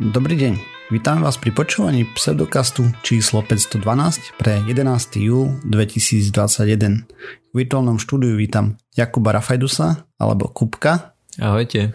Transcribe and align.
Dobrý 0.00 0.32
deň, 0.32 0.56
vítam 0.96 1.20
vás 1.20 1.36
pri 1.36 1.52
počúvaní 1.52 2.08
pseudokastu 2.16 2.88
číslo 3.04 3.44
512 3.44 4.32
pre 4.40 4.64
11. 4.64 4.80
júl 5.20 5.60
2021. 5.68 7.04
V 7.04 7.52
virtuálnom 7.52 8.00
štúdiu 8.00 8.32
vítam 8.32 8.80
Jakuba 8.96 9.36
Rafajdusa 9.36 10.08
alebo 10.16 10.48
Kupka. 10.48 11.12
Ahojte. 11.36 11.92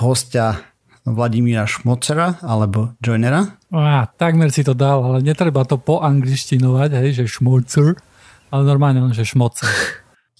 Hostia 0.00 0.64
Vladimíra 1.04 1.68
Šmocera 1.68 2.40
alebo 2.40 2.96
Joinera. 3.04 3.60
Á, 3.68 4.08
takmer 4.16 4.48
si 4.48 4.64
to 4.64 4.72
dal, 4.72 5.04
ale 5.04 5.20
netreba 5.20 5.68
to 5.68 5.76
po 5.76 6.00
angličtinovať, 6.00 7.04
hej, 7.04 7.20
že 7.20 7.24
Šmocer, 7.28 8.00
ale 8.48 8.62
normálne 8.64 9.04
len, 9.04 9.12
že 9.12 9.28
Šmocer. 9.28 9.68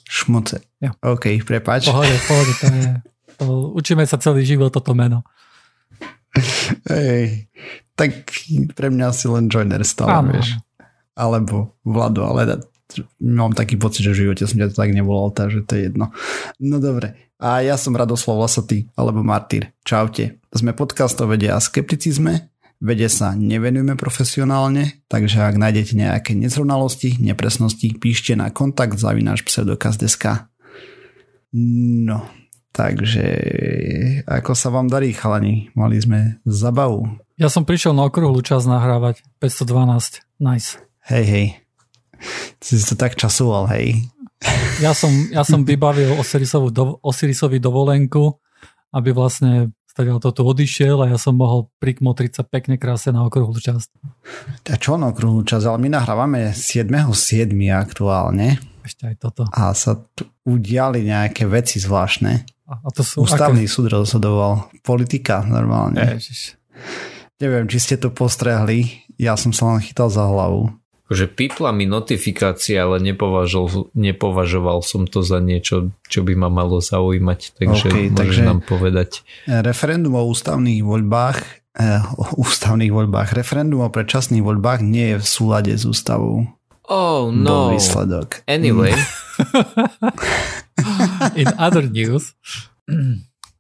Šmoce. 0.08 0.64
Jo. 0.80 0.96
OK, 1.04 1.44
prepáč. 1.44 1.93
Pohode, 1.93 2.17
pohode, 2.25 2.53
to 2.57 2.67
je, 2.72 2.89
to, 3.36 3.44
učíme 3.76 4.00
sa 4.08 4.17
celý 4.17 4.49
život 4.49 4.72
toto 4.72 4.96
meno. 4.96 5.29
Hej, 6.93 7.49
tak 7.96 8.31
pre 8.77 8.89
mňa 8.93 9.09
si 9.11 9.27
len 9.27 9.50
joiner 9.50 9.82
stále, 9.82 10.13
Áno, 10.13 10.31
vieš. 10.37 10.59
Alebo 11.18 11.75
Vlado, 11.82 12.29
ale 12.29 12.63
mám 13.21 13.53
taký 13.53 13.77
pocit, 13.77 14.07
že 14.07 14.14
v 14.14 14.21
živote 14.27 14.46
som 14.49 14.57
ťa 14.57 14.71
to 14.73 14.81
tak 14.81 14.95
nevolal, 14.95 15.35
takže 15.35 15.67
to 15.67 15.73
je 15.77 15.82
jedno. 15.91 16.14
No 16.63 16.79
dobre. 16.81 17.29
A 17.39 17.63
ja 17.63 17.79
som 17.79 17.95
Radoslav 17.95 18.39
Lasatý, 18.39 18.91
alebo 18.99 19.23
Martýr. 19.23 19.71
Čaute. 19.87 20.43
Sme 20.51 20.75
podcast 20.75 21.21
o 21.23 21.27
vede 21.31 21.53
a 21.53 21.63
skepticizme. 21.63 22.51
Vede 22.79 23.11
sa 23.11 23.35
nevenujeme 23.35 23.99
profesionálne, 23.99 25.03
takže 25.11 25.43
ak 25.43 25.59
nájdete 25.59 25.99
nejaké 25.99 26.32
nezrovnalosti, 26.39 27.18
nepresnosti, 27.18 27.90
píšte 27.99 28.39
na 28.39 28.54
kontakt 28.54 28.99
zavináš 29.03 29.43
pseudokaz.sk. 29.43 30.46
No, 31.54 32.23
takže 32.72 33.27
ako 34.29 34.53
sa 34.55 34.69
vám 34.73 34.89
darí, 34.91 35.12
chalani? 35.12 35.73
Mali 35.75 35.98
sme 35.98 36.41
zabavu. 36.45 37.06
Ja 37.39 37.47
som 37.47 37.62
prišiel 37.62 37.95
na 37.95 38.06
okrúhlu 38.06 38.42
čas 38.42 38.67
nahrávať 38.67 39.23
512. 39.39 40.27
Nice. 40.42 40.79
Hej, 41.07 41.25
hej. 41.25 41.47
Si 42.59 42.83
to 42.83 42.98
tak 42.98 43.15
časoval, 43.15 43.70
hej. 43.70 44.11
Ja 44.79 44.95
som, 44.95 45.11
ja 45.31 45.42
som 45.42 45.67
vybavil 45.67 46.15
Osirisovú 46.19 46.70
do, 46.70 46.98
Osirisovi 47.03 47.59
dovolenku, 47.59 48.39
aby 48.95 49.11
vlastne 49.11 49.75
stadiaľ 49.91 50.23
to 50.23 50.31
tu 50.31 50.47
odišiel 50.47 51.03
a 51.03 51.11
ja 51.11 51.19
som 51.19 51.35
mohol 51.35 51.67
prikmotriť 51.83 52.31
sa 52.39 52.42
pekne 52.47 52.79
krásne 52.79 53.19
na 53.19 53.27
okrúhlu 53.27 53.59
časť. 53.59 53.91
A 54.70 54.79
čo 54.79 54.95
na 54.95 55.11
okrúhlu 55.11 55.42
čas? 55.42 55.67
Ale 55.67 55.83
my 55.83 55.91
nahrávame 55.91 56.55
7.7. 56.55 57.51
aktuálne 57.75 58.62
Ešte 58.87 59.11
aj 59.11 59.14
toto. 59.19 59.42
a 59.51 59.75
sa 59.75 59.98
tu 60.14 60.31
udiali 60.47 61.03
nejaké 61.03 61.51
veci 61.51 61.83
zvláštne. 61.83 62.58
A, 62.69 62.92
to 62.92 63.00
sú 63.00 63.24
Ústavný 63.24 63.64
súd 63.64 63.88
rozhodoval. 63.88 64.69
Politika 64.84 65.41
normálne. 65.48 65.97
Aké? 66.05 66.20
Ježiš. 66.20 66.61
Neviem, 67.41 67.64
či 67.64 67.78
ste 67.80 67.97
to 67.97 68.12
postrehli. 68.12 69.08
Ja 69.16 69.41
som 69.41 69.56
sa 69.56 69.72
len 69.72 69.80
chytal 69.80 70.12
za 70.12 70.28
hlavu. 70.28 70.69
Že 71.08 71.33
pipla 71.33 71.72
mi 71.72 71.89
notifikácia, 71.89 72.84
ale 72.84 73.00
nepovažoval, 73.00 73.96
nepovažoval 73.96 74.84
som 74.84 75.08
to 75.08 75.24
za 75.24 75.41
niečo, 75.41 75.89
čo 76.05 76.20
by 76.20 76.36
ma 76.36 76.52
malo 76.52 76.84
zaujímať. 76.84 77.56
Takže 77.56 77.86
OK, 77.89 77.94
okay, 77.96 78.06
môžeš 78.12 78.20
takže- 78.20 78.44
nám 78.44 78.61
povedať. 78.61 79.11
Referendum 79.48 80.20
o 80.20 80.28
ústavných 80.28 80.84
voľbách 80.84 81.39
eh, 81.78 82.02
o 82.19 82.44
ústavných 82.44 82.92
voľbách. 82.92 83.33
Referendum 83.33 83.86
o 83.86 83.89
predčasných 83.89 84.44
voľbách 84.44 84.84
nie 84.84 85.16
je 85.16 85.16
v 85.22 85.27
súlade 85.27 85.72
s 85.72 85.89
ústavou. 85.89 86.44
Oh 86.89 87.28
Bol 87.28 87.33
no. 87.33 87.72
výsledok. 87.72 88.44
Anyway, 88.48 88.92
In 91.41 91.48
other 91.56 91.84
news. 91.84 92.34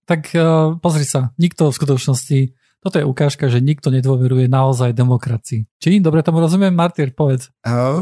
tak 0.04 0.32
uh, 0.32 0.76
pozri 0.76 1.04
sa, 1.04 1.32
nikto 1.36 1.68
v 1.68 1.76
skutočnosti, 1.76 2.38
toto 2.78 2.96
je 2.96 3.04
ukážka, 3.04 3.46
že 3.46 3.58
nikto 3.58 3.88
nedôveruje 3.88 4.46
naozaj 4.46 4.92
demokracii. 4.92 5.66
Či? 5.76 5.98
Dobre 5.98 6.22
tomu 6.22 6.38
rozumiem? 6.38 6.70
Martyr, 6.70 7.10
povedz. 7.10 7.50
Eh, 7.60 8.00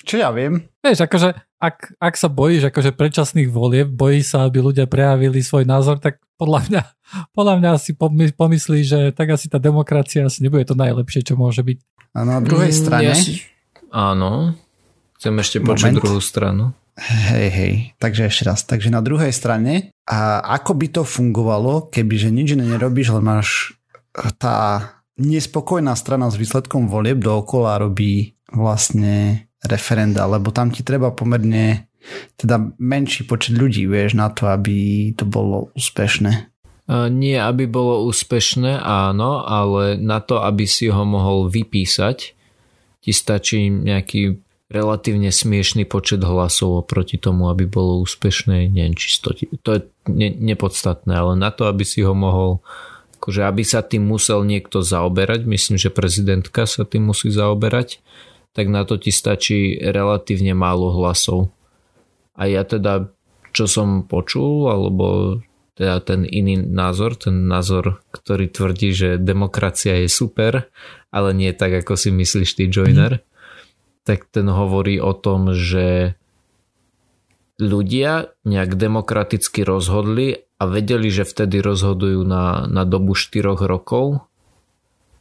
Čo 0.00 0.16
ja 0.16 0.30
viem? 0.30 0.70
Vieš, 0.78 1.02
akože 1.02 1.28
ak, 1.58 1.76
ak 1.98 2.14
sa 2.14 2.26
bojíš 2.26 2.70
akože 2.70 2.90
predčasných 2.90 3.48
volieb, 3.48 3.90
bojí 3.90 4.22
sa, 4.22 4.46
aby 4.46 4.62
ľudia 4.62 4.86
prejavili 4.86 5.38
svoj 5.40 5.66
názor, 5.66 5.98
tak 5.98 6.16
podľa 6.34 6.60
mňa, 6.64 6.82
podľa 7.36 7.54
mňa 7.58 7.70
si 7.76 7.92
pomy- 7.92 8.32
pomyslí, 8.32 8.80
že 8.80 8.98
tak 9.10 9.28
asi 9.30 9.46
tá 9.46 9.58
demokracia 9.58 10.24
asi 10.24 10.40
nebude 10.40 10.64
to 10.64 10.72
najlepšie, 10.72 11.20
čo 11.22 11.34
môže 11.34 11.60
byť. 11.60 11.78
A 12.10 12.22
na 12.22 12.38
druhej 12.38 12.70
Mm, 12.70 12.78
strane... 12.78 13.04
ja 13.04 13.14
si- 13.14 13.44
áno. 13.90 14.54
Chcem 15.14 15.36
ešte 15.36 15.58
počuť 15.60 15.90
Moment. 15.90 15.98
druhú 16.00 16.18
stranu. 16.18 16.64
Hej, 17.00 17.48
hej, 17.48 17.74
takže 17.96 18.28
ešte 18.28 18.44
raz. 18.44 18.60
Takže 18.68 18.92
na 18.92 19.00
druhej 19.00 19.32
strane, 19.32 19.96
a 20.04 20.44
ako 20.60 20.76
by 20.76 20.86
to 21.00 21.02
fungovalo, 21.08 21.88
kebyže 21.88 22.28
nič 22.28 22.60
iné 22.60 22.76
nerobíš, 22.76 23.16
len 23.16 23.24
máš 23.24 23.48
tá 24.36 24.84
nespokojná 25.16 25.96
strana 25.96 26.28
s 26.28 26.36
výsledkom 26.36 26.92
volieb 26.92 27.24
dookola 27.24 27.80
robí 27.80 28.36
vlastne 28.52 29.48
referenda, 29.64 30.28
lebo 30.28 30.52
tam 30.52 30.68
ti 30.68 30.84
treba 30.84 31.12
pomerne 31.12 31.88
teda 32.36 32.76
menší 32.80 33.28
počet 33.28 33.56
ľudí, 33.56 33.84
vieš, 33.84 34.16
na 34.16 34.32
to, 34.32 34.48
aby 34.48 35.10
to 35.12 35.28
bolo 35.28 35.68
úspešné. 35.76 36.48
Uh, 36.90 37.06
nie, 37.12 37.36
aby 37.36 37.68
bolo 37.68 38.08
úspešné, 38.08 38.80
áno, 38.80 39.44
ale 39.44 40.00
na 40.00 40.18
to, 40.24 40.40
aby 40.40 40.64
si 40.64 40.88
ho 40.88 41.04
mohol 41.04 41.52
vypísať, 41.52 42.18
ti 43.00 43.12
stačí 43.12 43.68
nejaký 43.68 44.49
relatívne 44.70 45.34
smiešný 45.34 45.84
počet 45.84 46.22
hlasov 46.22 46.86
oproti 46.86 47.18
tomu, 47.18 47.50
aby 47.50 47.66
bolo 47.66 48.00
úspešné, 48.06 48.70
neviem, 48.70 48.94
či 48.94 49.18
100, 49.18 49.60
to 49.66 49.70
je 49.74 49.80
ne, 50.06 50.30
nepodstatné, 50.30 51.10
ale 51.10 51.34
na 51.34 51.50
to, 51.50 51.66
aby 51.66 51.82
si 51.82 52.06
ho 52.06 52.14
mohol 52.14 52.62
akože 53.20 53.44
aby 53.44 53.62
sa 53.68 53.84
tým 53.84 54.08
musel 54.08 54.48
niekto 54.48 54.80
zaoberať, 54.80 55.44
myslím, 55.44 55.76
že 55.76 55.92
prezidentka 55.92 56.64
sa 56.64 56.88
tým 56.88 57.12
musí 57.12 57.28
zaoberať, 57.28 58.00
tak 58.56 58.72
na 58.72 58.88
to 58.88 58.96
ti 58.96 59.12
stačí 59.12 59.76
relatívne 59.76 60.56
málo 60.56 60.96
hlasov. 60.96 61.52
A 62.32 62.48
ja 62.48 62.64
teda, 62.64 63.12
čo 63.52 63.68
som 63.68 64.08
počul, 64.08 64.72
alebo 64.72 65.36
teda 65.76 66.00
ten 66.00 66.24
iný 66.24 66.64
názor, 66.64 67.12
ten 67.20 67.44
názor, 67.44 68.00
ktorý 68.08 68.48
tvrdí, 68.48 68.96
že 68.96 69.20
demokracia 69.20 70.00
je 70.00 70.08
super, 70.08 70.72
ale 71.12 71.36
nie 71.36 71.52
tak, 71.52 71.84
ako 71.84 72.00
si 72.00 72.08
myslíš 72.08 72.56
ty, 72.56 72.72
Joiner, 72.72 73.20
mm. 73.20 73.29
Tak 74.04 74.26
ten 74.32 74.48
hovorí 74.48 74.98
o 74.98 75.12
tom, 75.12 75.52
že 75.52 76.16
ľudia 77.60 78.32
nejak 78.48 78.74
demokraticky 78.80 79.62
rozhodli 79.62 80.48
a 80.56 80.64
vedeli, 80.64 81.12
že 81.12 81.28
vtedy 81.28 81.60
rozhodujú 81.60 82.24
na, 82.24 82.64
na 82.66 82.88
dobu 82.88 83.12
4 83.12 83.56
rokov 83.68 84.24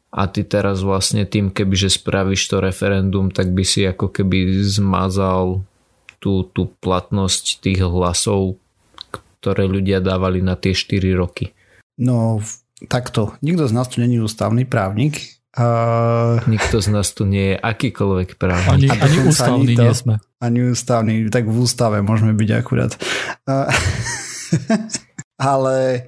a 0.10 0.26
ty 0.26 0.42
teraz 0.42 0.82
vlastne 0.82 1.28
tým, 1.28 1.54
kebyže 1.54 1.94
spravíš 2.02 2.42
to 2.50 2.58
referendum, 2.64 3.30
tak 3.30 3.54
by 3.54 3.62
si 3.62 3.86
ako 3.86 4.10
keby 4.10 4.66
zmazal 4.66 5.62
tú, 6.18 6.48
tú 6.50 6.74
platnosť 6.82 7.62
tých 7.62 7.86
hlasov, 7.86 8.58
ktoré 9.40 9.70
ľudia 9.70 10.02
dávali 10.04 10.44
na 10.44 10.58
tie 10.58 10.74
4 10.74 11.14
roky. 11.14 11.54
No, 12.00 12.42
takto. 12.90 13.36
Nikto 13.44 13.68
z 13.68 13.74
nás 13.76 13.88
tu 13.88 14.02
není 14.02 14.20
ústavný 14.20 14.66
právnik. 14.66 15.39
Uh, 15.58 16.38
Nikto 16.46 16.78
z 16.78 16.94
nás 16.94 17.10
tu 17.18 17.26
nie 17.26 17.54
je 17.54 17.58
akýkoľvek 17.58 18.38
právnik. 18.38 18.94
A 18.94 19.10
ani 19.10 19.18
ani 19.34 19.74
to. 19.74 19.82
nie 19.82 19.94
sme. 19.98 20.16
ani 20.38 20.60
ústavný, 20.70 21.26
tak 21.34 21.50
v 21.50 21.58
ústave 21.58 22.06
môžeme 22.06 22.38
byť 22.38 22.50
akurát. 22.54 22.94
Uh, 23.50 23.66
ale 25.52 26.06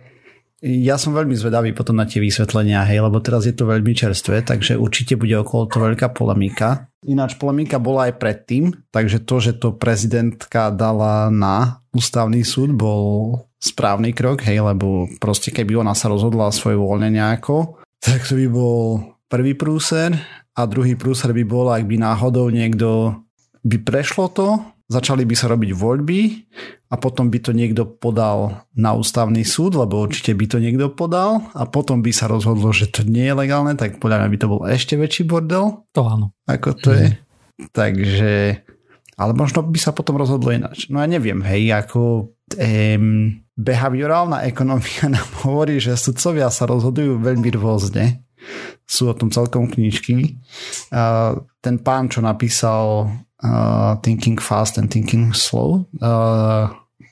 ja 0.62 1.02
som 1.02 1.18
veľmi 1.18 1.34
zvedavý 1.34 1.74
potom 1.74 1.98
na 1.98 2.06
tie 2.06 2.22
vysvetlenia, 2.22 2.86
hej, 2.86 3.02
lebo 3.02 3.18
teraz 3.18 3.50
je 3.50 3.56
to 3.58 3.66
veľmi 3.66 3.98
čerstvé, 3.98 4.46
takže 4.46 4.78
určite 4.78 5.18
bude 5.18 5.34
okolo 5.42 5.66
to 5.66 5.82
veľká 5.82 6.14
polemika. 6.14 6.86
Ináč 7.02 7.34
polemika 7.42 7.82
bola 7.82 8.14
aj 8.14 8.22
predtým, 8.22 8.70
takže 8.94 9.26
to, 9.26 9.42
že 9.42 9.58
to 9.58 9.74
prezidentka 9.74 10.70
dala 10.70 11.34
na 11.34 11.82
ústavný 11.98 12.46
súd, 12.46 12.78
bol 12.78 13.42
správny 13.58 14.14
krok, 14.14 14.46
hej, 14.46 14.62
lebo 14.62 15.10
proste 15.18 15.50
keby 15.50 15.82
ona 15.82 15.98
sa 15.98 16.14
rozhodla 16.14 16.54
svoje 16.54 16.78
voľne 16.78 17.10
nejako, 17.10 17.82
tak 17.98 18.22
to 18.30 18.38
by 18.38 18.46
bol 18.46 19.02
prvý 19.32 19.56
prúser 19.56 20.12
a 20.52 20.68
druhý 20.68 21.00
prúser 21.00 21.32
by 21.32 21.44
bol, 21.48 21.72
ak 21.72 21.88
by 21.88 21.96
náhodou 21.96 22.52
niekto 22.52 23.16
by 23.64 23.78
prešlo 23.80 24.28
to, 24.28 24.60
začali 24.92 25.24
by 25.24 25.36
sa 25.40 25.48
robiť 25.48 25.72
voľby 25.72 26.22
a 26.92 27.00
potom 27.00 27.32
by 27.32 27.40
to 27.40 27.56
niekto 27.56 27.88
podal 27.88 28.68
na 28.76 28.92
ústavný 28.92 29.48
súd, 29.48 29.80
lebo 29.80 30.04
určite 30.04 30.36
by 30.36 30.46
to 30.52 30.58
niekto 30.60 30.92
podal 30.92 31.48
a 31.56 31.64
potom 31.64 32.04
by 32.04 32.12
sa 32.12 32.28
rozhodlo, 32.28 32.76
že 32.76 32.92
to 32.92 33.08
nie 33.08 33.32
je 33.32 33.38
legálne, 33.38 33.80
tak 33.80 34.04
podľa 34.04 34.28
mňa 34.28 34.30
by 34.36 34.38
to 34.44 34.52
bol 34.52 34.62
ešte 34.68 35.00
väčší 35.00 35.24
bordel, 35.24 35.88
To 35.96 36.02
áno. 36.04 36.36
ako 36.44 36.70
to 36.76 36.92
je. 36.92 37.08
Takže, 37.72 38.34
ale 39.16 39.32
možno 39.32 39.64
by 39.64 39.80
sa 39.80 39.96
potom 39.96 40.20
rozhodlo 40.20 40.52
ináč. 40.52 40.92
No 40.92 41.00
ja 41.00 41.08
neviem, 41.08 41.40
hej, 41.46 41.72
ako 41.72 42.34
um, 42.60 43.40
behaviorálna 43.56 44.44
ekonomia 44.50 45.08
nám 45.16 45.30
hovorí, 45.48 45.80
že 45.80 45.96
sudcovia 45.96 46.52
sa 46.52 46.68
rozhodujú 46.68 47.22
veľmi 47.22 47.48
rôzne. 47.56 48.20
Sú 48.86 49.12
o 49.12 49.18
tom 49.18 49.30
celkom 49.30 49.70
knižky. 49.70 50.38
Uh, 50.92 51.42
ten 51.62 51.80
pán, 51.80 52.10
čo 52.10 52.20
napísal 52.20 53.10
uh, 53.44 53.92
Thinking 54.02 54.42
Fast 54.42 54.82
and 54.82 54.90
Thinking 54.90 55.32
Slow, 55.32 55.86
uh, 56.02 56.72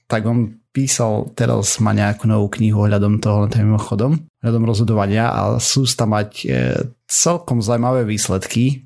tak 0.10 0.26
on 0.26 0.60
písal, 0.70 1.34
teraz 1.34 1.81
má 1.81 1.92
nejakú 1.94 2.30
novú 2.30 2.48
knihu 2.58 2.86
ohľadom 2.86 3.18
toho, 3.18 3.50
tým 3.50 3.74
mimochodom, 3.74 4.22
ohľadom 4.42 4.64
rozhodovania 4.64 5.34
a 5.34 5.58
sú 5.58 5.84
tam 5.90 6.14
mať 6.14 6.30
e, 6.46 6.48
celkom 7.10 7.60
zaujímavé 7.60 8.06
výsledky. 8.06 8.86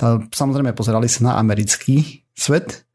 Tá, 0.00 0.18
samozrejme 0.32 0.72
pozerali 0.72 1.06
sa 1.12 1.30
na 1.30 1.32
americký 1.36 2.24
svet, 2.32 2.88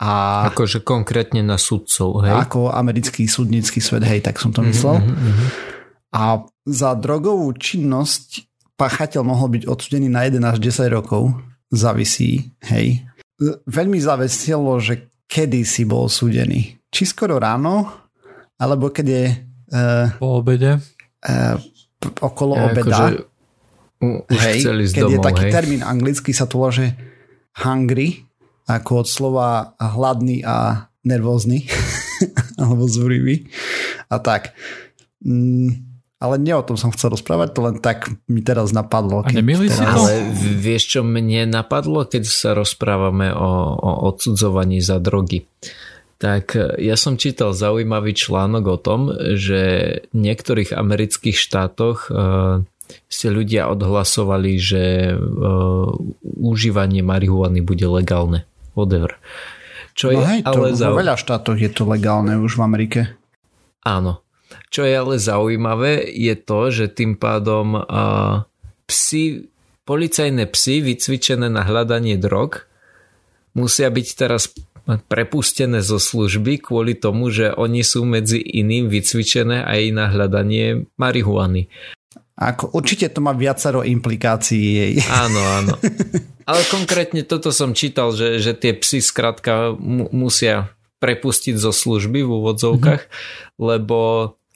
a 0.00 0.48
akože 0.48 0.80
konkrétne 0.80 1.44
na 1.44 1.60
sudcov, 1.60 2.24
hej? 2.24 2.32
Ako 2.32 2.72
americký 2.72 3.28
súdnický 3.28 3.84
svet, 3.84 4.00
hej, 4.08 4.24
tak 4.24 4.40
som 4.40 4.48
to 4.48 4.64
myslel. 4.64 4.96
Mm-hmm. 4.96 5.48
A 6.16 6.40
za 6.70 6.94
drogovú 6.94 7.50
činnosť 7.58 8.46
páchateľ 8.78 9.22
mohol 9.26 9.60
byť 9.60 9.62
odsudený 9.68 10.08
na 10.08 10.24
1 10.24 10.40
až 10.46 10.56
10 10.62 10.88
rokov. 10.88 11.36
Závisí, 11.68 12.50
hej. 12.70 13.04
Veľmi 13.68 14.00
zavesilo, 14.00 14.80
že 14.80 15.10
kedy 15.28 15.62
si 15.62 15.84
bol 15.84 16.08
súdený. 16.08 16.80
Či 16.90 17.14
skoro 17.14 17.38
ráno, 17.38 17.86
alebo 18.58 18.90
keď 18.90 19.06
je... 19.06 19.24
Uh, 19.70 20.06
po 20.18 20.42
obede? 20.42 20.82
Uh, 21.22 21.54
okolo 22.18 22.58
ja, 22.58 22.62
obeda. 22.72 22.96
Akože, 22.96 23.14
uh, 24.02 24.20
hej, 24.34 24.58
keď 24.90 25.04
domov, 25.06 25.14
je 25.14 25.18
taký 25.22 25.44
hej. 25.46 25.52
termín 25.54 25.82
anglicky, 25.86 26.30
sa 26.34 26.50
to 26.50 26.58
volá, 26.58 26.74
že 26.74 26.96
hungry, 27.62 28.26
ako 28.66 29.06
od 29.06 29.08
slova 29.08 29.48
hladný 29.78 30.42
a 30.42 30.88
nervózny 31.06 31.64
alebo 32.60 32.90
zúrivý 32.90 33.46
a 34.10 34.18
tak. 34.18 34.52
Mm, 35.22 35.89
ale 36.20 36.36
nie 36.36 36.52
o 36.52 36.60
tom 36.60 36.76
som 36.76 36.92
chcel 36.92 37.16
rozprávať, 37.16 37.48
to 37.56 37.60
len 37.64 37.76
tak 37.80 38.12
mi 38.28 38.44
teraz 38.44 38.76
napadlo. 38.76 39.24
A 39.24 39.32
nemýli 39.32 39.72
teraz... 39.72 39.80
si 39.80 39.84
to? 39.88 39.96
Ale 40.04 40.12
vieš, 40.36 40.82
čo 40.92 41.00
mne 41.00 41.48
napadlo, 41.48 42.04
keď 42.04 42.28
sa 42.28 42.52
rozprávame 42.52 43.32
o, 43.32 43.52
o 43.80 43.90
odsudzovaní 44.12 44.84
za 44.84 45.00
drogy? 45.00 45.48
Tak 46.20 46.76
ja 46.76 47.00
som 47.00 47.16
čítal 47.16 47.56
zaujímavý 47.56 48.12
článok 48.12 48.64
o 48.68 48.76
tom, 48.76 49.08
že 49.40 49.62
v 50.12 50.16
niektorých 50.20 50.76
amerických 50.76 51.32
štátoch 51.32 52.12
uh, 52.12 52.60
si 53.08 53.32
ľudia 53.32 53.72
odhlasovali, 53.72 54.52
že 54.60 55.16
uh, 55.16 55.88
užívanie 56.36 57.00
marihuany 57.00 57.64
bude 57.64 57.88
legálne 57.88 58.44
whatever. 58.76 59.16
Čo 59.96 60.12
no 60.12 60.20
je 60.20 60.24
hej, 60.28 60.40
ale 60.44 60.76
to, 60.76 60.76
zau... 60.76 60.92
vo 60.92 61.00
veľa 61.00 61.16
štátoch 61.16 61.56
je 61.56 61.70
to 61.72 61.88
legálne 61.88 62.36
už 62.36 62.60
v 62.60 62.62
Amerike. 62.68 63.00
Áno. 63.88 64.20
Čo 64.70 64.86
je 64.86 64.94
ale 64.94 65.18
zaujímavé, 65.18 66.06
je 66.14 66.34
to, 66.38 66.70
že 66.70 66.94
tým 66.94 67.18
pádom 67.18 67.74
uh, 67.74 68.46
psi, 68.86 69.50
policajné 69.82 70.46
psy 70.54 70.78
vycvičené 70.78 71.50
na 71.50 71.66
hľadanie 71.66 72.14
drog 72.14 72.70
musia 73.58 73.90
byť 73.90 74.08
teraz 74.14 74.54
prepustené 75.10 75.82
zo 75.84 75.98
služby 75.98 76.62
kvôli 76.62 76.98
tomu, 76.98 77.30
že 77.30 77.54
oni 77.54 77.82
sú 77.82 78.02
medzi 78.06 78.38
iným 78.38 78.90
vycvičené 78.90 79.62
aj 79.62 79.80
na 79.94 80.10
hľadanie 80.10 80.86
marihuany. 80.98 81.70
Ako, 82.40 82.72
určite 82.72 83.12
to 83.12 83.20
má 83.20 83.36
viacero 83.36 83.84
implikácií. 83.84 84.96
Áno, 85.28 85.40
áno. 85.60 85.74
Ale 86.50 86.64
konkrétne 86.72 87.22
toto 87.22 87.52
som 87.52 87.76
čítal, 87.76 88.16
že, 88.16 88.40
že 88.40 88.56
tie 88.56 88.74
psy 88.74 89.04
skrátka 89.04 89.76
mu, 89.76 90.08
musia 90.10 90.72
prepustiť 90.98 91.54
zo 91.54 91.70
služby 91.70 92.26
v 92.26 92.30
úvodzovkách, 92.30 93.02
mm-hmm. 93.06 93.60
lebo 93.60 93.98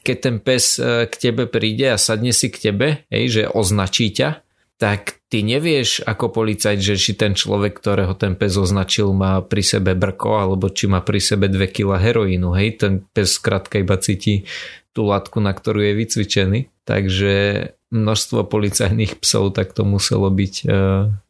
keď 0.04 0.16
ten 0.20 0.36
pes 0.38 0.76
e, 0.76 1.08
k 1.08 1.14
tebe 1.16 1.48
príde 1.48 1.88
a 1.88 1.98
sadne 1.98 2.36
si 2.36 2.52
k 2.52 2.70
tebe, 2.70 3.08
hej, 3.08 3.24
že 3.32 3.42
označí 3.48 4.12
ťa, 4.12 4.44
tak 4.76 5.24
ty 5.32 5.40
nevieš 5.40 6.04
ako 6.04 6.34
policajt, 6.34 6.78
že 6.82 6.94
či 7.00 7.16
ten 7.16 7.32
človek, 7.32 7.78
ktorého 7.78 8.12
ten 8.18 8.36
pes 8.36 8.58
označil, 8.58 9.16
má 9.16 9.40
pri 9.40 9.64
sebe 9.64 9.96
brko, 9.96 10.44
alebo 10.44 10.68
či 10.68 10.90
má 10.90 11.00
pri 11.00 11.24
sebe 11.24 11.48
2 11.48 11.72
kg 11.72 11.96
heroínu. 11.96 12.52
Hej, 12.52 12.84
ten 12.84 12.92
pes 13.14 13.38
skrátka 13.38 13.80
iba 13.80 13.96
cíti 13.96 14.44
tú 14.92 15.08
látku, 15.08 15.40
na 15.40 15.56
ktorú 15.56 15.80
je 15.80 15.92
vycvičený. 15.94 16.60
Takže 16.84 17.34
množstvo 17.94 18.44
policajných 18.50 19.22
psov 19.22 19.56
takto 19.56 19.86
muselo 19.86 20.28
byť 20.28 20.54
e, 20.62 20.64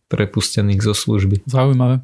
prepustených 0.09 0.81
zo 0.83 0.97
služby. 0.97 1.47
Zaujímavé. 1.47 2.03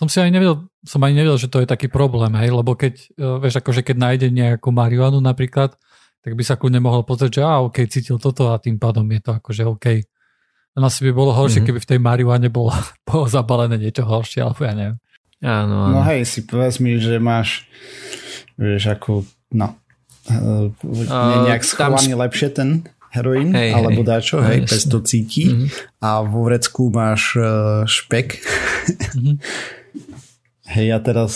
Som 0.00 0.08
si 0.08 0.22
aj 0.22 0.30
nevedel, 0.30 0.66
som 0.86 1.02
ani 1.02 1.20
nevedel, 1.20 1.38
že 1.42 1.50
to 1.50 1.58
je 1.58 1.68
taký 1.68 1.90
problém, 1.90 2.30
hej, 2.38 2.54
lebo 2.54 2.78
keď, 2.78 2.94
e, 3.18 3.24
vieš, 3.42 3.60
akože 3.60 3.82
keď 3.82 3.96
nájde 3.98 4.26
nejakú 4.30 4.70
marihuanu 4.70 5.18
napríklad, 5.20 5.74
tak 6.22 6.34
by 6.34 6.42
sa 6.42 6.58
kľudne 6.58 6.82
mohol 6.82 7.06
pozrieť, 7.06 7.40
že 7.40 7.42
a 7.46 7.62
OK, 7.62 7.86
cítil 7.86 8.18
toto 8.18 8.50
a 8.50 8.58
tým 8.58 8.76
pádom 8.76 9.06
je 9.06 9.20
to 9.22 9.30
akože 9.38 9.62
OK. 9.64 9.86
Len 10.78 10.82
asi 10.86 11.00
by 11.06 11.12
bolo 11.14 11.34
horšie, 11.34 11.62
mm-hmm. 11.62 11.68
keby 11.74 11.80
v 11.82 11.90
tej 11.90 12.00
marihuane 12.02 12.48
bolo, 12.50 12.74
bolo 13.08 13.26
zabalené 13.26 13.78
niečo 13.78 14.06
horšie, 14.06 14.42
alebo 14.42 14.60
ja 14.62 14.74
neviem. 14.74 14.98
Áno, 15.38 15.86
áno. 15.86 15.94
No 15.98 16.00
hej, 16.02 16.26
si 16.26 16.42
povedz 16.42 16.82
mi, 16.82 16.98
že 16.98 17.22
máš, 17.22 17.66
vieš, 18.58 18.90
ako, 18.90 19.22
no, 19.54 19.78
uh, 20.30 20.66
nejak 21.46 21.62
schovaný 21.62 22.18
tam... 22.18 22.20
lepšie 22.26 22.48
ten 22.50 22.68
heroín, 23.14 23.54
hej, 23.54 23.70
alebo 23.70 24.02
hej. 24.02 24.08
dačo, 24.10 24.42
hej, 24.42 24.66
pes 24.66 24.84
to 24.90 24.98
cíti 25.00 25.46
mm-hmm. 25.48 25.68
a 26.02 26.26
vo 26.26 26.50
vrecku 26.50 26.90
máš 26.90 27.38
uh, 27.38 27.86
špek. 27.86 28.42
Mm-hmm. 29.14 29.36
hej, 30.74 30.88
a 30.90 30.98
teraz 30.98 31.32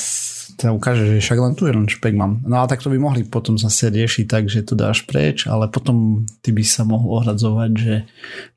sa 0.58 0.70
ukáže, 0.70 1.08
že 1.08 1.24
však 1.24 1.38
len 1.38 1.52
tu 1.56 1.66
jeden 1.66 1.88
špek 1.88 2.14
mám. 2.14 2.42
No 2.44 2.62
a 2.62 2.68
tak 2.68 2.84
to 2.84 2.92
by 2.92 2.98
mohli 3.00 3.24
potom 3.24 3.56
zase 3.56 3.90
riešiť 3.90 4.26
tak, 4.28 4.44
že 4.46 4.62
to 4.62 4.78
dáš 4.78 5.04
preč, 5.08 5.48
ale 5.48 5.66
potom 5.68 6.28
ty 6.44 6.52
by 6.52 6.64
sa 6.64 6.86
mohol 6.86 7.22
ohradzovať, 7.22 7.70
že 7.74 7.94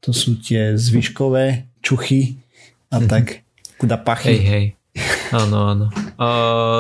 to 0.04 0.12
sú 0.14 0.38
tie 0.40 0.76
zvyškové 0.76 1.66
čuchy 1.82 2.38
a 2.92 3.00
mm-hmm. 3.00 3.10
tak 3.10 3.46
kuda 3.82 3.98
pachy. 4.02 4.38
Hej, 4.38 4.42
hej. 4.46 4.66
Áno, 5.36 5.58
áno. 5.68 5.88
Uh, 6.16 6.80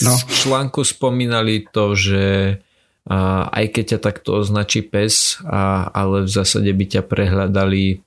no. 0.00 0.12
V 0.16 0.32
článku 0.32 0.80
spomínali 0.86 1.68
to, 1.68 1.92
že 1.92 2.56
a 3.02 3.50
aj 3.50 3.66
keď 3.74 3.84
ťa 3.96 3.98
takto 3.98 4.38
označí 4.38 4.78
pes, 4.86 5.42
a, 5.42 5.90
ale 5.90 6.22
v 6.22 6.30
zásade 6.30 6.70
by 6.70 6.84
ťa 6.86 7.02
prehľadali 7.02 7.98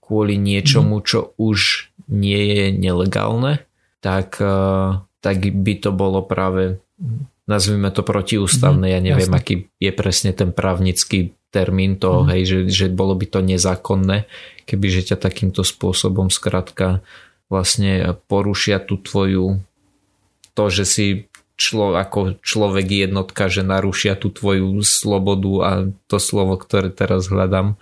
kvôli 0.00 0.40
niečomu, 0.40 1.00
mhm. 1.00 1.04
čo 1.04 1.36
už 1.36 1.92
nie 2.08 2.40
je 2.56 2.66
nelegálne, 2.72 3.60
tak, 4.00 4.40
tak 5.28 5.44
by 5.44 5.74
to 5.76 5.92
bolo 5.92 6.24
práve 6.24 6.80
nazvime 7.44 7.92
to 7.92 8.00
protiústavné, 8.00 8.96
ja 8.96 9.00
neviem, 9.04 9.28
Jasne. 9.28 9.40
aký 9.40 9.54
je 9.76 9.92
presne 9.92 10.32
ten 10.32 10.56
právnický 10.56 11.36
termín 11.52 12.00
toho, 12.00 12.24
mm. 12.24 12.28
hej, 12.32 12.42
že, 12.44 12.58
že 12.68 12.86
bolo 12.88 13.12
by 13.12 13.28
to 13.28 13.40
nezákonné, 13.44 14.24
keby 14.64 14.86
že 14.88 15.12
ťa 15.12 15.20
takýmto 15.20 15.64
spôsobom 15.64 16.32
skrátka 16.32 17.04
vlastne 17.48 18.16
porušia 18.28 18.80
tú 18.80 19.00
tvoju 19.00 19.60
to, 20.52 20.64
že 20.68 20.84
si 20.84 21.06
člo, 21.56 21.96
ako 21.96 22.40
človek 22.40 23.08
jednotka, 23.08 23.52
že 23.52 23.64
narušia 23.64 24.16
tú 24.16 24.32
tvoju 24.32 24.80
slobodu 24.80 25.52
a 25.60 25.70
to 26.08 26.16
slovo, 26.20 26.56
ktoré 26.56 26.88
teraz 26.88 27.28
hľadám, 27.28 27.76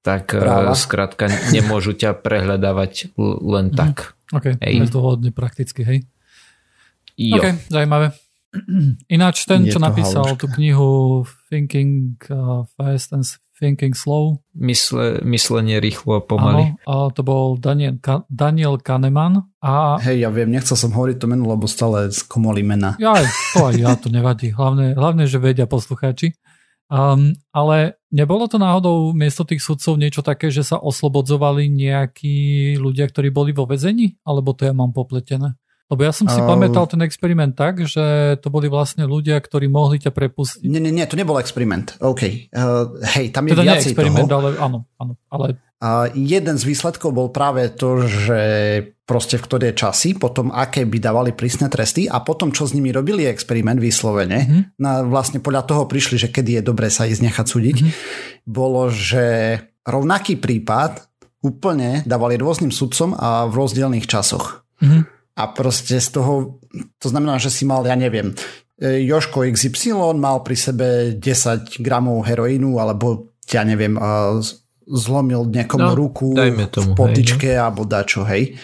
tak 0.00 0.32
eh, 0.32 0.40
Práva. 0.40 0.72
skrátka 0.72 1.28
nemôžu 1.52 1.92
ťa 1.92 2.16
prehľadávať 2.16 3.16
len 3.40 3.72
mhm. 3.72 3.76
tak. 3.76 4.16
OK, 4.30 4.56
hej. 4.62 4.74
bezdôvodne 4.80 5.30
prakticky, 5.34 5.84
hej. 5.84 5.98
Jo. 7.20 7.36
OK, 7.36 7.68
zaujímavé. 7.68 8.16
Ináč 9.14 9.44
ten, 9.44 9.68
Je 9.68 9.76
čo 9.76 9.78
napísal 9.78 10.24
haluška. 10.24 10.40
tú 10.40 10.46
knihu 10.56 10.88
Thinking 11.52 12.16
uh, 12.32 12.64
Fast 12.74 13.12
and 13.12 13.28
Thinking 13.60 13.92
Slow. 13.92 14.40
Mysle, 14.56 15.20
myslenie 15.20 15.84
rýchlo 15.84 16.18
a 16.18 16.22
pomaly. 16.24 16.80
Áno, 16.88 16.88
a 16.88 17.12
to 17.12 17.20
bol 17.20 17.60
Daniel, 17.60 18.00
Ka, 18.00 18.24
Daniel 18.32 18.80
Kahneman. 18.80 19.52
A... 19.60 20.00
Hej, 20.00 20.24
ja 20.24 20.32
viem, 20.32 20.48
nechcel 20.48 20.80
som 20.80 20.96
hovoriť 20.96 21.20
to 21.20 21.28
meno, 21.28 21.44
lebo 21.44 21.68
stále 21.68 22.08
skomolí 22.08 22.64
mena. 22.64 22.96
Ja, 22.96 23.20
to 23.52 23.60
aj 23.68 23.76
ja, 23.76 23.92
to 24.00 24.08
nevadí. 24.08 24.56
Hlavne, 24.56 24.96
hlavne 24.96 25.28
že 25.28 25.36
vedia 25.36 25.68
poslucháči. 25.68 26.32
Um, 26.90 27.38
ale 27.54 28.02
nebolo 28.10 28.50
to 28.50 28.58
náhodou 28.58 29.14
miesto 29.14 29.46
tých 29.46 29.62
sudcov 29.62 29.94
niečo 29.94 30.26
také, 30.26 30.50
že 30.50 30.66
sa 30.66 30.80
oslobodzovali 30.80 31.70
nejakí 31.70 32.74
ľudia, 32.80 33.06
ktorí 33.06 33.30
boli 33.30 33.54
vo 33.54 33.68
vezení? 33.68 34.18
Alebo 34.26 34.56
to 34.56 34.66
ja 34.66 34.74
mám 34.74 34.90
popletené? 34.90 35.54
Lebo 35.90 36.06
ja 36.06 36.14
som 36.14 36.30
si 36.30 36.38
uh, 36.38 36.46
pamätal 36.46 36.86
ten 36.86 37.02
experiment 37.02 37.58
tak, 37.58 37.82
že 37.82 38.38
to 38.38 38.46
boli 38.46 38.70
vlastne 38.70 39.02
ľudia, 39.02 39.34
ktorí 39.42 39.66
mohli 39.66 39.98
ťa 39.98 40.14
prepustiť. 40.14 40.62
Nie, 40.62 40.78
nie, 40.78 40.94
nie, 40.94 41.02
to 41.02 41.18
nebol 41.18 41.34
experiment. 41.42 41.98
OK. 41.98 42.46
Uh, 42.54 42.94
hej, 43.18 43.34
tam 43.34 43.50
je 43.50 43.58
teda 43.58 43.64
viacej 43.66 43.90
experiment, 43.90 44.30
toho. 44.30 44.38
ale 44.38 44.48
áno, 44.62 44.78
áno. 45.02 45.18
Ale... 45.34 45.58
Uh, 45.82 46.06
jeden 46.14 46.54
z 46.60 46.62
výsledkov 46.62 47.10
bol 47.10 47.34
práve 47.34 47.66
to, 47.74 48.06
že 48.06 48.40
proste 49.02 49.42
v 49.42 49.44
ktoré 49.50 49.68
časy, 49.74 50.14
potom 50.14 50.54
aké 50.54 50.86
by 50.86 51.02
dávali 51.02 51.34
prísne 51.34 51.66
tresty 51.66 52.06
a 52.06 52.22
potom 52.22 52.54
čo 52.54 52.70
s 52.70 52.76
nimi 52.76 52.94
robili 52.94 53.26
experiment 53.26 53.82
vyslovene, 53.82 54.38
mm-hmm. 54.46 54.62
na, 54.78 55.02
vlastne 55.02 55.42
podľa 55.42 55.66
toho 55.66 55.90
prišli, 55.90 56.22
že 56.22 56.30
kedy 56.30 56.60
je 56.60 56.62
dobré 56.62 56.86
sa 56.86 57.10
ísť 57.10 57.26
nechať 57.26 57.46
súdiť, 57.50 57.76
mm-hmm. 57.82 58.46
bolo, 58.46 58.86
že 58.94 59.58
rovnaký 59.82 60.38
prípad 60.38 61.10
úplne 61.42 62.06
dávali 62.06 62.38
rôznym 62.38 62.70
sudcom 62.70 63.16
a 63.18 63.50
v 63.50 63.58
rozdielných 63.58 64.06
časoch. 64.06 64.62
Mm-hmm 64.78 65.18
a 65.36 65.42
proste 65.50 66.00
z 66.00 66.08
toho, 66.14 66.60
to 66.98 67.08
znamená, 67.08 67.38
že 67.38 67.50
si 67.52 67.66
mal, 67.66 67.86
ja 67.86 67.94
neviem, 67.94 68.34
e, 68.76 69.04
Joško 69.06 69.46
XY 69.46 70.18
mal 70.18 70.42
pri 70.42 70.56
sebe 70.56 70.88
10 71.16 71.80
gramov 71.80 72.26
heroínu, 72.26 72.76
alebo 72.80 73.30
ja 73.50 73.66
neviem, 73.66 73.98
zlomil 74.86 75.46
niekomu 75.50 75.90
no, 75.90 75.98
ruku 75.98 76.28
tomu, 76.34 76.66
v 76.66 76.88
potičke 76.94 77.50
hej, 77.50 77.58
no. 77.58 77.62
alebo 77.66 77.82
dačo, 77.86 78.22
hej. 78.26 78.54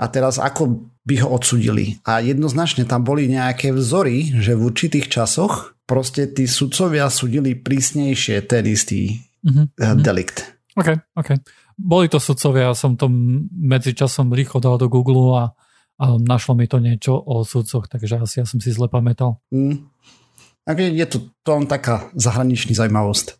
A 0.00 0.08
teraz 0.08 0.40
ako 0.40 0.90
by 1.04 1.14
ho 1.24 1.28
odsudili. 1.32 2.00
A 2.04 2.20
jednoznačne 2.20 2.84
tam 2.84 3.04
boli 3.04 3.28
nejaké 3.28 3.72
vzory, 3.72 4.36
že 4.40 4.56
v 4.56 4.68
určitých 4.68 5.08
časoch 5.08 5.76
proste 5.88 6.28
tí 6.30 6.46
sudcovia 6.46 7.08
súdili 7.10 7.56
prísnejšie 7.56 8.46
ten 8.46 8.64
istý 8.68 9.20
uh-huh. 9.42 9.98
delikt. 9.98 10.60
OK, 10.76 11.18
OK. 11.18 11.30
Boli 11.80 12.06
to 12.12 12.20
sudcovia, 12.20 12.70
ja 12.70 12.74
som 12.76 12.94
to 12.94 13.08
medzičasom 13.50 14.30
rýchlo 14.30 14.60
dal 14.60 14.76
do 14.76 14.86
Google 14.92 15.34
a, 15.34 15.44
a 16.00 16.16
našlo 16.16 16.56
mi 16.56 16.64
to 16.64 16.80
niečo 16.80 17.12
o 17.12 17.44
sudcoch, 17.44 17.84
takže 17.84 18.16
asi 18.16 18.40
ja 18.40 18.46
som 18.48 18.56
si 18.56 18.72
zle 18.72 18.88
pamätal. 18.88 19.36
Mm. 19.52 19.84
Je 20.70 21.06
to, 21.06 21.28
to 21.44 21.52
taká 21.68 22.08
zahraničný 22.16 22.72
zaujímavosť. 22.72 23.36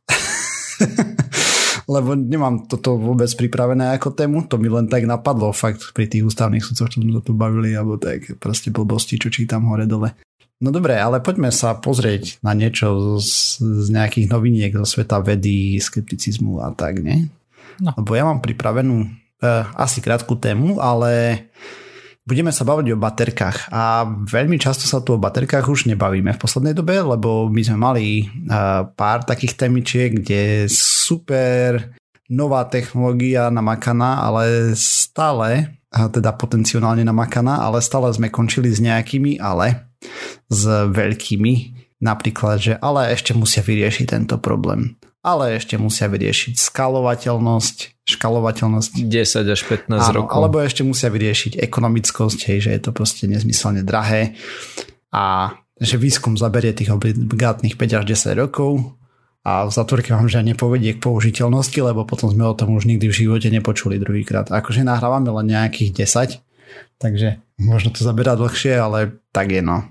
lebo 1.95 2.15
nemám 2.15 2.71
toto 2.71 2.95
vôbec 3.01 3.27
pripravené 3.35 3.97
ako 3.97 4.15
tému, 4.15 4.47
to 4.47 4.61
mi 4.63 4.71
len 4.71 4.87
tak 4.87 5.09
napadlo 5.09 5.51
fakt 5.51 5.91
pri 5.91 6.07
tých 6.07 6.23
ústavných 6.23 6.63
sudcoch, 6.63 6.93
čo 6.93 7.03
sme 7.03 7.17
sa 7.17 7.23
tu 7.25 7.35
bavili, 7.35 7.75
alebo 7.75 7.99
tak 7.99 8.39
proste 8.39 8.71
blbosti, 8.71 9.19
čo 9.19 9.33
čítam 9.33 9.67
hore 9.67 9.91
dole. 9.91 10.15
No 10.61 10.69
dobre, 10.69 11.01
ale 11.01 11.25
poďme 11.25 11.49
sa 11.51 11.73
pozrieť 11.75 12.39
na 12.45 12.53
niečo 12.53 13.17
z, 13.19 13.59
z 13.65 13.89
nejakých 13.89 14.29
noviniek 14.29 14.73
zo 14.77 14.85
sveta 14.85 15.25
vedy, 15.25 15.81
skepticizmu 15.81 16.61
a 16.61 16.71
tak, 16.77 17.01
nie? 17.01 17.33
No. 17.81 17.97
Lebo 17.97 18.13
ja 18.13 18.29
mám 18.29 18.45
pripravenú 18.45 19.09
uh, 19.09 19.65
asi 19.73 20.05
krátku 20.05 20.37
tému, 20.37 20.77
ale 20.77 21.49
budeme 22.31 22.55
sa 22.55 22.63
baviť 22.63 22.95
o 22.95 23.03
baterkách 23.03 23.75
a 23.75 24.07
veľmi 24.07 24.55
často 24.63 24.87
sa 24.87 25.03
tu 25.03 25.19
o 25.19 25.19
baterkách 25.19 25.67
už 25.67 25.91
nebavíme 25.91 26.31
v 26.31 26.39
poslednej 26.39 26.79
dobe, 26.79 27.03
lebo 27.03 27.51
my 27.51 27.59
sme 27.67 27.79
mali 27.83 28.07
uh, 28.23 28.87
pár 28.95 29.27
takých 29.27 29.59
témičiek, 29.59 30.15
kde 30.15 30.71
super 30.71 31.91
nová 32.31 32.63
technológia 32.71 33.51
namakaná, 33.51 34.23
ale 34.23 34.79
stále, 34.79 35.75
teda 35.91 36.31
potenciálne 36.39 37.03
namakaná, 37.03 37.59
ale 37.59 37.83
stále 37.83 38.07
sme 38.15 38.31
končili 38.31 38.71
s 38.71 38.79
nejakými 38.79 39.43
ale, 39.43 39.91
s 40.47 40.63
veľkými, 40.71 41.53
napríklad, 41.99 42.57
že 42.63 42.73
ale 42.79 43.11
ešte 43.11 43.35
musia 43.35 43.67
vyriešiť 43.67 44.07
tento 44.07 44.39
problém 44.39 45.00
ale 45.21 45.61
ešte 45.61 45.77
musia 45.77 46.09
vyriešiť 46.09 46.57
skalovateľnosť, 46.57 47.77
škalovateľnosť 48.09 48.93
10 49.05 49.55
až 49.55 49.61
15 49.69 49.93
áno, 49.93 50.17
rokov. 50.25 50.35
Alebo 50.37 50.57
ešte 50.65 50.81
musia 50.81 51.13
vyriešiť 51.13 51.61
ekonomickosť, 51.61 52.39
hej, 52.49 52.59
že 52.65 52.71
je 52.73 52.81
to 52.81 52.91
proste 52.97 53.29
nezmyselne 53.29 53.85
drahé 53.85 54.35
a 55.13 55.57
že 55.81 55.97
výskum 55.97 56.37
zaberie 56.37 56.73
tých 56.73 56.93
obligátnych 56.93 57.77
5 57.77 57.99
až 58.01 58.05
10 58.17 58.37
rokov 58.37 58.97
a 59.41 59.65
v 59.65 59.73
zatvorke 59.73 60.13
vám 60.13 60.29
že 60.29 60.45
nepovedie 60.45 60.97
k 60.97 61.05
použiteľnosti, 61.05 61.77
lebo 61.81 62.05
potom 62.05 62.29
sme 62.29 62.45
o 62.45 62.57
tom 62.57 62.77
už 62.77 62.85
nikdy 62.85 63.09
v 63.09 63.19
živote 63.25 63.49
nepočuli 63.49 63.97
druhýkrát. 63.97 64.53
Akože 64.53 64.85
nahrávame 64.85 65.33
len 65.33 65.49
nejakých 65.49 65.91
10, 66.37 67.01
takže 67.01 67.41
možno 67.57 67.93
to 67.93 68.05
zaberá 68.05 68.37
dlhšie, 68.37 68.77
ale 68.77 69.21
tak 69.33 69.53
je 69.53 69.65
no. 69.65 69.89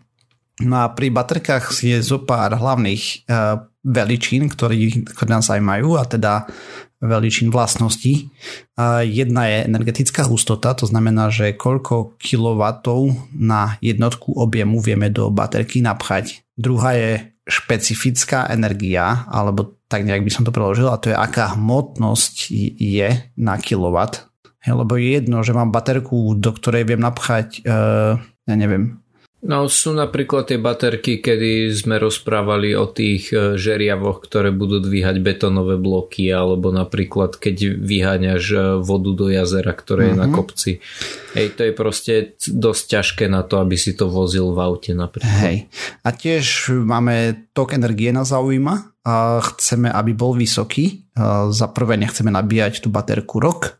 No 0.59 0.83
a 0.83 0.91
pri 0.91 1.07
baterkách 1.07 1.71
je 1.71 2.03
zo 2.03 2.19
pár 2.27 2.51
hlavných 2.51 3.23
uh, 3.31 3.63
veličín, 3.79 4.51
ktoré, 4.51 4.91
ktoré 5.07 5.29
nás 5.31 5.47
aj 5.47 5.63
majú 5.63 5.95
a 5.95 6.03
teda 6.03 6.51
veličín 6.99 7.47
vlastností. 7.47 8.27
Uh, 8.75 8.99
jedna 9.07 9.47
je 9.47 9.71
energetická 9.71 10.27
hustota, 10.27 10.75
to 10.75 10.83
znamená, 10.83 11.31
že 11.31 11.55
koľko 11.55 12.19
kilowatov 12.19 13.15
na 13.31 13.79
jednotku 13.79 14.35
objemu 14.35 14.83
vieme 14.83 15.07
do 15.07 15.31
baterky 15.31 15.79
napchať. 15.79 16.43
Druhá 16.59 16.91
je 16.99 17.31
špecifická 17.47 18.51
energia, 18.51 19.23
alebo 19.31 19.79
tak 19.87 20.03
nejak 20.03 20.27
by 20.27 20.31
som 20.31 20.43
to 20.43 20.51
preložil, 20.51 20.91
a 20.91 20.99
to 20.99 21.09
je 21.09 21.17
aká 21.17 21.55
hmotnosť 21.55 22.51
je 22.77 23.09
na 23.39 23.55
kilowatt. 23.57 24.27
lebo 24.67 24.99
je 24.99 25.23
jedno, 25.23 25.39
že 25.39 25.55
mám 25.55 25.71
baterku, 25.71 26.35
do 26.35 26.51
ktorej 26.51 26.83
viem 26.83 26.99
napchať, 26.99 27.63
uh, 27.63 28.19
ja 28.19 28.55
neviem, 28.59 28.99
No 29.39 29.71
sú 29.71 29.95
napríklad 29.95 30.51
tie 30.51 30.59
baterky, 30.59 31.23
kedy 31.23 31.71
sme 31.71 31.95
rozprávali 31.95 32.75
o 32.75 32.91
tých 32.91 33.31
e, 33.31 33.55
žeriavoch, 33.55 34.19
ktoré 34.19 34.51
budú 34.51 34.83
dvíhať 34.83 35.23
betonové 35.23 35.79
bloky, 35.79 36.27
alebo 36.27 36.75
napríklad 36.75 37.39
keď 37.39 37.79
vyháňaš 37.79 38.43
e, 38.51 38.59
vodu 38.83 39.15
do 39.15 39.31
jazera, 39.31 39.71
ktoré 39.71 40.11
mm-hmm. 40.11 40.19
je 40.19 40.21
na 40.21 40.27
mhm. 40.27 40.35
kopci. 40.35 40.71
Hej, 41.39 41.47
to 41.55 41.61
je 41.63 41.71
proste 41.71 42.13
dosť 42.51 42.83
ťažké 42.99 43.25
na 43.31 43.47
to, 43.47 43.63
aby 43.63 43.79
si 43.79 43.95
to 43.95 44.11
vozil 44.11 44.51
v 44.51 44.59
aute 44.59 44.91
napríklad. 44.91 45.39
Hej. 45.39 45.57
A 46.03 46.09
tiež 46.11 46.75
máme 46.83 47.47
tok 47.55 47.79
energie 47.79 48.11
na 48.11 48.27
zaujíma 48.27 48.91
a 49.07 49.39
chceme, 49.39 49.87
aby 49.87 50.11
bol 50.11 50.35
vysoký. 50.35 51.07
Za 51.53 51.67
prvé 51.71 51.95
nechceme 51.95 52.27
nabíjať 52.27 52.83
tú 52.83 52.91
baterku 52.91 53.39
rok 53.39 53.79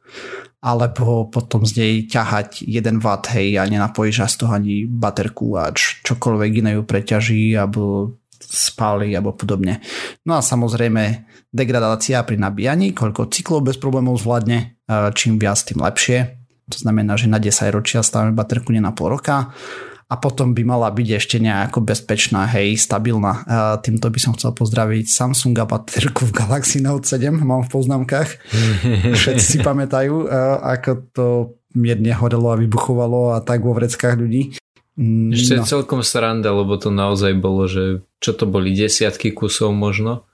alebo 0.60 1.32
potom 1.32 1.64
z 1.64 1.72
nej 1.80 1.94
ťahať 2.12 2.68
1 2.68 3.00
W, 3.00 3.08
hej, 3.32 3.56
a 3.56 3.64
nenapojíš 3.64 4.28
z 4.28 4.36
toho 4.44 4.52
ani 4.60 4.84
baterku 4.84 5.56
a 5.56 5.72
čokoľvek 5.76 6.52
iné 6.60 6.76
ju 6.76 6.84
preťaží, 6.84 7.56
alebo 7.56 8.16
spáli, 8.40 9.16
alebo 9.16 9.32
podobne. 9.32 9.80
No 10.28 10.36
a 10.36 10.44
samozrejme 10.44 11.28
degradácia 11.52 12.24
pri 12.28 12.36
nabíjaní, 12.36 12.92
koľko 12.92 13.32
cyklov 13.32 13.72
bez 13.72 13.80
problémov 13.80 14.20
zvládne, 14.20 14.80
čím 15.16 15.40
viac, 15.40 15.64
tým 15.64 15.80
lepšie. 15.80 16.40
To 16.70 16.78
znamená, 16.78 17.18
že 17.18 17.32
na 17.32 17.40
10 17.42 17.72
ročia 17.72 18.04
stavíme 18.04 18.38
baterku 18.38 18.70
nie 18.76 18.84
na 18.84 18.94
pol 18.94 19.16
roka 19.16 19.56
a 20.10 20.18
potom 20.18 20.58
by 20.58 20.66
mala 20.66 20.90
byť 20.90 21.22
ešte 21.22 21.38
nejako 21.38 21.86
bezpečná, 21.86 22.50
hej, 22.50 22.82
stabilná. 22.82 23.46
Týmto 23.86 24.10
by 24.10 24.18
som 24.18 24.34
chcel 24.34 24.58
pozdraviť 24.58 25.06
Samsunga 25.06 25.70
baterku 25.70 26.26
v 26.26 26.34
Galaxy 26.34 26.82
Note 26.82 27.06
7, 27.06 27.30
mám 27.46 27.62
v 27.62 27.70
poznámkach. 27.70 28.30
Všetci 29.22 29.46
si 29.46 29.58
pamätajú, 29.62 30.26
ako 30.66 30.92
to 31.14 31.26
mierne 31.78 32.10
horelo 32.18 32.50
a 32.50 32.58
vybuchovalo 32.58 33.38
a 33.38 33.46
tak 33.46 33.62
vo 33.62 33.78
vreckách 33.78 34.18
ľudí. 34.18 34.58
Mm, 34.98 35.30
ešte 35.32 35.62
no. 35.62 35.70
celkom 35.70 36.02
sranda, 36.02 36.52
lebo 36.52 36.74
to 36.82 36.90
naozaj 36.90 37.38
bolo, 37.38 37.70
že 37.70 38.02
čo 38.18 38.34
to 38.34 38.50
boli 38.50 38.74
desiatky 38.74 39.32
kusov 39.32 39.78
možno 39.78 40.26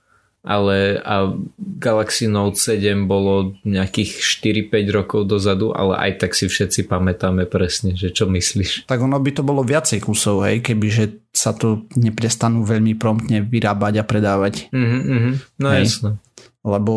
ale 0.45 1.01
a 1.01 1.33
Galaxy 1.57 2.29
Note 2.29 2.61
7 2.61 3.09
bolo 3.09 3.57
nejakých 3.65 4.21
4-5 4.69 4.95
rokov 4.95 5.21
dozadu, 5.25 5.73
ale 5.73 5.97
aj 5.97 6.21
tak 6.21 6.31
si 6.37 6.45
všetci 6.45 6.85
pamätáme 6.85 7.49
presne, 7.49 7.97
že 7.97 8.13
čo 8.13 8.29
myslíš. 8.29 8.85
Tak 8.85 9.01
ono 9.01 9.17
by 9.17 9.31
to 9.33 9.41
bolo 9.41 9.65
viacej 9.65 10.05
kusov, 10.05 10.45
hej, 10.45 10.61
kebyže 10.61 11.33
sa 11.33 11.57
to 11.57 11.89
neprestanú 11.97 12.61
veľmi 12.61 12.93
promptne 12.93 13.41
vyrábať 13.41 13.93
a 13.99 14.03
predávať. 14.05 14.69
Mm-hmm, 14.69 15.01
mm-hmm. 15.01 15.33
No 15.59 15.67
hej. 15.73 15.89
jasno. 15.89 16.21
Lebo 16.61 16.93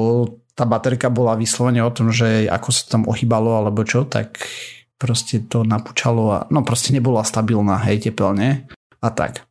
tá 0.53 0.69
baterka 0.69 1.09
bola 1.09 1.33
vyslovene 1.33 1.81
o 1.81 1.95
tom, 1.95 2.13
že 2.13 2.45
ako 2.45 2.69
sa 2.69 2.85
tam 2.93 3.03
ohýbalo 3.09 3.65
alebo 3.65 3.81
čo, 3.89 4.05
tak 4.05 4.45
proste 5.01 5.41
to 5.49 5.65
napúčalo 5.65 6.23
a 6.37 6.39
no 6.53 6.61
proste 6.67 6.93
nebola 6.93 7.25
stabilná, 7.25 7.81
hej, 7.89 8.13
tepelne 8.13 8.69
a 9.01 9.09
tak. 9.09 9.48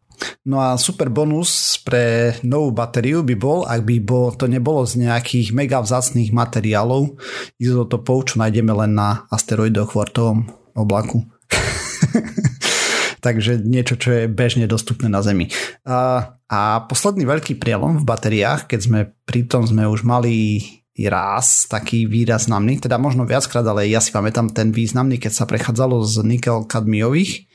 No 0.47 0.63
a 0.63 0.79
super 0.79 1.11
bonus 1.11 1.77
pre 1.83 2.37
novú 2.41 2.73
batériu 2.73 3.21
by 3.21 3.35
bol, 3.37 3.59
ak 3.67 3.83
by 3.85 3.97
bol, 4.01 4.33
to 4.33 4.49
nebolo 4.49 4.83
z 4.87 5.05
nejakých 5.05 5.53
mega 5.53 5.79
vzácných 5.83 6.33
materiálov 6.33 7.19
izotopov, 7.61 8.31
čo 8.31 8.41
nájdeme 8.41 8.73
len 8.73 8.97
na 8.97 9.27
asteroidoch 9.29 9.93
v 9.93 9.99
ortovom 10.01 10.39
oblaku. 10.73 11.25
Takže 13.25 13.59
niečo, 13.59 13.97
čo 13.97 14.13
je 14.13 14.23
bežne 14.29 14.69
dostupné 14.69 15.09
na 15.09 15.25
Zemi. 15.25 15.49
A, 15.83 16.31
a 16.47 16.59
posledný 16.85 17.25
veľký 17.25 17.57
prielom 17.57 17.99
v 17.99 18.07
batériách, 18.07 18.69
keď 18.69 18.79
sme 18.79 18.99
pri 19.25 19.49
tom 19.49 19.65
sme 19.65 19.89
už 19.89 20.05
mali 20.05 20.61
raz 21.05 21.69
taký 21.69 22.09
významný, 22.09 22.81
teda 22.81 22.97
možno 22.97 23.29
viackrát, 23.29 23.61
ale 23.61 23.85
ja 23.85 24.01
si 24.01 24.09
pamätám 24.09 24.49
ten 24.49 24.73
významný, 24.73 25.21
keď 25.21 25.31
sa 25.37 25.45
prechádzalo 25.45 26.01
z 26.01 26.25
nikel-kadmiových 26.25 27.45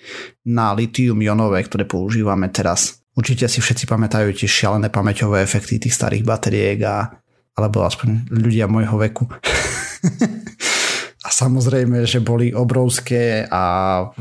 na 0.47 0.71
litium-ionové, 0.71 1.67
ktoré 1.67 1.83
používame 1.83 2.47
teraz. 2.55 3.03
Určite 3.19 3.51
si 3.51 3.59
všetci 3.59 3.91
pamätajú 3.91 4.31
tie 4.31 4.47
šialené 4.47 4.95
pamäťové 4.95 5.43
efekty 5.43 5.83
tých 5.83 5.99
starých 5.99 6.23
batériek 6.23 6.79
a, 6.87 7.19
alebo 7.59 7.83
aspoň 7.83 8.31
ľudia 8.31 8.71
môjho 8.71 8.95
veku. 8.95 9.27
a 11.27 11.29
samozrejme, 11.29 12.07
že 12.07 12.23
boli 12.23 12.55
obrovské 12.55 13.51
a 13.51 13.63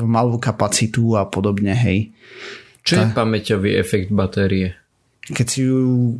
malú 0.02 0.42
kapacitu 0.42 1.14
a 1.14 1.30
podobne, 1.30 1.72
hej. 1.78 2.10
Čo 2.82 2.98
je 2.98 3.14
pamäťový 3.14 3.78
efekt 3.78 4.10
batérie? 4.10 4.74
Keď 5.22 5.46
si 5.46 5.62
ju 5.62 6.18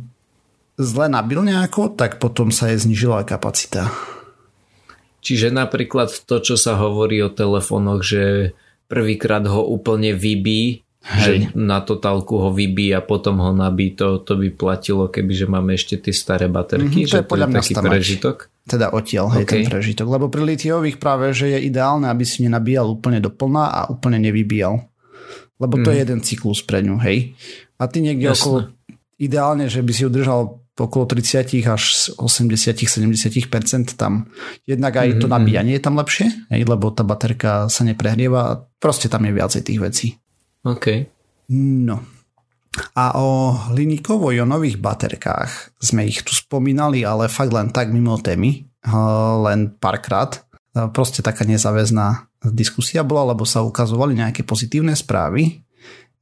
zle 0.77 1.05
nabil 1.09 1.45
nejako, 1.45 1.93
tak 1.93 2.17
potom 2.17 2.49
sa 2.49 2.73
je 2.73 2.81
znižila 2.81 3.25
kapacita. 3.27 3.93
Čiže 5.23 5.55
napríklad 5.55 6.11
to, 6.27 6.43
čo 6.43 6.59
sa 6.59 6.75
hovorí 6.75 7.23
o 7.23 7.31
telefónoch, 7.31 8.03
že 8.03 8.51
prvýkrát 8.91 9.47
ho 9.47 9.63
úplne 9.63 10.11
vybí, 10.11 10.83
Hej. 11.03 11.23
že 11.23 11.31
na 11.55 11.79
totálku 11.79 12.35
ho 12.39 12.49
vybí 12.51 12.91
a 12.91 12.99
potom 12.99 13.39
ho 13.39 13.51
nabí, 13.55 13.95
to, 13.95 14.19
to 14.23 14.35
by 14.35 14.51
platilo, 14.51 15.07
kebyže 15.07 15.47
máme 15.47 15.79
ešte 15.79 15.99
tie 15.99 16.11
staré 16.15 16.51
baterky, 16.51 17.07
mm-hmm, 17.07 17.11
že 17.11 17.15
to 17.15 17.21
je 17.23 17.27
podľa 17.27 17.47
mňa 17.51 17.61
taký 17.63 17.75
prežitok. 17.79 18.35
Teda 18.63 18.91
odtiaľ, 18.91 19.25
hej, 19.39 19.43
okay. 19.43 19.63
ten 19.63 19.71
prežitok. 19.71 20.07
Lebo 20.07 20.27
pri 20.27 20.43
litiových 20.43 20.99
práve, 20.99 21.31
že 21.35 21.55
je 21.55 21.59
ideálne, 21.71 22.07
aby 22.07 22.23
si 22.23 22.43
nenabíjal 22.43 22.87
úplne 22.87 23.19
do 23.19 23.31
plna 23.31 23.65
a 23.67 23.79
úplne 23.91 24.19
nevybíjal. 24.23 24.79
Lebo 25.59 25.75
to 25.79 25.91
mm. 25.91 25.95
je 25.95 25.99
mhm. 25.99 26.03
jeden 26.07 26.19
cyklus 26.23 26.59
pre 26.63 26.79
ňu, 26.83 26.99
hej. 27.03 27.35
A 27.79 27.87
ty 27.87 27.99
niekde 28.03 28.31
Jasne. 28.31 28.39
okolo 28.39 28.57
ideálne, 29.19 29.67
že 29.67 29.83
by 29.83 29.91
si 29.91 30.03
udržal 30.07 30.62
okolo 30.73 31.05
30 31.05 31.69
až 31.69 31.83
80-70% 32.17 33.93
tam. 33.93 34.25
Jednak 34.65 34.93
aj 34.97 35.21
to 35.21 35.25
mhm, 35.25 35.29
mhm. 35.29 35.33
nabíjanie 35.37 35.73
je 35.77 35.83
tam 35.83 35.95
lepšie, 36.01 36.49
lebo 36.49 36.89
tá 36.89 37.05
baterka 37.05 37.69
sa 37.69 37.85
neprehrieva 37.85 38.39
a 38.49 38.59
proste 38.81 39.05
tam 39.05 39.29
je 39.29 39.31
viacej 39.37 39.61
tých 39.61 39.79
vecí. 39.79 40.07
OK. 40.65 41.05
No. 41.53 42.01
A 42.97 43.21
o 43.21 43.53
hliníkovo-jonových 43.69 44.81
baterkách 44.81 45.77
sme 45.77 46.09
ich 46.09 46.25
tu 46.25 46.33
spomínali, 46.33 47.05
ale 47.05 47.29
fakt 47.29 47.53
len 47.53 47.69
tak 47.69 47.93
mimo 47.93 48.17
témy, 48.17 48.65
len 49.45 49.77
párkrát. 49.77 50.41
Proste 50.73 51.21
taká 51.21 51.45
nezáväzná 51.45 52.33
diskusia 52.49 53.05
bola, 53.05 53.37
lebo 53.37 53.45
sa 53.45 53.61
ukazovali 53.61 54.17
nejaké 54.17 54.41
pozitívne 54.41 54.97
správy. 54.97 55.61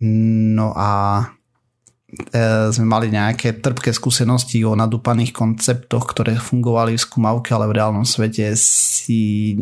No 0.04 0.76
a 0.76 1.24
sme 2.72 2.86
mali 2.86 3.08
nejaké 3.08 3.64
trpké 3.64 3.96
skúsenosti 3.96 4.64
o 4.68 4.76
nadúpaných 4.76 5.32
konceptoch, 5.32 6.12
ktoré 6.12 6.36
fungovali 6.36 7.00
v 7.00 7.04
skúmavke, 7.04 7.56
ale 7.56 7.72
v 7.72 7.76
reálnom 7.80 8.04
svete 8.04 8.52
si 8.60 9.56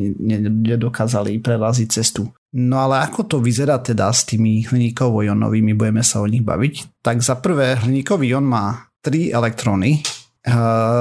nedokázali 0.65 1.37
preraziť 1.39 1.87
cestu. 1.89 2.29
No 2.49 2.81
ale 2.81 3.05
ako 3.05 3.29
to 3.29 3.37
vyzerá 3.37 3.77
teda 3.77 4.09
s 4.09 4.25
tými 4.25 4.65
hliníkovo-jonovými, 4.65 5.77
budeme 5.77 6.01
sa 6.01 6.25
o 6.25 6.25
nich 6.25 6.41
baviť. 6.41 7.05
Tak 7.05 7.21
za 7.21 7.37
prvé, 7.37 7.77
hliníkový 7.77 8.33
ion 8.33 8.45
má 8.45 8.89
3 9.05 9.29
elektróny 9.29 10.01
e, 10.01 10.01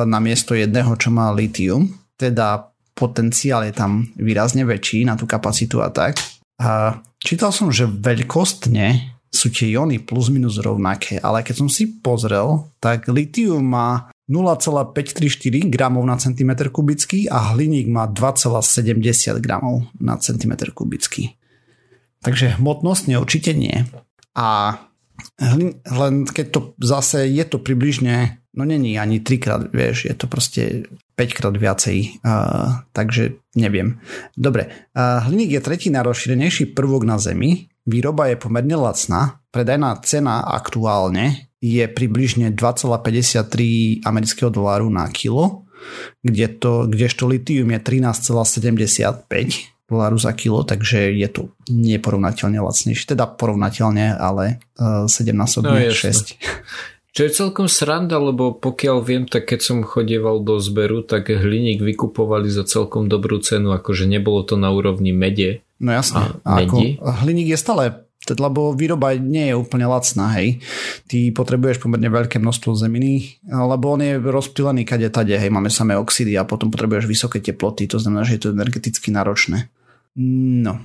na 0.05 0.19
miesto 0.21 0.53
jedného, 0.53 0.93
čo 1.01 1.09
má 1.09 1.33
litium, 1.33 1.89
teda 2.21 2.69
potenciál 2.93 3.65
je 3.65 3.73
tam 3.73 4.05
výrazne 4.21 4.69
väčší 4.69 5.09
na 5.09 5.17
tú 5.17 5.25
kapacitu 5.25 5.81
a 5.81 5.89
tak. 5.89 6.21
A 6.61 7.01
čítal 7.17 7.49
som, 7.55 7.73
že 7.73 7.89
veľkostne 7.89 9.18
sú 9.29 9.53
tie 9.53 9.77
iony 9.77 10.01
plus 10.01 10.33
minus 10.33 10.57
rovnaké, 10.59 11.21
ale 11.21 11.45
keď 11.45 11.55
som 11.65 11.69
si 11.69 12.01
pozrel, 12.01 12.69
tak 12.81 13.09
litium 13.13 13.65
má 13.65 14.09
0,534 14.29 15.73
gramov 15.73 16.05
na 16.05 16.21
centimetr 16.21 16.69
kubický 16.69 17.29
a 17.33 17.57
hliník 17.57 17.89
má 17.89 18.05
2,70 18.09 19.41
gramov 19.41 19.89
na 20.01 20.21
centimetr 20.21 20.73
kubický. 20.77 21.37
Takže 22.21 22.61
hmotnostne 22.61 23.17
určite 23.17 23.57
nie. 23.57 23.89
A 24.37 24.77
len 25.89 26.15
keď 26.29 26.47
to 26.53 26.61
zase 26.79 27.27
je 27.31 27.45
to 27.49 27.59
približne, 27.59 28.39
no 28.55 28.63
není 28.69 28.99
ani 28.99 29.25
3 29.25 29.39
krát, 29.39 29.63
vieš, 29.73 30.07
je 30.07 30.15
to 30.15 30.27
proste 30.27 30.63
5 31.17 31.39
krát 31.39 31.55
viacej, 31.57 32.23
uh, 32.23 32.87
takže 32.95 33.43
neviem. 33.59 33.99
Dobre, 34.39 34.71
uh, 34.95 35.25
hliník 35.27 35.59
je 35.59 35.65
tretí 35.65 35.89
najrozšírenejší 35.91 36.75
prvok 36.77 37.03
na 37.03 37.19
Zemi, 37.19 37.67
Výroba 37.89 38.29
je 38.29 38.37
pomerne 38.37 38.77
lacná. 38.77 39.41
Predajná 39.49 39.97
cena 40.05 40.45
aktuálne 40.45 41.49
je 41.65 41.89
približne 41.89 42.53
2,53 42.53 44.05
amerického 44.05 44.53
doláru 44.53 44.93
na 44.93 45.09
kilo, 45.09 45.65
kde 46.21 46.53
to, 46.53 46.85
kdežto 46.85 47.25
litium 47.25 47.73
je 47.73 47.81
13,75 47.81 49.89
doláru 49.89 50.21
za 50.21 50.37
kilo, 50.37 50.69
takže 50.69 51.17
je 51.17 51.29
to 51.33 51.49
neporovnateľne 51.73 52.61
lacnejšie. 52.61 53.17
Teda 53.17 53.25
porovnateľne, 53.25 54.21
ale 54.21 54.61
7 54.77 55.09
násobne 55.33 55.89
no, 55.89 55.89
6. 55.89 56.37
Čo 57.09 57.25
je 57.25 57.33
celkom 57.33 57.73
sranda, 57.73 58.21
lebo 58.21 58.53
pokiaľ 58.53 59.01
viem, 59.01 59.25
tak 59.25 59.49
keď 59.49 59.61
som 59.65 59.81
chodieval 59.81 60.45
do 60.45 60.61
zberu, 60.61 61.01
tak 61.03 61.33
hliník 61.33 61.81
vykupovali 61.81 62.53
za 62.53 62.69
celkom 62.69 63.09
dobrú 63.09 63.41
cenu, 63.41 63.73
akože 63.73 64.05
nebolo 64.05 64.45
to 64.45 64.61
na 64.61 64.69
úrovni 64.69 65.17
mede. 65.17 65.65
No 65.79 65.95
jasne. 65.95 66.43
A, 66.43 66.63
ako, 66.67 66.79
hliník 67.23 67.55
je 67.55 67.59
stále 67.59 67.85
lebo 68.29 68.77
výroba 68.77 69.17
nie 69.17 69.49
je 69.49 69.57
úplne 69.57 69.89
lacná, 69.89 70.37
hej. 70.37 70.61
Ty 71.09 71.33
potrebuješ 71.33 71.81
pomerne 71.81 72.13
veľké 72.13 72.37
množstvo 72.37 72.77
zeminy, 72.77 73.41
lebo 73.49 73.97
on 73.97 74.05
je 74.05 74.21
rozptýlený 74.21 74.85
kade 74.85 75.09
tade, 75.09 75.33
hej, 75.33 75.49
máme 75.49 75.73
samé 75.73 75.97
oxidy 75.97 76.37
a 76.37 76.45
potom 76.45 76.69
potrebuješ 76.69 77.09
vysoké 77.09 77.41
teploty, 77.41 77.89
to 77.89 77.97
znamená, 77.97 78.29
že 78.29 78.37
je 78.37 78.43
to 78.45 78.53
energeticky 78.53 79.09
náročné. 79.09 79.73
No. 80.19 80.77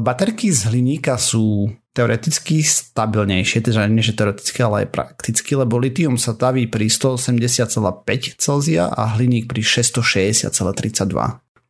Baterky 0.00 0.48
z 0.48 0.72
hliníka 0.72 1.20
sú 1.20 1.68
teoreticky 1.92 2.64
stabilnejšie, 2.64 3.60
teda 3.60 3.84
nie 3.90 4.00
že 4.00 4.16
teoreticky, 4.16 4.58
ale 4.64 4.86
aj 4.86 4.94
prakticky, 4.94 5.52
lebo 5.58 5.76
litium 5.76 6.16
sa 6.16 6.32
taví 6.32 6.64
pri 6.64 6.88
180,5 6.88 8.40
Celzia 8.40 8.88
a 8.88 9.20
hliník 9.20 9.52
pri 9.52 9.60
660,32. 9.60 10.48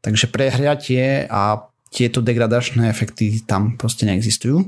Takže 0.01 0.27
prehriatie 0.33 1.29
a 1.29 1.70
tieto 1.91 2.23
degradačné 2.23 2.87
efekty 2.87 3.43
tam 3.43 3.75
proste 3.75 4.07
neexistujú. 4.07 4.63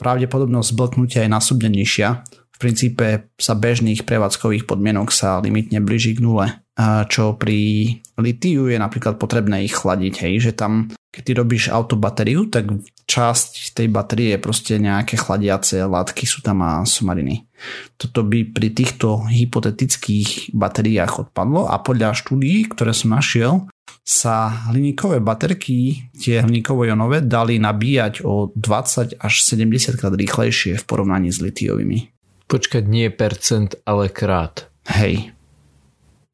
Pravdepodobnosť 0.00 0.72
zblknutia 0.72 1.28
je 1.28 1.30
násobne 1.30 1.68
nižšia. 1.68 2.24
V 2.54 2.58
princípe 2.58 3.28
sa 3.36 3.52
bežných 3.52 4.08
prevádzkových 4.08 4.64
podmienok 4.64 5.12
sa 5.12 5.38
limitne 5.44 5.84
blíži 5.84 6.16
k 6.16 6.24
nule. 6.24 6.64
Čo 7.12 7.36
pri 7.36 7.92
litiu 8.18 8.66
je 8.66 8.78
napríklad 8.80 9.20
potrebné 9.20 9.62
ich 9.68 9.76
chladiť, 9.76 10.14
hej, 10.24 10.34
že 10.50 10.52
tam 10.56 10.90
keď 11.14 11.22
ty 11.22 11.32
robíš 11.38 11.64
autobatériu, 11.70 12.50
tak 12.50 12.74
časť 13.06 13.78
tej 13.78 13.86
batérie 13.86 14.34
je 14.34 14.42
proste 14.42 14.74
nejaké 14.82 15.14
chladiace 15.14 15.86
látky 15.86 16.26
sú 16.26 16.42
tam 16.42 16.66
a 16.66 16.82
somariny. 16.82 17.46
Toto 17.94 18.26
by 18.26 18.50
pri 18.50 18.74
týchto 18.74 19.22
hypotetických 19.30 20.50
batériách 20.50 21.30
odpadlo 21.30 21.70
a 21.70 21.78
podľa 21.78 22.18
štúdií, 22.18 22.66
ktoré 22.66 22.90
som 22.90 23.14
našiel, 23.14 23.70
sa 24.04 24.68
hliníkové 24.68 25.24
baterky, 25.24 26.08
tie 26.12 26.44
hliníkovo-ionové, 26.44 27.24
dali 27.24 27.56
nabíjať 27.56 28.20
o 28.24 28.52
20 28.52 29.16
až 29.16 29.34
70 29.42 29.96
krát 29.96 30.12
rýchlejšie 30.12 30.76
v 30.76 30.84
porovnaní 30.84 31.32
s 31.32 31.40
litiovými. 31.40 32.12
Počkať, 32.44 32.84
nie 32.84 33.08
percent, 33.08 33.80
ale 33.88 34.12
krát. 34.12 34.68
Hej. 34.92 35.32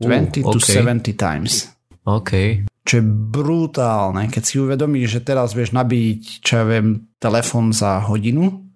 20 0.02 0.42
uh, 0.42 0.50
okay. 0.50 0.58
to 0.58 0.58
70 0.58 1.14
times. 1.14 1.70
OK 2.02 2.66
čo 2.90 2.98
je 2.98 3.04
brutálne, 3.06 4.26
keď 4.26 4.42
si 4.42 4.58
uvedomíš, 4.58 5.20
že 5.20 5.26
teraz 5.30 5.54
vieš 5.54 5.76
nabiť, 5.76 6.42
čo 6.42 6.52
ja 6.58 6.64
viem, 6.66 7.06
telefón 7.22 7.70
za 7.70 8.02
hodinu, 8.02 8.66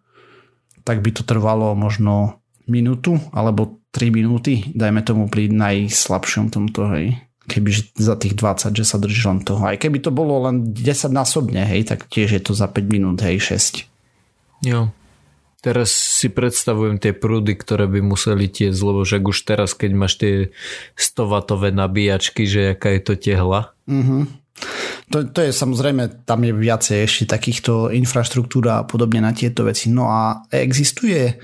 tak 0.86 1.02
by 1.02 1.10
to 1.10 1.26
trvalo 1.26 1.74
možno 1.74 2.38
minútu 2.70 3.18
alebo 3.34 3.82
3 3.90 4.14
minúty, 4.14 4.70
dajme 4.70 5.02
tomu 5.02 5.26
pri 5.26 5.50
najslabšom 5.50 6.52
tomto, 6.52 6.94
hej. 6.94 7.18
Keby 7.44 7.70
za 8.00 8.16
tých 8.16 8.34
20, 8.40 8.72
že 8.72 8.84
sa 8.88 8.96
drží 8.96 9.28
len 9.28 9.44
toho. 9.44 9.60
Aj 9.68 9.76
keby 9.76 10.00
to 10.00 10.08
bolo 10.08 10.48
len 10.48 10.72
10 10.72 11.12
násobne, 11.12 11.60
hej, 11.68 11.84
tak 11.84 12.08
tiež 12.08 12.40
je 12.40 12.42
to 12.42 12.56
za 12.56 12.68
5 12.72 12.88
minút, 12.88 13.20
hej, 13.20 13.36
6. 13.40 13.84
Jo. 14.64 14.88
Teraz 15.64 15.92
si 15.92 16.28
predstavujem 16.28 17.00
tie 17.00 17.16
prúdy, 17.16 17.56
ktoré 17.56 17.88
by 17.88 18.04
museli 18.04 18.52
tiecť, 18.52 18.80
lebo 18.84 19.00
však 19.00 19.22
už 19.24 19.38
teraz, 19.48 19.72
keď 19.72 19.90
máš 19.96 20.20
tie 20.20 20.52
100W 20.92 21.72
nabíjačky, 21.72 22.44
že 22.44 22.76
aká 22.76 22.92
je 22.92 23.00
to 23.00 23.14
tehla. 23.16 23.72
Mm-hmm. 23.88 24.44
To, 25.12 25.24
to 25.24 25.40
je 25.40 25.52
samozrejme, 25.56 26.28
tam 26.28 26.44
je 26.44 26.52
viacej 26.52 26.98
ešte 27.04 27.24
takýchto 27.32 27.92
infraštruktúra 27.92 28.84
a 28.84 28.86
podobne 28.86 29.24
na 29.24 29.32
tieto 29.32 29.64
veci. 29.64 29.88
No 29.88 30.08
a 30.08 30.44
existuje, 30.52 31.40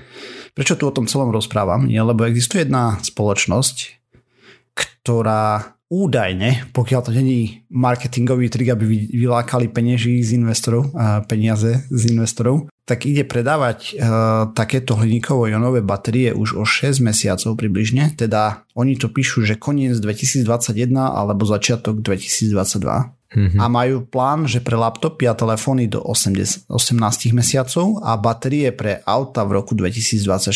prečo 0.53 0.77
tu 0.77 0.85
o 0.85 0.95
tom 0.95 1.09
celom 1.09 1.33
rozprávam, 1.33 1.89
je, 1.89 1.97
lebo 1.97 2.25
existuje 2.25 2.65
jedna 2.65 3.01
spoločnosť, 3.01 3.75
ktorá 4.77 5.77
údajne, 5.91 6.71
pokiaľ 6.71 7.01
to 7.03 7.11
není 7.11 7.67
marketingový 7.67 8.47
trik, 8.47 8.71
aby 8.71 9.11
vylákali 9.11 9.67
penieži 9.67 10.23
z 10.23 10.39
investorov, 10.39 10.95
a 10.95 11.19
peniaze 11.27 11.83
z 11.91 12.01
investorov, 12.15 12.71
tak 12.87 13.03
ide 13.05 13.27
predávať 13.27 13.93
uh, 13.93 14.51
takéto 14.55 14.95
hliníkovo-ionové 14.95 15.83
batérie 15.83 16.31
už 16.31 16.57
o 16.57 16.63
6 16.63 17.03
mesiacov 17.03 17.59
približne, 17.59 18.15
teda 18.15 18.63
oni 18.73 18.95
to 18.95 19.11
píšu, 19.11 19.43
že 19.43 19.59
koniec 19.59 19.99
2021 19.99 20.95
alebo 20.95 21.43
začiatok 21.43 21.99
2022. 21.99 23.21
Mm-hmm. 23.31 23.63
A 23.63 23.65
majú 23.71 24.03
plán, 24.03 24.43
že 24.43 24.59
pre 24.59 24.75
laptopy 24.75 25.23
a 25.23 25.31
telefóny 25.31 25.87
do 25.87 26.03
80, 26.03 26.67
18 26.67 27.31
mesiacov 27.31 28.03
a 28.03 28.19
batérie 28.19 28.75
pre 28.75 28.99
auta 29.07 29.47
v 29.47 29.55
roku 29.55 29.71
2024. 29.71 30.51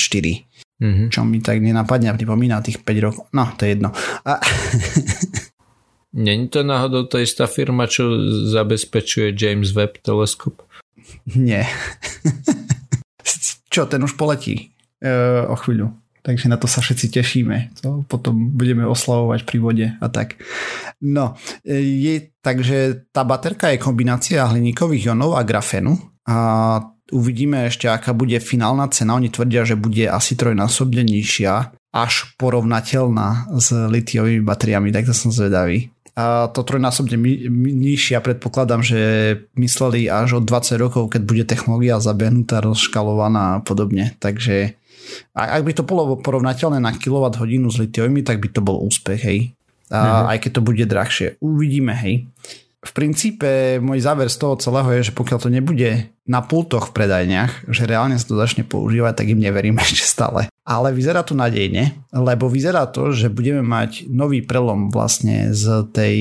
Mm-hmm. 0.76 1.08
Čo 1.08 1.24
mi 1.24 1.40
tak 1.40 1.64
nenapadne 1.64 2.12
a 2.12 2.18
pripomína 2.18 2.60
tých 2.60 2.84
5 2.84 3.06
rokov. 3.06 3.24
No, 3.32 3.48
to 3.56 3.64
je 3.64 3.70
jedno. 3.80 3.96
A... 4.28 4.40
Není 6.16 6.48
to 6.48 6.64
náhodou 6.64 7.12
tá 7.12 7.20
istá 7.20 7.44
firma, 7.44 7.92
čo 7.92 8.08
zabezpečuje 8.48 9.36
James 9.36 9.76
Webb 9.76 10.00
teleskop? 10.00 10.64
Nie. 11.36 11.68
čo, 13.72 13.84
ten 13.84 14.00
už 14.00 14.16
poletí 14.16 14.72
e, 15.04 15.44
o 15.44 15.56
chvíľu. 15.60 15.92
Takže 16.24 16.48
na 16.50 16.58
to 16.58 16.72
sa 16.72 16.80
všetci 16.80 17.12
tešíme. 17.12 17.56
To 17.84 18.08
potom 18.08 18.56
budeme 18.56 18.88
oslavovať 18.88 19.44
pri 19.44 19.58
vode 19.60 19.88
a 19.92 20.08
tak. 20.08 20.40
No, 21.04 21.36
e, 21.68 21.84
je, 21.84 22.16
takže 22.40 23.12
tá 23.12 23.28
baterka 23.28 23.76
je 23.76 23.84
kombinácia 23.84 24.48
hliníkových 24.48 25.12
ionov 25.12 25.36
a 25.36 25.44
grafenu 25.44 26.00
a 26.24 26.80
Uvidíme 27.14 27.70
ešte, 27.70 27.86
aká 27.86 28.18
bude 28.18 28.42
finálna 28.42 28.90
cena. 28.90 29.14
Oni 29.14 29.30
tvrdia, 29.30 29.62
že 29.62 29.78
bude 29.78 30.10
asi 30.10 30.34
trojnásobne 30.34 31.06
nižšia, 31.06 31.78
až 31.94 32.34
porovnateľná 32.36 33.56
s 33.56 33.72
litiovými 33.72 34.42
batériami, 34.42 34.90
tak 34.90 35.06
to 35.08 35.14
som 35.14 35.30
zvedavý. 35.30 35.94
A 36.16 36.48
to 36.48 36.64
trojnásobne 36.64 37.20
nižšia 37.60 38.24
predpokladám, 38.24 38.80
že 38.80 39.00
mysleli 39.60 40.08
až 40.08 40.40
od 40.40 40.48
20 40.48 40.80
rokov, 40.80 41.12
keď 41.12 41.22
bude 41.28 41.44
technológia 41.44 42.00
zabehnutá, 42.00 42.64
rozškalovaná 42.64 43.60
a 43.60 43.64
podobne. 43.64 44.16
Takže 44.24 44.80
ak 45.36 45.62
by 45.62 45.74
to 45.76 45.84
bolo 45.84 46.18
porovnateľné 46.18 46.80
na 46.80 46.96
kWh 46.96 47.36
s 47.70 47.78
litiovými, 47.80 48.24
tak 48.24 48.40
by 48.42 48.48
to 48.48 48.64
bol 48.64 48.80
úspech, 48.82 49.22
hej. 49.22 49.40
A, 49.94 50.00
uh-huh. 50.02 50.34
Aj 50.34 50.38
keď 50.42 50.52
to 50.58 50.62
bude 50.66 50.84
drahšie. 50.88 51.38
Uvidíme, 51.44 51.94
hej. 51.94 52.26
V 52.86 52.92
princípe 52.94 53.82
môj 53.82 54.06
záver 54.06 54.30
z 54.30 54.38
toho 54.38 54.56
celého 54.62 54.86
je, 55.02 55.10
že 55.10 55.18
pokiaľ 55.18 55.40
to 55.42 55.50
nebude 55.50 56.06
na 56.30 56.46
pultoch 56.46 56.94
v 56.94 56.96
predajniach, 57.02 57.66
že 57.66 57.90
reálne 57.90 58.14
sa 58.18 58.30
to 58.30 58.38
začne 58.38 58.62
používať, 58.62 59.26
tak 59.26 59.34
im 59.34 59.42
neverím 59.42 59.78
ešte 59.84 60.06
stále. 60.06 60.42
Ale 60.66 60.94
vyzerá 60.94 61.26
to 61.26 61.34
nadejne, 61.34 61.98
lebo 62.14 62.46
vyzerá 62.46 62.86
to, 62.90 63.10
že 63.10 63.34
budeme 63.34 63.66
mať 63.66 64.06
nový 64.10 64.46
prelom 64.46 64.94
vlastne 64.94 65.50
z 65.54 65.90
tej 65.90 66.16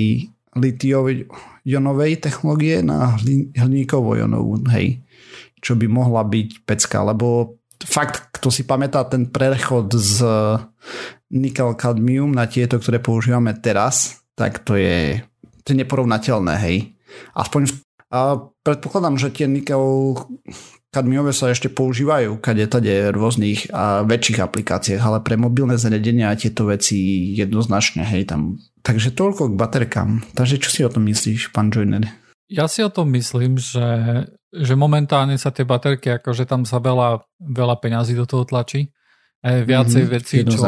litiovej 0.57 1.29
jonovej 1.65 2.21
technológie 2.21 2.85
na 2.85 3.17
hliníkovú 3.57 4.21
jonovú, 4.21 4.61
hej. 4.73 5.01
Čo 5.65 5.81
by 5.81 5.89
mohla 5.89 6.21
byť 6.21 6.69
pecka, 6.69 7.01
lebo 7.09 7.57
fakt, 7.81 8.33
kto 8.37 8.53
si 8.53 8.69
pamätá 8.69 9.05
ten 9.09 9.29
prechod 9.29 9.93
z 9.97 10.21
nikel 11.33 11.73
kadmium 11.75 12.31
na 12.33 12.45
tieto, 12.45 12.77
ktoré 12.77 13.01
používame 13.01 13.57
teraz, 13.57 14.21
tak 14.37 14.61
to 14.61 14.77
je, 14.77 15.25
to 15.65 15.73
je 15.73 15.81
neporovnateľné, 15.81 16.55
hej. 16.61 16.95
Aspoň 17.35 17.73
a 18.15 18.39
predpokladám, 18.63 19.19
že 19.19 19.35
tie 19.35 19.51
nikel 19.51 20.15
kadmiové 20.95 21.35
sa 21.35 21.51
ešte 21.51 21.67
používajú 21.67 22.39
kade 22.39 22.63
tade 22.71 23.11
v 23.11 23.17
rôznych 23.19 23.75
a 23.75 24.07
väčších 24.07 24.39
aplikáciách, 24.39 25.03
ale 25.03 25.19
pre 25.19 25.35
mobilné 25.35 25.75
zariadenia 25.75 26.31
tieto 26.39 26.71
veci 26.71 27.35
jednoznačne, 27.35 28.07
hej, 28.07 28.31
tam. 28.31 28.63
Takže 28.87 29.11
toľko 29.11 29.51
k 29.51 29.59
baterkám. 29.59 30.23
Takže 30.39 30.63
čo 30.63 30.71
si 30.71 30.81
o 30.87 30.93
tom 30.95 31.11
myslíš, 31.11 31.51
pán 31.51 31.75
Joiner? 31.75 32.07
Ja 32.47 32.71
si 32.71 32.87
o 32.87 32.93
tom 32.93 33.11
myslím, 33.19 33.59
že, 33.59 33.83
že 34.55 34.79
momentálne 34.79 35.35
sa 35.35 35.51
tie 35.51 35.67
baterky, 35.67 36.15
akože 36.15 36.47
tam 36.47 36.63
sa 36.63 36.79
veľa, 36.79 37.27
veľa 37.43 37.83
peňazí 37.83 38.15
do 38.15 38.31
toho 38.31 38.47
tlačí. 38.47 38.95
Aj 39.43 39.61
viacej 39.61 40.07
mm-hmm, 40.07 40.15
vecí, 40.15 40.37
čo, 40.47 40.63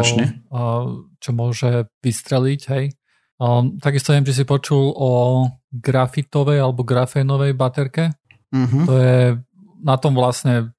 čo 1.17 1.31
môže 1.31 1.87
vystreliť, 2.03 2.61
hej. 2.75 2.85
Um, 3.37 3.77
takisto 3.77 4.13
neviem, 4.13 4.33
či 4.33 4.43
si 4.43 4.45
počul 4.49 4.97
o 4.97 5.45
grafitovej 5.69 6.61
alebo 6.61 6.87
grafénovej 6.87 7.53
baterke. 7.53 8.17
Mm-hmm. 8.49 8.85
To 8.89 8.93
je 8.97 9.21
na 9.85 9.97
tom 10.01 10.17
vlastne 10.17 10.73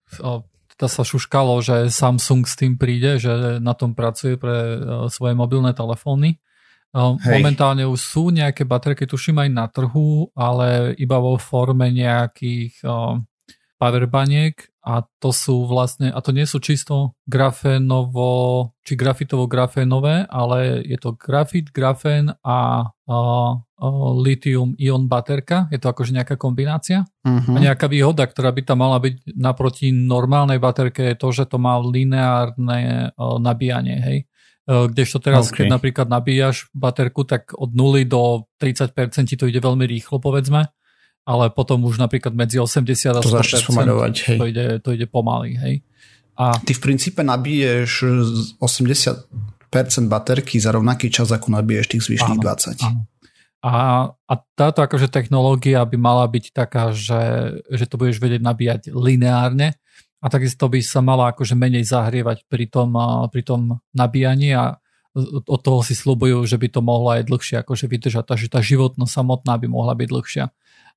teda 0.77 0.87
sa 0.89 1.01
šuškalo, 1.01 1.57
že 1.65 1.89
Samsung 1.89 2.45
s 2.45 2.53
tým 2.53 2.77
príde, 2.77 3.17
že 3.17 3.57
na 3.57 3.73
tom 3.73 3.97
pracuje 3.97 4.37
pre 4.37 4.77
e, 4.77 4.77
svoje 5.09 5.33
mobilné 5.33 5.73
telefóny. 5.73 6.37
Hej. 6.97 7.41
Momentálne 7.41 7.85
už 7.85 7.99
sú 7.99 8.23
nejaké 8.33 8.65
baterky, 8.65 9.05
tuším 9.05 9.43
aj 9.43 9.49
na 9.53 9.65
trhu, 9.69 10.33
ale 10.33 10.97
iba 10.97 11.19
vo 11.21 11.37
forme 11.37 11.93
nejakých 11.93 12.81
powerbaniek 13.77 14.57
a 14.87 15.05
to 15.19 15.29
sú 15.35 15.67
vlastne, 15.67 16.09
a 16.09 16.19
to 16.23 16.31
nie 16.31 16.47
sú 16.47 16.63
čisto 16.63 17.13
grafénovo, 17.27 18.71
či 18.87 18.95
grafitovo-grafénové, 18.95 20.25
ale 20.31 20.79
je 20.87 20.95
to 20.95 21.13
grafit, 21.19 21.75
grafén 21.75 22.31
a, 22.39 22.87
a, 22.87 23.17
a 23.59 23.87
litium 24.15 24.73
ion 24.79 25.11
baterka, 25.11 25.67
je 25.69 25.77
to 25.77 25.91
akože 25.91 26.15
nejaká 26.15 26.39
kombinácia. 26.39 27.03
Uh-huh. 27.27 27.53
A 27.53 27.57
nejaká 27.59 27.91
výhoda, 27.91 28.23
ktorá 28.23 28.55
by 28.55 28.61
tam 28.63 28.79
mala 28.79 28.97
byť 29.03 29.35
naproti 29.35 29.91
normálnej 29.91 30.57
baterke 30.57 31.13
je 31.13 31.15
to, 31.19 31.35
že 31.35 31.51
to 31.51 31.59
má 31.59 31.75
lineárne 31.83 33.11
nabíjanie, 33.19 33.97
hej. 33.99 34.19
Kdežto 34.67 35.23
teraz, 35.23 35.47
okay. 35.47 35.63
keď 35.63 35.79
napríklad 35.79 36.07
nabíjaš 36.11 36.67
baterku, 36.75 37.23
tak 37.23 37.55
od 37.55 37.71
0 37.71 38.03
do 38.03 38.51
30% 38.59 38.91
ti 39.31 39.39
to 39.39 39.47
ide 39.47 39.63
veľmi 39.63 39.87
rýchlo, 39.87 40.19
povedzme 40.19 40.67
ale 41.27 41.51
potom 41.51 41.83
už 41.83 41.99
napríklad 41.99 42.31
medzi 42.31 42.55
80 42.55 42.87
a 42.87 43.19
100% 43.19 43.67
to, 43.67 43.99
hej. 44.31 44.39
to, 44.39 44.45
ide, 44.47 44.65
to 44.79 44.89
ide 44.95 45.11
pomaly. 45.11 45.59
Hej. 45.59 45.83
A 46.39 46.55
ty 46.63 46.71
v 46.71 46.79
princípe 46.79 47.19
nabiješ 47.19 48.07
80% 48.63 49.27
baterky 50.07 50.55
za 50.55 50.71
rovnaký 50.71 51.11
čas, 51.11 51.27
ako 51.35 51.51
nabiješ 51.51 51.91
tých 51.91 52.03
zvyšných 52.07 52.39
áno, 52.39 52.47
20. 52.79 52.87
Áno. 52.87 53.01
A, 53.59 53.73
a 54.13 54.33
táto 54.55 54.79
akože 54.79 55.11
technológia 55.11 55.83
by 55.83 55.97
mala 55.99 56.23
byť 56.31 56.55
taká, 56.55 56.95
že, 56.95 57.59
že 57.67 57.83
to 57.91 57.99
budeš 57.99 58.23
vedieť 58.23 58.39
nabíjať 58.39 58.81
lineárne 58.95 59.75
a 60.23 60.25
takisto 60.31 60.71
by 60.71 60.79
sa 60.79 61.03
mala 61.03 61.35
akože 61.35 61.59
menej 61.59 61.83
zahrievať 61.83 62.47
pri 62.47 62.71
tom, 62.71 62.95
pri 63.27 63.43
tom 63.43 63.83
nabíjaní 63.91 64.55
a 64.55 64.79
od 65.49 65.59
toho 65.65 65.81
si 65.81 65.97
slúbujú, 65.97 66.45
že 66.45 66.61
by 66.61 66.69
to 66.69 66.85
mohlo 66.85 67.17
aj 67.17 67.25
dlhšie 67.25 67.57
akože 67.65 67.89
vydržať, 67.89 68.23
takže 68.29 68.47
tá 68.53 68.61
životnosť 68.61 69.09
samotná 69.09 69.57
by 69.57 69.65
mohla 69.65 69.97
byť 69.97 70.07
dlhšia 70.07 70.45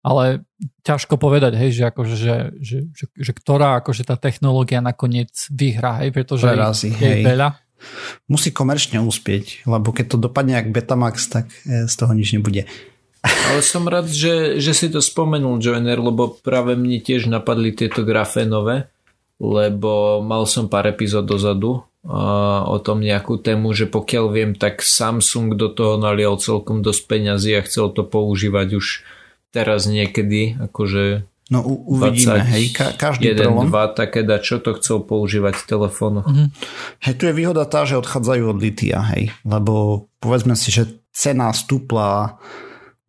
ale 0.01 0.49
ťažko 0.85 1.21
povedať, 1.21 1.61
hej, 1.61 1.71
že, 1.77 1.85
akože, 1.93 2.15
že, 2.17 2.35
že, 2.57 2.79
že, 2.93 3.05
že 3.13 3.33
ktorá 3.37 3.85
akože 3.85 4.09
tá 4.09 4.17
technológia 4.17 4.81
nakoniec 4.81 5.33
vyhrá, 5.53 6.05
hej, 6.05 6.11
pretože 6.17 6.49
Prerazí, 6.49 6.91
je 6.97 7.21
hej. 7.21 7.25
veľa. 7.25 7.61
Musí 8.29 8.53
komerčne 8.53 9.01
uspieť, 9.01 9.65
lebo 9.65 9.93
keď 9.93 10.17
to 10.17 10.17
dopadne 10.21 10.57
jak 10.57 10.69
Betamax, 10.69 11.33
tak 11.33 11.49
e, 11.65 11.89
z 11.89 11.95
toho 11.97 12.13
nič 12.13 12.37
nebude. 12.37 12.69
Ale 13.25 13.61
som 13.61 13.85
rád, 13.85 14.09
že, 14.09 14.57
že 14.57 14.73
si 14.73 14.89
to 14.89 15.05
spomenul, 15.05 15.61
Joiner, 15.61 16.01
lebo 16.01 16.41
práve 16.41 16.73
mne 16.73 17.05
tiež 17.05 17.29
napadli 17.29 17.77
tieto 17.77 18.01
grafénové, 18.01 18.89
lebo 19.37 20.25
mal 20.25 20.49
som 20.49 20.73
pár 20.73 20.89
epizód 20.89 21.29
dozadu 21.29 21.81
uh, 21.81 22.65
o 22.65 22.77
tom 22.81 23.05
nejakú 23.05 23.41
tému, 23.41 23.77
že 23.77 23.89
pokiaľ 23.89 24.25
viem, 24.33 24.53
tak 24.57 24.81
Samsung 24.81 25.57
do 25.57 25.69
toho 25.69 26.01
nalial 26.01 26.41
celkom 26.41 26.81
dosť 26.81 27.03
peňazí 27.09 27.53
a 27.57 27.65
chcel 27.65 27.93
to 27.93 28.09
používať 28.09 28.69
už 28.81 28.87
teraz 29.51 29.87
niekedy, 29.91 30.57
akože 30.59 31.31
No 31.51 31.67
u, 31.67 31.99
uvidíme, 31.99 32.39
20, 32.47 32.55
hej, 32.55 32.65
ka, 32.71 32.95
každý 32.95 33.35
1, 33.35 33.43
prelom. 33.43 33.67
2, 33.75 33.99
také 33.99 34.23
da, 34.23 34.39
čo 34.39 34.63
to 34.63 34.79
chcel 34.79 35.03
používať 35.03 35.59
v 35.59 35.65
telefónoch. 35.67 36.31
Mm-hmm. 36.31 36.49
Hej, 37.03 37.15
tu 37.19 37.27
je 37.27 37.35
výhoda 37.35 37.67
tá, 37.67 37.83
že 37.83 37.99
odchádzajú 37.99 38.55
od 38.55 38.59
litia, 38.63 39.03
hej, 39.11 39.35
lebo 39.43 40.07
povedzme 40.23 40.55
si, 40.55 40.71
že 40.71 41.03
cena 41.11 41.51
stúpla 41.51 42.39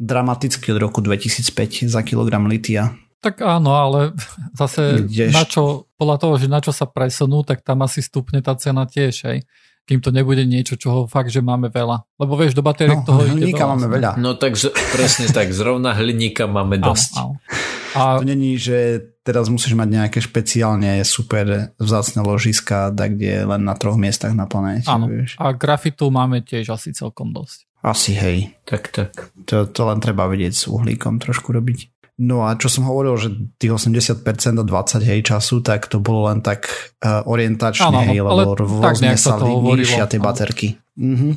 dramaticky 0.01 0.73
od 0.73 0.82
roku 0.82 1.06
2005 1.06 1.86
za 1.86 2.01
kilogram 2.01 2.49
litia. 2.49 2.97
Tak 3.21 3.45
áno, 3.45 3.77
ale 3.77 4.17
zase 4.58 5.06
na 5.30 5.45
čo, 5.45 5.86
podľa 5.93 6.17
toho, 6.17 6.34
že 6.41 6.49
na 6.49 6.65
čo 6.65 6.73
sa 6.73 6.89
presunú, 6.89 7.45
tak 7.45 7.62
tam 7.62 7.86
asi 7.86 8.01
stupne 8.01 8.41
tá 8.41 8.58
cena 8.58 8.89
tiež, 8.89 9.30
hej 9.30 9.45
kým 9.91 9.99
to 9.99 10.15
nebude 10.15 10.47
niečo, 10.47 10.80
čoho 10.80 11.04
fakt, 11.04 11.36
že 11.36 11.43
máme 11.43 11.67
veľa. 11.67 12.15
Lebo 12.15 12.39
vieš, 12.39 12.56
do 12.56 12.63
batériek 12.63 13.04
no, 13.04 13.08
toho 13.12 13.27
ide 13.27 13.51
veľa. 13.51 13.67
máme 13.75 13.88
veľa. 13.91 14.12
No 14.23 14.39
tak 14.39 14.56
z, 14.56 14.71
presne 14.71 15.27
tak, 15.27 15.51
zrovna 15.51 15.91
hliníka 15.91 16.47
máme 16.47 16.80
dosť. 16.80 17.19
Áno, 17.19 17.36
áno. 17.36 17.60
A... 17.91 18.23
To 18.23 18.23
není, 18.23 18.56
že 18.56 19.04
teraz 19.27 19.51
musíš 19.51 19.75
mať 19.75 19.89
nejaké 19.91 20.23
špeciálne 20.23 21.04
super 21.04 21.75
vzácne 21.75 22.23
ložiska, 22.23 22.95
tak 22.95 23.19
kde 23.19 23.43
len 23.43 23.67
na 23.67 23.75
troch 23.75 23.99
miestach 23.99 24.32
na 24.32 24.47
planéte. 24.47 24.88
Áno. 24.88 25.12
Vieš. 25.12 25.36
A 25.43 25.51
grafitu 25.51 26.08
máme 26.08 26.39
tiež 26.39 26.71
asi 26.71 26.95
celkom 26.95 27.36
dosť. 27.36 27.67
Asi 27.84 28.15
hej. 28.15 28.56
Tak, 28.63 28.95
tak. 28.95 29.12
To, 29.51 29.67
to 29.67 29.82
len 29.91 29.99
treba 29.99 30.23
vedieť 30.32 30.54
s 30.56 30.63
uhlíkom 30.71 31.19
trošku 31.19 31.51
robiť. 31.51 32.00
No 32.21 32.45
a 32.45 32.53
čo 32.53 32.69
som 32.69 32.86
hovoril, 32.86 33.17
že 33.17 33.34
tých 33.57 33.73
80% 33.73 34.21
a 34.62 34.63
20 34.63 35.10
hej 35.10 35.25
času, 35.25 35.65
tak 35.65 35.89
to 35.89 35.97
bolo 35.97 36.29
len 36.29 36.45
tak 36.45 36.69
uh, 37.01 37.25
orientačne, 37.25 37.89
ano, 37.89 38.05
hej, 38.05 38.21
lebo 38.21 38.53
rôzne 38.53 39.17
sa 39.17 39.41
líšia 39.41 40.05
tie 40.05 40.21
baterky. 40.21 40.77
Mhm. 41.01 41.29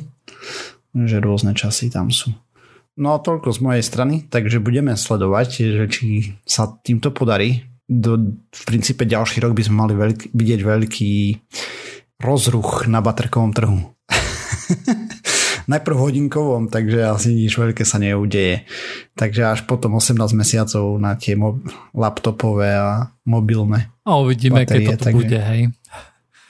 Že 0.93 1.17
rôzne 1.25 1.57
časy 1.57 1.89
tam 1.89 2.13
sú. 2.13 2.29
No 2.95 3.11
a 3.11 3.19
toľko 3.19 3.49
z 3.51 3.59
mojej 3.59 3.83
strany, 3.83 4.15
takže 4.29 4.61
budeme 4.61 4.93
sledovať, 4.95 5.49
že 5.73 5.85
či 5.89 6.07
sa 6.45 6.69
týmto 6.69 7.09
podarí. 7.11 7.65
Do, 7.85 8.39
v 8.49 8.61
princípe 8.65 9.09
ďalší 9.09 9.41
rok 9.41 9.57
by 9.57 9.63
sme 9.65 9.75
mali 9.83 9.93
veľký, 9.97 10.25
vidieť 10.31 10.61
veľký 10.63 11.13
rozruch 12.21 12.87
na 12.87 13.01
baterkovom 13.01 13.51
trhu. 13.51 13.77
najprv 15.65 15.95
hodinkovom, 15.97 16.69
takže 16.69 17.05
asi 17.05 17.33
nič 17.33 17.57
veľké 17.57 17.81
sa 17.85 17.97
neudeje. 17.97 18.65
Takže 19.17 19.41
až 19.55 19.59
potom 19.65 19.97
18 19.97 20.17
mesiacov 20.37 20.97
na 21.01 21.17
tie 21.17 21.33
mo- 21.33 21.61
laptopové 21.93 22.73
a 22.77 23.09
mobilné. 23.25 23.89
A 24.05 24.21
uvidíme, 24.21 24.63
baterie, 24.65 24.93
keď 24.93 24.97
to 24.97 25.05
takže... 25.09 25.17
bude, 25.17 25.39
hej. 25.41 25.61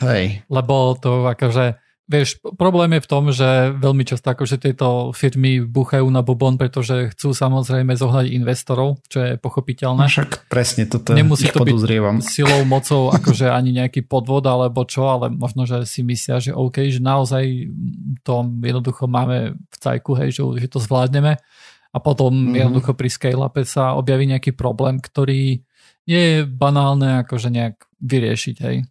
Hej. 0.04 0.25
Lebo 0.51 0.99
to 0.99 1.23
akože 1.23 1.85
Vieš, 2.06 2.38
problém 2.62 2.94
je 2.94 3.02
v 3.02 3.10
tom, 3.10 3.24
že 3.34 3.74
veľmi 3.82 4.06
často 4.06 4.30
akože 4.30 4.62
tieto 4.62 5.10
firmy 5.10 5.65
buchajú 5.65 6.06
na 6.13 6.22
bubon, 6.22 6.54
pretože 6.54 7.10
chcú 7.18 7.34
samozrejme 7.34 7.98
zohľať 7.98 8.30
investorov, 8.30 9.02
čo 9.10 9.26
je 9.26 9.32
pochopiteľné. 9.41 10.06
No 10.06 10.13
však 10.13 10.46
presne, 10.46 10.86
toto 10.86 11.18
Nemusí 11.18 11.50
to 11.50 11.65
byť 11.65 11.74
silou, 12.22 12.62
mocou, 12.70 13.10
akože 13.10 13.50
ani 13.50 13.74
nejaký 13.82 14.06
podvod 14.06 14.46
alebo 14.46 14.86
čo, 14.86 15.10
ale 15.10 15.34
možno, 15.34 15.65
že 15.65 15.82
si 15.89 16.06
myslia, 16.06 16.38
že 16.38 16.54
OK, 16.54 16.94
že 16.94 17.02
naozaj 17.02 17.74
to 18.22 18.54
jednoducho 18.62 19.10
máme 19.10 19.58
v 19.58 19.76
cajku, 19.82 20.13
hej, 20.22 20.30
že, 20.38 20.41
že 20.62 20.70
to 20.70 20.78
zvládneme 20.78 21.41
a 21.89 21.98
potom 21.98 22.30
mm-hmm. 22.30 22.54
jednoducho 22.54 22.94
pri 22.94 23.10
scale-upe 23.10 23.65
sa 23.65 23.98
objaví 23.98 24.30
nejaký 24.30 24.54
problém, 24.54 25.02
ktorý 25.02 25.63
nie 26.06 26.22
je 26.22 26.38
banálne 26.46 27.26
akože 27.26 27.50
nejak 27.50 27.82
vyriešiť, 27.98 28.56
hej. 28.62 28.86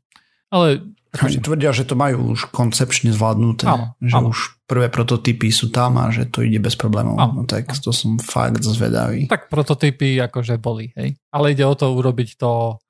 Ale 0.51 0.83
oni 1.23 1.39
tvrdia, 1.39 1.71
že 1.71 1.87
to 1.87 1.95
majú 1.95 2.35
už 2.35 2.51
koncepčne 2.51 3.15
zvládnuté, 3.15 3.71
áno, 3.71 3.95
že 4.03 4.19
áno. 4.19 4.35
už 4.35 4.59
prvé 4.67 4.91
prototypy 4.91 5.55
sú 5.55 5.71
tam 5.71 6.01
a 6.03 6.11
že 6.11 6.27
to 6.27 6.43
ide 6.43 6.59
bez 6.59 6.75
problémov. 6.75 7.15
Áno, 7.21 7.43
no 7.43 7.43
tak 7.47 7.71
to 7.71 7.95
som 7.95 8.19
fakt 8.19 8.67
zvedavý. 8.67 9.31
Tak 9.31 9.47
prototypy 9.47 10.19
akože 10.19 10.59
boli, 10.59 10.91
hej. 10.99 11.15
Ale 11.31 11.55
ide 11.55 11.63
o 11.63 11.75
to 11.79 11.87
urobiť 11.95 12.35
to 12.35 12.83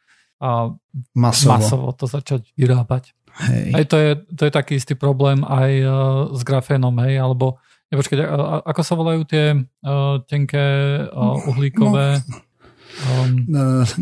a 0.44 0.68
masovo. 1.16 1.52
masovo 1.56 1.87
to 1.96 2.04
začať 2.04 2.52
vyrábať. 2.58 3.16
Hej. 3.48 3.66
Aj 3.74 3.84
to 3.88 3.96
je, 3.98 4.10
to 4.30 4.42
je 4.46 4.52
taký 4.52 4.72
istý 4.78 4.94
problém 4.94 5.42
aj 5.42 5.70
uh, 5.82 5.90
s 6.37 6.40
grafénom, 6.46 6.94
hej, 7.02 7.18
alebo 7.18 7.58
nepočkať, 7.90 8.18
uh, 8.22 8.62
ako 8.62 8.80
sa 8.84 8.94
volajú 8.94 9.20
tie 9.26 9.58
uh, 9.58 10.20
tenké 10.28 11.00
uh, 11.08 11.50
uhlíkové 11.50 12.22
Um, 12.94 13.50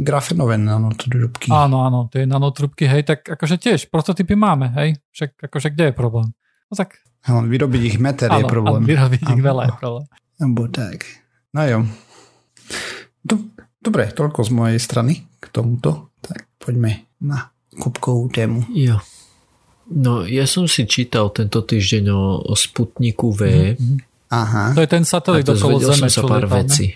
grafenové 0.04 0.60
nanotrubky. 0.60 1.48
Áno, 1.48 1.88
áno, 1.88 2.12
tie 2.12 2.28
nanotrubky, 2.28 2.84
hej, 2.84 3.08
tak 3.08 3.24
akože 3.24 3.56
tiež 3.56 3.88
prototypy 3.88 4.36
máme, 4.36 4.68
hej, 4.76 5.00
však 5.16 5.48
akože 5.48 5.72
kde 5.72 5.84
je 5.88 5.94
problém? 5.96 6.28
No 6.68 6.76
tak... 6.76 7.00
Vyrobiť 7.24 7.82
ich 7.88 7.96
meter 7.96 8.28
áno, 8.28 8.44
je 8.44 8.44
problém. 8.52 8.82
Áno, 8.82 8.88
vyrobiť 8.88 9.22
ich 9.32 9.42
veľa 9.42 9.62
je 9.64 9.74
problém. 9.80 10.04
Bo 10.42 10.66
tak. 10.68 11.08
No 11.56 11.62
jo. 11.64 11.78
Dobre, 13.82 14.10
toľko 14.14 14.40
z 14.46 14.50
mojej 14.50 14.78
strany 14.78 15.26
k 15.40 15.44
tomuto. 15.50 16.14
Tak 16.22 16.46
poďme 16.58 17.06
na 17.18 17.50
kubkovú 17.78 18.30
tému. 18.30 18.62
Jo. 18.74 19.02
No, 19.90 20.22
ja 20.22 20.46
som 20.46 20.70
si 20.70 20.86
čítal 20.86 21.34
tento 21.34 21.66
týždeň 21.66 22.04
o, 22.14 22.42
o 22.46 22.54
Sputniku 22.54 23.34
V. 23.34 23.74
Mm-hmm. 23.74 23.96
Aha. 24.32 24.72
To 24.72 24.80
je 24.80 24.88
ten 24.88 25.04
satelit 25.04 25.44
okolo 25.44 25.82
Zeme, 25.82 26.08
čo 26.08 26.24
pár 26.24 26.46
lietal, 26.46 26.64
veci. 26.64 26.94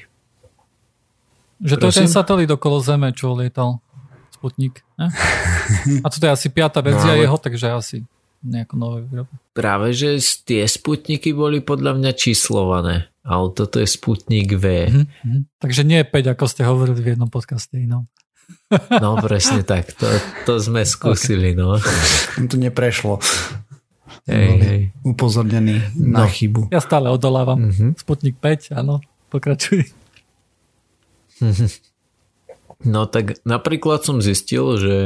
Že 1.63 1.75
to 1.77 1.87
Prosím? 1.89 1.97
je 1.97 2.01
ten 2.05 2.09
satelit 2.13 2.51
okolo 2.53 2.77
Zeme, 2.85 3.09
čo 3.17 3.33
lietal. 3.33 3.81
Sputnik. 4.33 4.85
Ne? 5.01 5.09
A 6.05 6.07
to 6.13 6.21
je 6.21 6.31
asi 6.31 6.49
piata 6.53 6.85
verzia 6.85 7.13
no, 7.13 7.17
ale... 7.17 7.25
jeho, 7.25 7.39
takže 7.41 7.67
asi 7.73 7.97
nejako 8.45 8.75
nové 8.77 8.99
výroby. 9.09 9.33
Práve, 9.57 9.97
že 9.97 10.21
tie 10.45 10.69
Sputniky 10.69 11.33
boli 11.33 11.65
podľa 11.65 11.97
mňa 11.97 12.11
číslované. 12.13 13.09
Ale 13.27 13.51
toto 13.57 13.83
je 13.83 13.89
Sputnik 13.89 14.55
V. 14.55 14.87
Mm-hmm. 14.87 15.59
Takže 15.59 15.83
nie 15.83 15.99
je 16.05 16.07
5, 16.07 16.35
ako 16.37 16.45
ste 16.47 16.63
hovorili 16.63 17.01
v 17.03 17.09
jednom 17.17 17.31
podcaste 17.33 17.75
inom. 17.75 18.07
No 19.03 19.19
presne 19.19 19.67
tak, 19.67 19.91
to, 19.99 20.07
to 20.47 20.63
sme 20.63 20.87
skúsili. 20.87 21.55
Okay. 21.55 21.59
No. 21.59 21.79
To 22.47 22.55
neprešlo. 22.55 23.19
Hej, 24.27 24.51
hej. 24.63 24.81
Upozornený 25.03 25.83
no. 25.99 26.23
na 26.23 26.27
chybu. 26.31 26.71
Ja 26.71 26.79
stále 26.79 27.11
odolávam. 27.11 27.71
Mm-hmm. 27.71 27.91
Sputnik 27.99 28.39
5, 28.39 28.75
áno, 28.79 29.03
pokračuj. 29.31 29.87
No 32.85 33.09
tak 33.09 33.41
napríklad 33.49 34.05
som 34.05 34.21
zistil, 34.21 34.77
že 34.77 34.97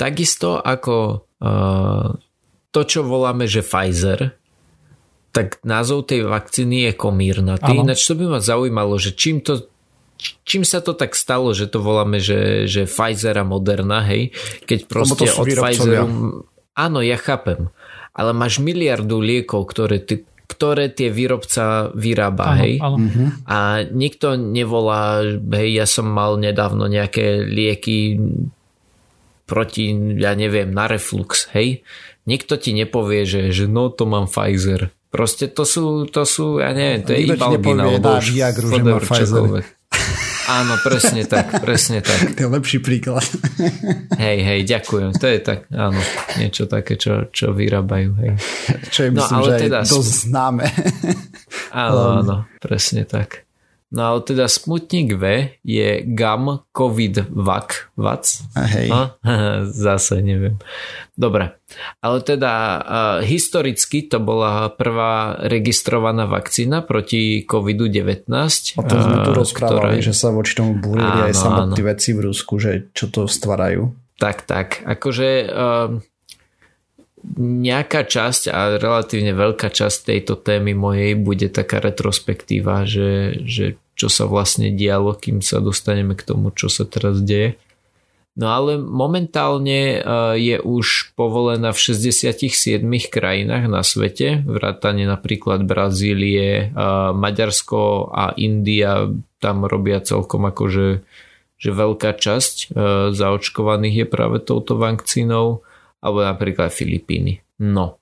takisto 0.00 0.56
ako 0.56 1.28
uh, 1.44 2.16
to, 2.72 2.80
čo 2.88 3.04
voláme, 3.04 3.44
že 3.44 3.60
Pfizer, 3.60 4.32
tak 5.30 5.60
názov 5.60 6.08
tej 6.08 6.24
vakcíny 6.24 6.88
je 6.88 6.92
komírnatý. 6.96 7.76
Ináč 7.76 8.08
to 8.08 8.16
by 8.16 8.32
ma 8.32 8.40
zaujímalo, 8.40 8.96
že 8.96 9.12
čím 9.12 9.44
to 9.44 9.68
čím 10.44 10.68
sa 10.68 10.84
to 10.84 10.92
tak 10.92 11.16
stalo, 11.16 11.56
že 11.56 11.68
to 11.68 11.80
voláme, 11.80 12.20
že, 12.20 12.68
že 12.68 12.84
Pfizer 12.84 13.40
a 13.40 13.44
Moderna, 13.44 14.04
hej? 14.04 14.36
Keď 14.68 14.78
proste 14.84 15.32
od 15.32 15.48
Pfizeru... 15.48 16.44
Áno, 16.76 17.00
ja 17.00 17.16
chápem. 17.16 17.72
Ale 18.12 18.36
máš 18.36 18.60
miliardu 18.60 19.16
liekov, 19.16 19.64
ktoré, 19.72 20.02
ty, 20.02 20.28
ktoré 20.50 20.90
tie 20.90 21.14
výrobca 21.14 21.94
vyrába, 21.94 22.44
áno, 22.50 22.58
hej? 22.58 22.72
Áno. 22.82 22.96
Mhm. 22.98 23.24
A 23.46 23.86
nikto 23.86 24.34
nevolá, 24.34 25.22
hej, 25.54 25.68
ja 25.78 25.86
som 25.86 26.10
mal 26.10 26.34
nedávno 26.34 26.90
nejaké 26.90 27.46
lieky 27.46 28.18
proti, 29.46 29.90
ja 30.18 30.34
neviem, 30.34 30.70
na 30.74 30.90
reflux, 30.90 31.50
hej? 31.54 31.86
Nikto 32.26 32.58
ti 32.58 32.74
nepovie, 32.74 33.26
že, 33.26 33.50
že 33.50 33.66
no 33.70 33.90
to 33.90 34.06
mám 34.06 34.30
Pfizer. 34.30 34.94
Proste 35.10 35.50
to 35.50 35.66
sú, 35.66 36.06
to 36.06 36.22
sú, 36.22 36.62
ja 36.62 36.70
neviem, 36.70 37.02
to 37.02 37.10
je 37.10 37.34
Ibalgin 37.34 37.82
alebo 37.82 38.22
Viagru, 38.22 38.70
že 38.70 38.82
má 38.82 38.98
Pfizer. 39.02 39.79
Áno, 40.50 40.74
presne 40.82 41.22
tak, 41.30 41.62
presne 41.62 42.02
tak. 42.02 42.34
To 42.34 42.40
je 42.42 42.48
lepší 42.50 42.82
príklad. 42.82 43.22
Hej, 44.18 44.38
hej, 44.42 44.60
ďakujem. 44.66 45.14
To 45.14 45.26
je 45.30 45.38
tak, 45.38 45.70
áno, 45.70 46.00
niečo 46.42 46.66
také, 46.66 46.98
čo, 46.98 47.30
čo 47.30 47.54
vyrábajú, 47.54 48.10
hej. 48.18 48.32
Čo 48.90 49.00
je, 49.06 49.10
no, 49.14 49.22
myslím, 49.22 49.36
no, 49.38 49.42
ale 49.46 49.50
že 49.50 49.62
teda, 49.62 49.78
dosť 49.86 50.12
známe. 50.26 50.66
Áno, 51.70 51.98
um. 52.02 52.14
áno, 52.18 52.36
presne 52.58 53.06
tak. 53.06 53.46
No 53.90 54.14
ale 54.14 54.22
teda 54.22 54.46
Sputnik 54.46 55.18
V 55.18 55.50
je 55.66 56.06
GAM 56.06 56.62
COVID 56.70 57.26
VAC. 57.34 57.90
VAC? 57.98 58.24
Hej. 58.54 58.86
No? 58.86 59.18
Zase 59.66 60.22
neviem. 60.22 60.62
Dobre. 61.18 61.58
Ale 61.98 62.22
teda 62.22 62.52
uh, 62.54 63.18
historicky 63.26 64.06
to 64.06 64.22
bola 64.22 64.70
prvá 64.70 65.42
registrovaná 65.42 66.30
vakcína 66.30 66.86
proti 66.86 67.42
COVID-19. 67.42 68.30
O 68.78 68.82
tom 68.86 68.98
sme 69.02 69.16
tu 69.26 69.30
rozprávali, 69.34 69.98
ktoré... 69.98 70.06
že 70.06 70.14
sa 70.14 70.30
voči 70.30 70.54
tomu 70.54 70.78
búrili 70.78 71.26
aj 71.26 71.34
samotní 71.34 71.82
veci 71.82 72.14
v 72.14 72.30
Rusku, 72.30 72.62
že 72.62 72.94
čo 72.94 73.10
to 73.10 73.26
stvárajú. 73.26 73.90
Tak, 74.22 74.46
tak. 74.46 74.86
Akože... 74.86 75.50
Uh, 75.50 75.98
nejaká 77.40 78.08
časť 78.08 78.48
a 78.48 78.80
relatívne 78.80 79.36
veľká 79.36 79.68
časť 79.68 80.12
tejto 80.12 80.40
témy 80.40 80.72
mojej 80.72 81.12
bude 81.16 81.52
taká 81.52 81.78
retrospektíva, 81.78 82.88
že, 82.88 83.40
že 83.44 83.76
čo 83.94 84.08
sa 84.08 84.24
vlastne 84.24 84.72
dialo, 84.72 85.12
kým 85.12 85.44
sa 85.44 85.60
dostaneme 85.60 86.16
k 86.16 86.24
tomu, 86.24 86.52
čo 86.56 86.72
sa 86.72 86.88
teraz 86.88 87.20
deje. 87.20 87.60
No 88.38 88.56
ale 88.56 88.78
momentálne 88.80 89.80
e, 89.80 89.98
je 90.38 90.56
už 90.62 91.12
povolená 91.18 91.74
v 91.74 91.82
67 91.82 92.80
krajinách 93.10 93.68
na 93.68 93.82
svete, 93.84 94.40
vrátane 94.46 95.04
napríklad 95.04 95.66
Brazílie, 95.66 96.72
e, 96.72 96.86
Maďarsko 97.12 98.08
a 98.08 98.32
India, 98.38 99.10
tam 99.42 99.68
robia 99.68 100.00
celkom 100.00 100.48
akože 100.48 101.04
že 101.60 101.76
veľká 101.76 102.16
časť 102.16 102.54
e, 102.56 102.66
zaočkovaných 103.12 103.96
je 104.00 104.06
práve 104.08 104.40
touto 104.40 104.80
vakcínou 104.80 105.60
alebo 106.00 106.24
napríklad 106.24 106.72
Filipíny. 106.72 107.44
No. 107.60 108.00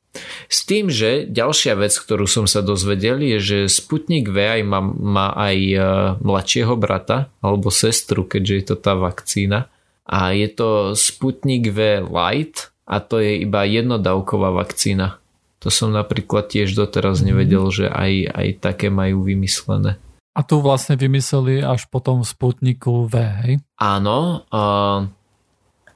S 0.48 0.64
tým, 0.64 0.88
že 0.88 1.28
ďalšia 1.28 1.76
vec, 1.78 1.92
ktorú 1.94 2.24
som 2.24 2.48
sa 2.48 2.64
dozvedel, 2.64 3.20
je, 3.20 3.38
že 3.38 3.58
Sputnik 3.68 4.32
V 4.32 4.38
aj 4.40 4.62
má, 4.64 4.80
má 4.82 5.28
aj 5.37 5.56
e, 5.58 5.76
mladšieho 6.24 6.74
brata 6.74 7.28
alebo 7.44 7.68
sestru, 7.68 8.24
keďže 8.24 8.54
je 8.54 8.64
to 8.64 8.76
tá 8.80 8.96
vakcína. 8.96 9.68
A 10.08 10.32
je 10.32 10.48
to 10.48 10.68
Sputnik 10.96 11.68
V 11.68 12.00
Light 12.08 12.72
a 12.88 13.04
to 13.04 13.20
je 13.20 13.44
iba 13.44 13.68
jednodávková 13.68 14.56
vakcína. 14.56 15.20
To 15.61 15.68
som 15.68 15.92
napríklad 15.92 16.48
tiež 16.48 16.72
doteraz 16.72 17.20
mhm. 17.20 17.26
nevedel, 17.28 17.64
že 17.68 17.87
aj, 17.90 18.12
aj 18.32 18.48
také 18.62 18.88
majú 18.88 19.26
vymyslené. 19.26 20.00
A 20.38 20.46
tu 20.46 20.62
vlastne 20.62 20.94
vymysleli 20.94 21.66
až 21.66 21.90
potom 21.90 22.22
Sputniku 22.22 23.11
V, 23.11 23.14
hej? 23.42 23.52
Áno. 23.74 24.46
A, 24.54 24.62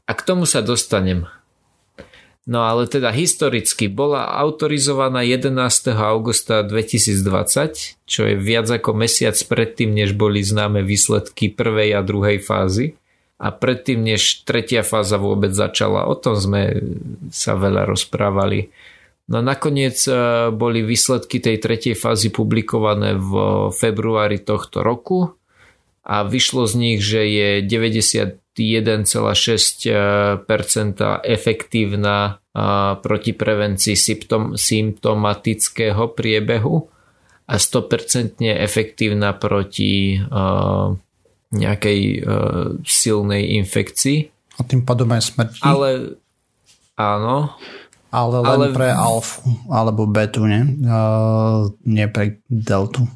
a 0.03 0.13
k 0.13 0.21
tomu 0.27 0.51
sa 0.51 0.67
dostanem. 0.67 1.31
No 2.43 2.67
ale 2.67 2.91
teda 2.91 3.15
historicky 3.15 3.87
bola 3.87 4.27
autorizovaná 4.27 5.23
11. 5.23 5.95
augusta 5.95 6.67
2020, 6.67 8.03
čo 8.03 8.21
je 8.27 8.35
viac 8.35 8.67
ako 8.67 8.99
mesiac 8.99 9.39
predtým, 9.47 9.95
než 9.95 10.19
boli 10.19 10.43
známe 10.43 10.83
výsledky 10.83 11.55
prvej 11.55 11.95
a 11.95 12.03
druhej 12.03 12.43
fázy 12.43 12.99
a 13.43 13.55
predtým, 13.55 14.03
než 14.03 14.43
tretia 14.43 14.83
fáza 14.83 15.23
vôbec 15.23 15.55
začala. 15.55 16.11
O 16.11 16.19
tom 16.19 16.35
sme 16.35 16.83
sa 17.31 17.55
veľa 17.55 17.87
rozprávali. 17.87 18.75
No 19.31 19.39
nakoniec 19.39 20.03
e, 20.07 20.15
boli 20.51 20.83
výsledky 20.83 21.39
tej 21.39 21.63
tretej 21.63 21.95
fázy 21.95 22.35
publikované 22.35 23.19
v 23.19 23.33
februári 23.71 24.43
tohto 24.43 24.83
roku 24.83 25.39
a 26.03 26.27
vyšlo 26.27 26.67
z 26.67 26.75
nich, 26.75 26.99
že 27.03 27.23
je 27.23 27.49
91,6% 28.53 29.97
efektívna 31.25 32.37
proti 33.01 33.33
prevencii 33.33 33.97
symptom, 33.97 34.53
symptomatického 34.61 36.13
priebehu 36.13 36.85
a 37.49 37.55
100% 37.57 38.45
efektívna 38.45 39.33
proti 39.33 40.21
nejakej 41.53 42.01
silnej 42.85 43.57
infekcii. 43.57 44.19
A 44.61 44.69
tým 44.69 44.85
pádom 44.85 45.09
aj 45.17 45.33
smrti. 45.33 45.65
Ale 45.65 46.21
áno. 47.01 47.57
Ale 48.13 48.45
len 48.45 48.69
ale... 48.69 48.77
pre 48.77 48.93
alfu 48.93 49.41
alebo 49.73 50.05
betu, 50.05 50.45
nie? 50.45 50.85
Uh, 50.85 51.73
nie 51.89 52.05
pre 52.13 52.45
deltu. 52.53 53.09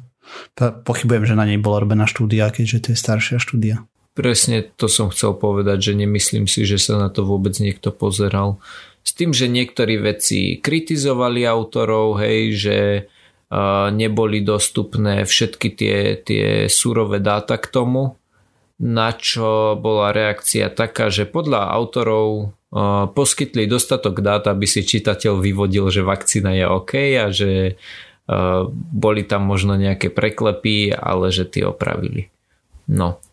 Pochybujem, 0.57 1.29
že 1.29 1.37
na 1.37 1.45
nej 1.45 1.61
bola 1.61 1.85
robená 1.85 2.09
štúdia, 2.09 2.49
keďže 2.49 2.77
to 2.81 2.87
je 2.91 2.97
staršia 2.97 3.37
štúdia. 3.37 3.85
Presne 4.17 4.65
to 4.65 4.89
som 4.89 5.13
chcel 5.13 5.37
povedať, 5.37 5.93
že 5.93 5.93
nemyslím 5.93 6.49
si, 6.49 6.65
že 6.65 6.81
sa 6.81 6.97
na 6.97 7.13
to 7.13 7.21
vôbec 7.21 7.53
niekto 7.61 7.93
pozeral. 7.93 8.57
S 9.05 9.13
tým, 9.13 9.29
že 9.29 9.45
niektorí 9.45 10.01
vedci 10.01 10.57
kritizovali 10.57 11.45
autorov, 11.45 12.17
hej, 12.25 12.57
že 12.57 12.77
uh, 13.05 13.93
neboli 13.93 14.41
dostupné 14.41 15.21
všetky 15.21 15.69
tie, 15.77 15.97
tie 16.17 16.65
súrové 16.65 17.21
dáta 17.21 17.61
k 17.61 17.69
tomu, 17.69 18.17
na 18.81 19.13
čo 19.13 19.77
bola 19.77 20.09
reakcia 20.09 20.73
taká, 20.73 21.13
že 21.13 21.29
podľa 21.29 21.69
autorov 21.73 22.57
poskytli 23.13 23.63
dostatok 23.63 24.19
dát, 24.19 24.43
aby 24.45 24.67
si 24.67 24.83
čitateľ 24.83 25.39
vyvodil, 25.39 25.87
že 25.87 26.03
vakcína 26.03 26.51
je 26.51 26.65
OK 26.67 26.93
a 27.15 27.25
že 27.31 27.79
boli 28.91 29.23
tam 29.23 29.47
možno 29.47 29.79
nejaké 29.79 30.11
preklepy, 30.11 30.91
ale 30.91 31.31
že 31.31 31.47
tie 31.47 31.63
opravili. 31.63 32.27
No. 32.91 33.23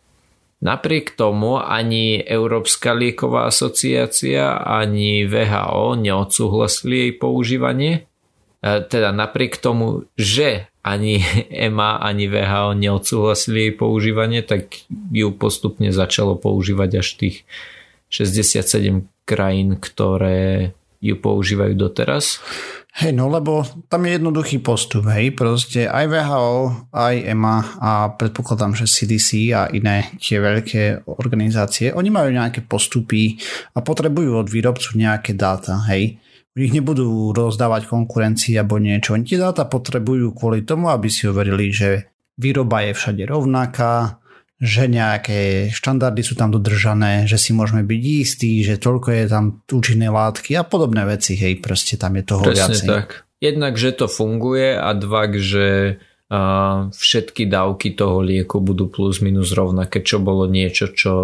Napriek 0.63 1.17
tomu 1.19 1.59
ani 1.59 2.23
Európska 2.23 2.95
lieková 2.95 3.51
asociácia, 3.51 4.61
ani 4.63 5.27
VHO 5.27 5.99
neodsúhlasili 5.99 6.97
jej 7.09 7.13
používanie. 7.19 8.07
E, 8.63 8.81
teda 8.85 9.13
napriek 9.13 9.61
tomu, 9.61 10.09
že 10.15 10.71
ani 10.85 11.25
EMA, 11.69 12.01
ani 12.01 12.29
VHO 12.29 12.77
neodsúhlasili 12.77 13.69
jej 13.69 13.75
používanie, 13.75 14.41
tak 14.45 14.85
ju 15.11 15.33
postupne 15.35 15.91
začalo 15.91 16.37
používať 16.37 16.91
až 17.01 17.09
tých 17.19 17.37
67 18.13 19.09
krajín, 19.25 19.81
ktoré 19.81 20.77
ju 21.05 21.21
používajú 21.21 21.77
doteraz. 21.77 22.41
Hej, 22.95 23.11
no 23.11 23.27
lebo 23.27 23.67
tam 23.91 24.07
je 24.07 24.17
jednoduchý 24.17 24.63
postup, 24.63 25.11
hej, 25.11 25.35
proste 25.35 25.91
aj 25.91 26.07
VHO, 26.15 26.55
aj 26.95 27.15
EMA 27.27 27.57
a 27.83 27.91
predpokladám, 28.15 28.79
že 28.79 28.87
CDC 28.87 29.51
a 29.51 29.67
iné 29.75 30.15
tie 30.23 30.39
veľké 30.39 31.03
organizácie, 31.19 31.91
oni 31.91 32.07
majú 32.15 32.31
nejaké 32.31 32.63
postupy 32.63 33.35
a 33.75 33.83
potrebujú 33.83 34.39
od 34.39 34.47
výrobcu 34.47 34.95
nejaké 34.95 35.35
dáta, 35.35 35.83
hej. 35.91 36.23
Ich 36.55 36.71
nebudú 36.71 37.35
rozdávať 37.35 37.91
konkurencii 37.91 38.55
alebo 38.63 38.79
niečo. 38.79 39.19
Oni 39.19 39.27
tie 39.27 39.43
dáta 39.43 39.67
potrebujú 39.67 40.31
kvôli 40.31 40.63
tomu, 40.63 40.87
aby 40.87 41.11
si 41.11 41.27
overili, 41.27 41.75
že 41.75 42.15
výroba 42.39 42.87
je 42.87 42.95
všade 42.95 43.27
rovnaká, 43.27 44.23
že 44.63 44.87
nejaké 44.87 45.71
štandardy 45.75 46.23
sú 46.23 46.39
tam 46.39 46.55
dodržané, 46.55 47.27
že 47.27 47.37
si 47.37 47.51
môžeme 47.51 47.83
byť 47.83 48.03
istí, 48.03 48.63
že 48.63 48.79
toľko 48.79 49.09
je 49.11 49.25
tam 49.27 49.45
účinné 49.67 50.09
látky 50.09 50.55
a 50.55 50.63
podobné 50.63 51.03
veci, 51.05 51.35
hej, 51.35 51.59
proste 51.59 51.99
tam 51.99 52.15
je 52.15 52.25
toho 52.25 52.43
Presne 52.47 52.71
viacej. 52.71 52.87
tak. 52.87 53.09
Jednak, 53.43 53.75
že 53.77 53.91
to 53.93 54.07
funguje 54.07 54.79
a 54.79 54.95
dva, 54.95 55.29
že 55.37 55.99
uh, 56.31 56.89
všetky 56.95 57.51
dávky 57.51 57.93
toho 57.99 58.23
lieku 58.23 58.63
budú 58.63 58.89
plus 58.89 59.21
minus 59.21 59.53
rovnaké, 59.53 60.01
čo 60.01 60.23
bolo 60.23 60.47
niečo, 60.49 60.89
čo 60.95 61.15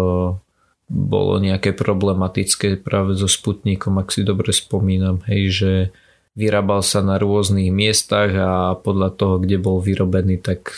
bolo 0.91 1.39
nejaké 1.39 1.71
problematické 1.71 2.83
práve 2.83 3.15
so 3.15 3.31
Sputnikom, 3.31 3.95
ak 3.95 4.11
si 4.11 4.27
dobre 4.27 4.51
spomínam, 4.51 5.23
hej, 5.23 5.41
že 5.49 5.71
vyrábal 6.35 6.83
sa 6.83 6.99
na 6.99 7.15
rôznych 7.15 7.71
miestach 7.71 8.31
a 8.35 8.75
podľa 8.75 9.09
toho, 9.15 9.35
kde 9.39 9.55
bol 9.59 9.79
vyrobený, 9.79 10.43
tak 10.43 10.75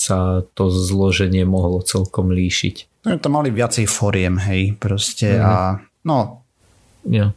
sa 0.00 0.40
to 0.56 0.72
zloženie 0.72 1.44
mohlo 1.44 1.84
celkom 1.84 2.32
líšiť. 2.32 3.04
No, 3.04 3.20
tam 3.20 3.36
mali 3.36 3.52
viacej 3.52 3.84
foriem, 3.84 4.40
hej, 4.40 4.80
proste 4.80 5.36
mm. 5.36 5.44
a 5.44 5.54
no. 6.08 6.40
Ja. 7.04 7.36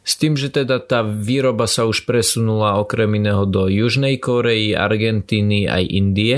S 0.00 0.16
tým, 0.16 0.36
že 0.36 0.48
teda 0.48 0.80
tá 0.80 1.04
výroba 1.04 1.68
sa 1.68 1.84
už 1.84 2.08
presunula 2.08 2.80
okrem 2.80 3.20
iného 3.20 3.44
do 3.44 3.68
Južnej 3.68 4.16
Korei, 4.16 4.72
Argentíny 4.72 5.68
aj 5.68 5.84
Indie, 5.84 6.36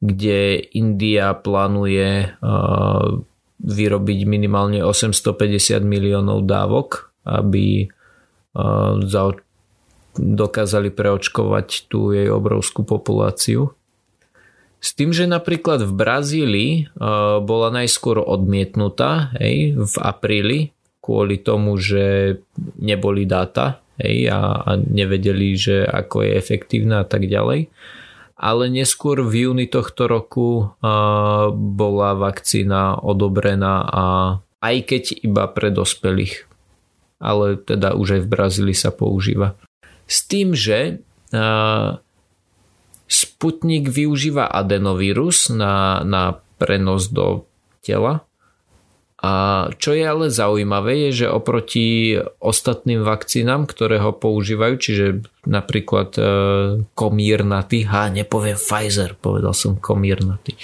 kde 0.00 0.64
India 0.72 1.36
plánuje 1.36 2.36
uh, 2.40 3.20
vyrobiť 3.60 4.18
minimálne 4.28 4.80
850 4.80 5.84
miliónov 5.84 6.48
dávok, 6.48 7.12
aby 7.28 7.88
uh, 7.88 8.96
dokázali 10.16 10.90
preočkovať 10.92 11.88
tú 11.92 12.16
jej 12.16 12.28
obrovskú 12.32 12.84
populáciu. 12.88 13.76
S 14.76 14.92
tým, 14.94 15.10
že 15.10 15.26
napríklad 15.26 15.82
v 15.82 15.92
Brazílii 15.92 16.72
uh, 16.86 17.40
bola 17.42 17.72
najskôr 17.72 18.20
odmietnutá 18.20 19.34
hej, 19.40 19.74
v 19.74 19.94
apríli 19.98 20.76
kvôli 21.00 21.38
tomu, 21.38 21.78
že 21.78 22.38
neboli 22.82 23.30
dáta 23.30 23.78
hej, 24.02 24.26
a, 24.26 24.58
a 24.66 24.70
nevedeli, 24.74 25.54
že 25.54 25.86
ako 25.86 26.26
je 26.26 26.30
efektívna 26.34 27.02
a 27.02 27.06
tak 27.06 27.30
ďalej. 27.30 27.70
Ale 28.36 28.68
neskôr 28.68 29.24
v 29.24 29.48
júni 29.48 29.64
tohto 29.64 30.10
roku 30.10 30.50
uh, 30.60 31.48
bola 31.54 32.12
vakcína 32.18 33.00
odobrená 33.00 33.86
a 33.86 34.04
aj 34.60 34.76
keď 34.92 35.02
iba 35.24 35.48
pre 35.48 35.72
dospelých. 35.72 36.44
Ale 37.16 37.56
teda 37.56 37.96
už 37.96 38.20
aj 38.20 38.22
v 38.28 38.32
Brazílii 38.36 38.76
sa 38.76 38.92
používa. 38.92 39.56
S 40.04 40.28
tým, 40.28 40.52
že 40.52 41.00
uh, 41.32 41.96
Sputnik 43.36 43.92
využíva 43.92 44.48
adenovírus 44.48 45.52
na, 45.52 46.00
na 46.08 46.40
prenos 46.56 47.12
do 47.12 47.44
tela. 47.84 48.24
A 49.20 49.32
čo 49.76 49.92
je 49.92 50.08
ale 50.08 50.32
zaujímavé 50.32 51.08
je, 51.08 51.24
že 51.24 51.26
oproti 51.28 52.16
ostatným 52.40 53.04
vakcínám, 53.04 53.68
ktoré 53.68 54.00
ho 54.00 54.16
používajú, 54.16 54.74
čiže 54.80 55.06
napríklad 55.44 56.16
e, 56.16 56.22
komírnaty, 56.96 57.84
ha, 57.84 58.08
nepoviem 58.08 58.56
Pfizer, 58.56 59.12
povedal 59.20 59.52
som 59.52 59.76
komírnaty, 59.76 60.56
e, 60.56 60.60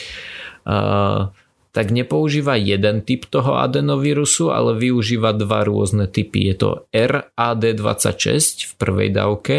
tak 1.76 1.86
nepoužíva 1.92 2.56
jeden 2.56 3.04
typ 3.04 3.28
toho 3.28 3.60
adenovírusu, 3.60 4.48
ale 4.48 4.80
využíva 4.80 5.36
dva 5.36 5.64
rôzne 5.68 6.08
typy. 6.08 6.48
Je 6.52 6.56
to 6.56 6.68
RAD26 6.88 8.68
v 8.68 8.72
prvej 8.80 9.08
dávke 9.12 9.56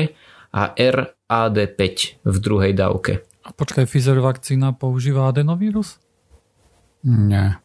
a 0.54 0.74
RAD5 1.34 1.82
v 2.22 2.38
druhej 2.38 2.74
dávke. 2.78 3.26
A 3.44 3.50
počkaj, 3.52 3.90
Pfizer 3.90 4.22
vakcína 4.22 4.72
používa 4.72 5.28
adenovírus? 5.28 6.00
Nie. 7.04 7.60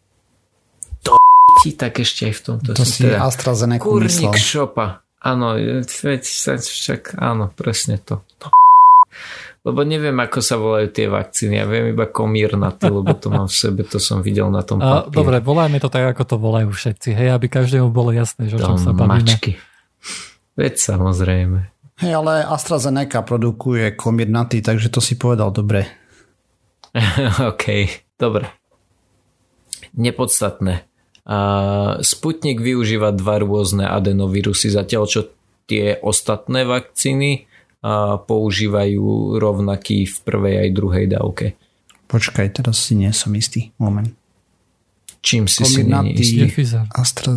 To 1.06 1.20
ti 1.60 1.76
tak 1.80 2.00
ešte 2.00 2.32
aj 2.32 2.34
v 2.34 2.42
tomto. 2.42 2.68
To 2.74 2.84
si 2.88 3.06
teda 3.06 3.28
AstraZeneca 3.28 3.84
Kurník 3.84 4.34
šopa. 4.34 5.04
Áno, 5.18 5.58
veď 5.84 6.22
však 6.62 7.18
áno, 7.18 7.50
presne 7.52 7.98
to. 7.98 8.22
to 8.38 8.48
lebo 9.68 9.82
neviem, 9.82 10.14
ako 10.14 10.38
sa 10.38 10.56
volajú 10.56 10.88
tie 10.94 11.10
vakcíny. 11.10 11.58
Ja 11.58 11.66
viem 11.66 11.90
iba 11.90 12.06
komírnaty, 12.06 12.88
lebo 12.88 13.12
to 13.18 13.28
mám 13.28 13.50
v 13.50 13.56
sebe, 13.58 13.82
to 13.84 13.98
som 13.98 14.22
videl 14.22 14.48
na 14.48 14.62
tom 14.62 14.78
papieri. 14.78 15.12
Dobre, 15.12 15.36
volajme 15.42 15.78
to 15.82 15.90
tak, 15.90 16.14
ako 16.16 16.22
to 16.24 16.36
volajú 16.38 16.70
všetci. 16.70 17.12
Hej, 17.12 17.28
aby 17.34 17.46
každému 17.50 17.90
bolo 17.90 18.14
jasné, 18.14 18.48
že 18.48 18.56
o 18.56 18.62
čom 18.62 18.78
sa 18.78 18.94
bavíme. 18.94 19.26
Mačky. 19.26 19.58
Veď 20.54 20.74
samozrejme. 20.78 21.77
Hej, 21.98 22.12
ale 22.14 22.46
AstraZeneca 22.46 23.26
produkuje 23.26 23.98
komirnaty, 23.98 24.62
takže 24.62 24.86
to 24.88 25.02
si 25.02 25.18
povedal 25.18 25.50
dobre. 25.50 25.82
OK, 27.50 27.64
dobre. 28.14 28.46
Nepodstatné. 29.98 30.86
Uh, 31.28 32.00
Sputnik 32.00 32.62
využíva 32.62 33.12
dva 33.12 33.42
rôzne 33.42 33.84
adenovírusy, 33.84 34.70
zatiaľ 34.72 35.04
čo 35.10 35.20
tie 35.68 35.98
ostatné 36.00 36.64
vakcíny 36.64 37.44
uh, 37.84 38.16
používajú 38.22 39.36
rovnaký 39.36 40.08
v 40.08 40.16
prvej 40.24 40.54
aj 40.64 40.68
druhej 40.72 41.06
dávke. 41.10 41.46
Počkaj, 42.08 42.62
teraz 42.62 42.80
si 42.80 42.96
nie 42.96 43.12
som 43.12 43.34
istý. 43.36 43.76
Moment. 43.76 44.08
Čím 45.20 45.50
si 45.50 45.66
si 45.66 45.84
nie 45.84 46.16
istý? 46.16 46.46
Je 46.46 46.48
Pfizer. 46.48 46.84
Astra... 46.94 47.36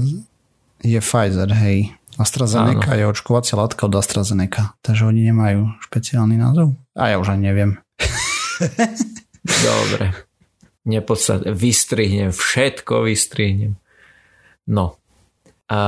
Je 0.85 0.99
Pfizer, 1.01 1.49
hej. 1.51 1.91
AstraZeneca 2.21 2.93
Áno. 2.93 2.99
je 3.01 3.05
očkovacia 3.09 3.57
látka 3.57 3.89
od 3.89 3.95
AstraZeneca, 3.97 4.77
takže 4.85 5.09
oni 5.09 5.27
nemajú 5.27 5.73
špeciálny 5.83 6.37
názov. 6.37 6.77
A 6.93 7.11
ja 7.11 7.17
už 7.17 7.33
ani 7.33 7.49
neviem. 7.49 7.71
Dobre. 9.65 10.13
Nepodstat, 10.85 11.45
vystrihnem, 11.49 12.29
všetko 12.33 13.09
vystrihnem. 13.09 13.77
No. 14.69 15.01
A 15.69 15.79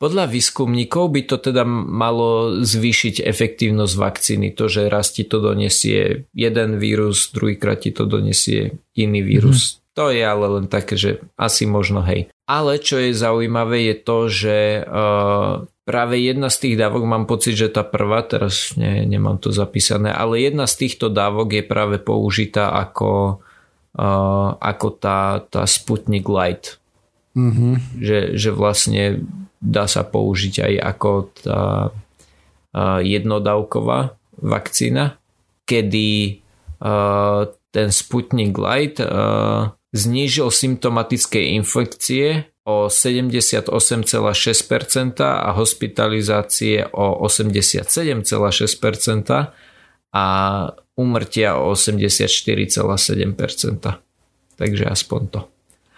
podľa 0.00 0.32
výskumníkov 0.32 1.12
by 1.12 1.22
to 1.28 1.36
teda 1.36 1.60
malo 1.68 2.56
zvýšiť 2.64 3.20
efektívnosť 3.20 3.94
vakcíny. 4.00 4.48
To, 4.56 4.64
že 4.64 4.88
raz 4.88 5.12
ti 5.12 5.28
to 5.28 5.44
donesie 5.44 6.24
jeden 6.32 6.80
vírus, 6.80 7.28
druhýkrát 7.36 7.84
ti 7.84 7.92
to 7.92 8.08
donesie 8.08 8.80
iný 8.96 9.20
vírus. 9.20 9.76
Mm. 9.76 9.80
To 10.00 10.04
je 10.08 10.22
ale 10.24 10.46
len 10.56 10.66
také, 10.72 10.96
že 10.96 11.20
asi 11.36 11.68
možno 11.68 12.00
hej. 12.00 12.32
Ale 12.50 12.82
čo 12.82 12.98
je 12.98 13.14
zaujímavé 13.14 13.94
je 13.94 13.96
to, 14.02 14.18
že 14.26 14.58
uh, 14.82 15.62
práve 15.86 16.18
jedna 16.18 16.50
z 16.50 16.66
tých 16.66 16.76
dávok, 16.82 17.06
mám 17.06 17.30
pocit, 17.30 17.54
že 17.54 17.70
tá 17.70 17.86
prvá, 17.86 18.26
teraz 18.26 18.74
ne, 18.74 19.06
nemám 19.06 19.38
to 19.38 19.54
zapísané, 19.54 20.10
ale 20.10 20.42
jedna 20.42 20.66
z 20.66 20.82
týchto 20.82 21.06
dávok 21.14 21.54
je 21.54 21.62
práve 21.62 22.02
použitá 22.02 22.74
ako, 22.74 23.38
uh, 23.94 24.58
ako 24.58 24.88
tá, 24.98 25.46
tá 25.46 25.62
Sputnik 25.62 26.26
Light. 26.26 26.82
Mm-hmm. 27.38 28.02
Že, 28.02 28.18
že 28.34 28.50
vlastne 28.50 29.02
dá 29.62 29.86
sa 29.86 30.02
použiť 30.02 30.66
aj 30.66 30.74
ako 30.82 31.10
tá 31.46 31.62
uh, 31.94 32.98
jednodávková 32.98 34.18
vakcína, 34.42 35.14
kedy 35.70 36.42
ten 37.70 37.88
Sputnik 37.92 38.56
Light 38.56 38.96
znížil 39.92 40.50
symptomatické 40.50 41.42
infekcie 41.58 42.44
o 42.64 42.86
78,6% 42.86 45.20
a 45.20 45.52
hospitalizácie 45.52 46.86
o 46.92 47.26
87,6% 47.26 49.46
a 50.12 50.24
umrtia 50.96 51.56
o 51.56 51.72
84,7%. 51.72 53.94
Takže 54.56 54.84
aspoň 54.84 55.28
to. 55.28 55.48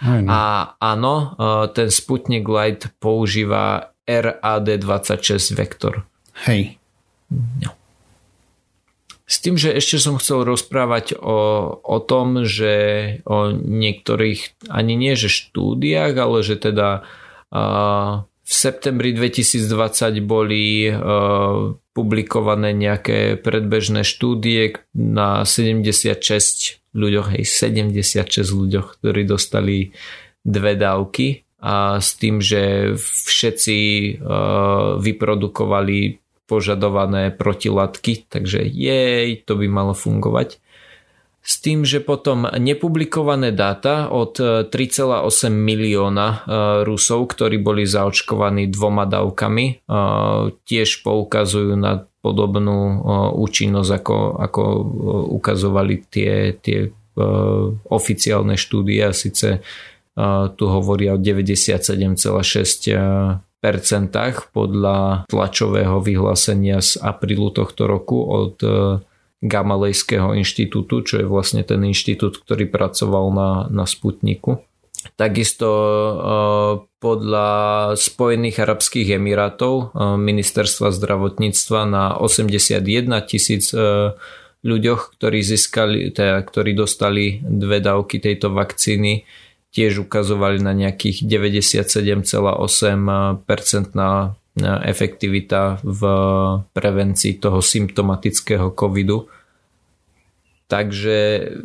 Aj, 0.02 0.22
no. 0.22 0.30
A 0.30 0.40
áno, 0.78 1.34
e, 1.34 1.68
ten 1.74 1.90
Sputnik 1.90 2.46
Light 2.46 2.86
používa 2.98 3.90
RAD26 4.06 5.54
vektor. 5.54 6.02
Hej. 6.46 6.78
No. 7.30 7.81
S 9.32 9.40
tým, 9.40 9.56
že 9.56 9.72
ešte 9.72 9.96
som 9.96 10.20
chcel 10.20 10.44
rozprávať 10.44 11.16
o, 11.16 11.72
o 11.80 11.98
tom, 12.04 12.44
že 12.44 12.74
o 13.24 13.48
niektorých, 13.56 14.68
ani 14.68 14.92
nie 14.92 15.16
že 15.16 15.32
štúdiách, 15.32 16.12
ale 16.20 16.44
že 16.44 16.60
teda 16.60 17.08
uh, 17.48 18.28
v 18.28 18.52
septembri 18.52 19.16
2020 19.16 20.20
boli 20.20 20.84
uh, 20.92 21.72
publikované 21.96 22.76
nejaké 22.76 23.40
predbežné 23.40 24.04
štúdie 24.04 24.76
na 24.92 25.48
76 25.48 26.84
ľuďoch, 26.92 27.32
hej, 27.32 27.48
76 27.48 28.36
ľuďoch, 28.52 29.00
ktorí 29.00 29.24
dostali 29.24 29.96
dve 30.44 30.76
dávky. 30.76 31.48
A 31.64 32.04
s 32.04 32.20
tým, 32.20 32.44
že 32.44 32.92
všetci 33.00 33.78
uh, 34.20 35.00
vyprodukovali 35.00 36.21
požadované 36.46 37.30
protilátky, 37.30 38.28
takže 38.28 38.62
jej, 38.66 39.40
to 39.46 39.56
by 39.56 39.66
malo 39.70 39.94
fungovať. 39.94 40.62
S 41.42 41.58
tým, 41.58 41.82
že 41.82 41.98
potom 41.98 42.46
nepublikované 42.46 43.50
dáta 43.50 44.06
od 44.14 44.38
3,8 44.38 44.70
e, 44.70 45.50
milióna 45.50 46.28
e, 46.30 46.36
Rusov, 46.86 47.34
ktorí 47.34 47.58
boli 47.58 47.82
zaočkovaní 47.82 48.70
dvoma 48.70 49.10
dávkami, 49.10 49.66
e, 49.66 49.74
tiež 50.54 51.02
poukazujú 51.02 51.74
na 51.74 52.06
podobnú 52.22 53.02
účinnosť, 53.34 53.90
ako, 53.98 54.18
ako 54.38 54.62
ukazovali 55.42 56.06
tie, 56.06 56.54
tie 56.54 56.86
oficiálne 57.90 58.54
štúdie. 58.54 59.10
Sice 59.10 59.58
tu 60.54 60.64
hovoria 60.70 61.18
o 61.18 61.18
97,6 61.18 61.98
percentách 61.98 63.51
podľa 64.50 65.30
tlačového 65.30 66.02
vyhlásenia 66.02 66.82
z 66.82 66.98
aprílu 66.98 67.54
tohto 67.54 67.86
roku 67.86 68.18
od 68.26 68.58
e, 68.60 68.98
Gamalejského 69.38 70.34
inštitútu, 70.34 71.06
čo 71.06 71.22
je 71.22 71.26
vlastne 71.26 71.62
ten 71.62 71.78
inštitút, 71.86 72.42
ktorý 72.42 72.66
pracoval 72.66 73.30
na, 73.30 73.50
na 73.70 73.86
Sputniku. 73.86 74.58
Takisto 75.14 75.68
e, 75.70 76.14
podľa 76.98 77.50
Spojených 77.94 78.66
Arabských 78.66 79.14
Emirátov 79.22 79.94
e, 79.94 80.18
ministerstva 80.18 80.90
zdravotníctva 80.90 81.80
na 81.86 82.04
81 82.18 82.82
tisíc 83.30 83.70
ľuďoch, 84.62 85.18
ktorí, 85.18 85.38
získali, 85.42 86.14
teda, 86.14 86.42
ktorí 86.42 86.74
dostali 86.74 87.42
dve 87.42 87.82
dávky 87.82 88.22
tejto 88.22 88.54
vakcíny, 88.54 89.26
tiež 89.72 90.04
ukazovali 90.04 90.60
na 90.60 90.76
nejakých 90.76 91.24
97,8% 91.24 93.96
na 93.96 94.28
efektivita 94.84 95.80
v 95.80 96.02
prevencii 96.76 97.40
toho 97.40 97.64
symptomatického 97.64 98.68
covidu. 98.76 99.32
Takže 100.68 101.16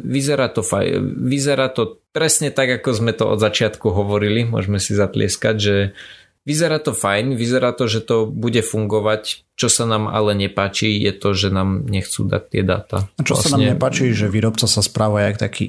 vyzerá 0.03 0.51
to, 0.51 0.63
faj, 0.63 0.99
vyzerá 1.03 1.67
to 1.71 1.99
presne 2.11 2.51
tak, 2.51 2.79
ako 2.79 2.89
sme 2.91 3.11
to 3.15 3.27
od 3.27 3.39
začiatku 3.39 3.91
hovorili. 3.91 4.47
Môžeme 4.47 4.79
si 4.79 4.95
zatlieskať, 4.95 5.55
že 5.59 5.75
vyzerá 6.47 6.79
to 6.79 6.95
fajn, 6.95 7.35
vyzerá 7.35 7.75
to, 7.75 7.91
že 7.91 8.03
to 8.03 8.27
bude 8.27 8.63
fungovať. 8.63 9.43
Čo 9.59 9.67
sa 9.67 9.83
nám 9.83 10.07
ale 10.07 10.35
nepáči, 10.35 10.95
je 10.95 11.11
to, 11.11 11.35
že 11.35 11.51
nám 11.51 11.87
nechcú 11.87 12.23
dať 12.23 12.43
tie 12.51 12.63
dáta. 12.63 12.97
A 13.19 13.21
čo 13.23 13.35
vlastne... 13.35 13.43
sa 13.43 13.49
nám 13.55 13.59
vlastne- 13.59 13.71
nepáči, 13.75 14.03
že 14.15 14.31
výrobca 14.31 14.67
sa 14.67 14.79
správa 14.79 15.27
jak 15.27 15.39
taký 15.39 15.67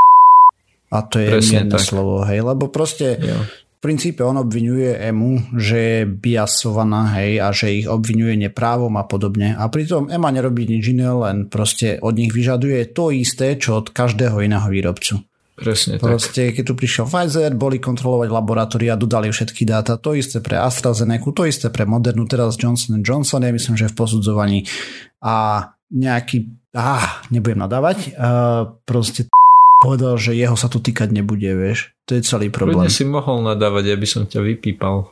a 0.89 1.05
to 1.05 1.20
je 1.20 1.28
Presne 1.28 1.68
tak. 1.68 1.84
slovo, 1.84 2.24
hej, 2.24 2.41
lebo 2.41 2.72
proste 2.72 3.20
jo. 3.20 3.39
v 3.45 3.78
princípe 3.80 4.24
on 4.24 4.41
obvinuje 4.41 4.97
EMU, 4.97 5.55
že 5.61 5.78
je 5.78 6.01
biasovaná, 6.09 7.20
hej, 7.20 7.45
a 7.45 7.53
že 7.53 7.84
ich 7.84 7.86
obvinuje 7.86 8.41
neprávom 8.49 8.97
a 8.97 9.05
podobne. 9.05 9.53
A 9.53 9.68
pritom 9.68 10.09
EMA 10.09 10.32
nerobí 10.32 10.64
nič 10.64 10.91
iné, 10.91 11.12
len 11.12 11.53
proste 11.53 12.01
od 12.01 12.16
nich 12.16 12.32
vyžaduje 12.32 12.97
to 12.97 13.12
isté, 13.12 13.61
čo 13.61 13.84
od 13.84 13.93
každého 13.93 14.41
iného 14.41 14.64
výrobcu. 14.66 15.20
Presne 15.59 15.99
Proste, 15.99 16.55
tak. 16.55 16.62
keď 16.62 16.64
tu 16.70 16.74
prišiel 16.78 17.05
Pfizer, 17.11 17.51
boli 17.59 17.82
kontrolovať 17.82 18.30
laboratória, 18.30 18.95
dodali 18.95 19.26
všetky 19.26 19.66
dáta, 19.66 19.99
to 19.99 20.14
isté 20.14 20.39
pre 20.39 20.55
AstraZeneca, 20.55 21.34
to 21.34 21.43
isté 21.51 21.66
pre 21.66 21.82
Modernu, 21.82 22.30
teraz 22.30 22.55
Johnson 22.55 23.03
Johnson, 23.03 23.43
ja 23.43 23.51
myslím, 23.51 23.74
že 23.74 23.91
v 23.91 23.99
posudzovaní 23.99 24.70
a 25.18 25.66
nejaký, 25.91 26.47
ah, 26.78 27.26
nebudem 27.34 27.59
nadávať, 27.59 28.14
uh, 28.14 28.78
proste 28.86 29.26
povedal, 29.79 30.18
že 30.18 30.35
jeho 30.35 30.59
sa 30.59 30.66
to 30.66 30.83
týkať 30.83 31.14
nebude, 31.14 31.47
vieš. 31.55 31.95
To 32.11 32.18
je 32.18 32.22
celý 32.26 32.51
problém. 32.51 32.87
Kľudne 32.87 32.93
si 32.93 33.07
mohol 33.07 33.47
nadávať, 33.47 33.95
aby 33.95 34.07
som 34.07 34.26
ťa 34.26 34.43
vypípal. 34.43 35.07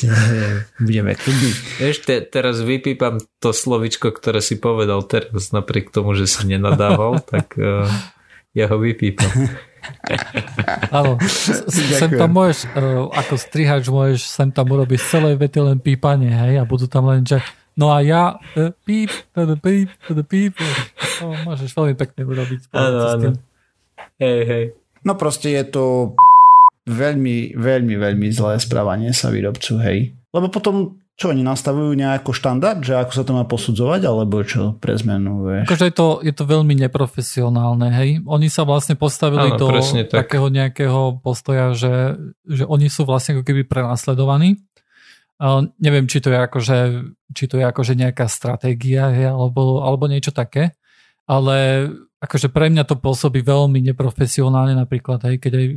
Budeme 0.86 1.12
kľudní. 1.12 1.52
Vieš, 1.76 1.96
te, 2.08 2.24
teraz 2.24 2.64
vypípam 2.64 3.20
to 3.42 3.52
slovičko, 3.52 4.16
ktoré 4.16 4.40
si 4.40 4.56
povedal 4.56 5.04
teraz, 5.04 5.52
napriek 5.52 5.92
tomu, 5.92 6.16
že 6.16 6.24
si 6.24 6.48
nenadával, 6.48 7.20
tak 7.32 7.52
uh, 7.60 7.84
ja 8.56 8.70
ho 8.70 8.80
vypípam. 8.80 9.28
Áno, 10.96 11.16
sem 11.72 12.10
tam 12.16 12.36
môžeš, 12.36 12.68
uh, 12.76 13.08
ako 13.12 13.34
strihač 13.40 13.88
môžeš 13.88 14.28
sem 14.28 14.48
tam 14.52 14.68
urobiť 14.72 15.00
celé 15.00 15.36
vety 15.36 15.60
len 15.60 15.78
pípanie, 15.80 16.32
hej, 16.32 16.60
a 16.60 16.64
budú 16.68 16.88
tam 16.88 17.08
len, 17.08 17.24
že 17.24 17.40
No 17.78 17.94
a 17.94 18.04
ja 18.04 18.36
uh, 18.36 18.74
píp, 18.84 19.08
píp, 19.62 19.88
píp, 20.28 20.54
no, 21.22 21.32
môžeš 21.48 21.70
veľmi 21.72 21.94
pekne 21.96 22.28
urobiť. 22.28 22.68
Áno, 22.76 22.98
áno. 23.08 23.28
Hej, 24.20 24.40
hej. 24.46 24.64
No 25.00 25.16
proste 25.16 25.56
je 25.56 25.64
to 25.64 25.84
veľmi, 26.84 27.56
veľmi, 27.56 27.94
veľmi 27.96 28.28
zlé 28.28 28.60
správanie 28.60 29.16
sa 29.16 29.32
výrobcu, 29.32 29.80
hej. 29.80 29.98
Lebo 30.30 30.52
potom 30.52 31.00
čo 31.20 31.36
oni 31.36 31.44
nastavujú 31.44 31.92
nejaký 32.00 32.32
štandard, 32.32 32.80
že 32.80 32.96
ako 32.96 33.12
sa 33.12 33.22
to 33.28 33.36
má 33.36 33.44
posudzovať, 33.44 34.08
alebo 34.08 34.40
čo 34.40 34.80
pre 34.80 34.96
zmenu, 34.96 35.44
vieš? 35.44 35.68
Akože 35.68 35.92
je 35.92 35.94
to, 35.94 36.08
je 36.24 36.32
to 36.32 36.44
veľmi 36.48 36.72
neprofesionálne, 36.80 37.92
hej. 37.92 38.24
Oni 38.24 38.48
sa 38.48 38.64
vlastne 38.64 38.96
postavili 38.96 39.52
ano, 39.52 39.60
do 39.60 39.68
tak. 39.68 40.24
takého 40.24 40.48
nejakého 40.48 41.20
postoja, 41.20 41.76
že, 41.76 42.16
že 42.48 42.64
oni 42.64 42.88
sú 42.88 43.04
vlastne 43.04 43.36
ako 43.36 43.44
keby 43.44 43.68
prenasledovaní. 43.68 44.64
Uh, 45.36 45.68
neviem, 45.76 46.08
či 46.08 46.24
to 46.24 46.32
je 46.32 46.40
akože, 46.40 46.78
či 47.36 47.44
to 47.52 47.60
je 47.60 47.64
akože 47.68 48.00
nejaká 48.00 48.24
stratégia, 48.24 49.12
hej, 49.12 49.28
alebo, 49.28 49.84
alebo 49.84 50.08
niečo 50.08 50.32
také, 50.32 50.72
ale 51.30 51.86
akože 52.18 52.50
pre 52.50 52.66
mňa 52.74 52.84
to 52.90 52.98
pôsobí 52.98 53.46
veľmi 53.46 53.78
neprofesionálne 53.86 54.74
napríklad, 54.74 55.22
hej, 55.30 55.38
keď, 55.38 55.52
aj, 55.54 55.66
e, 55.70 55.76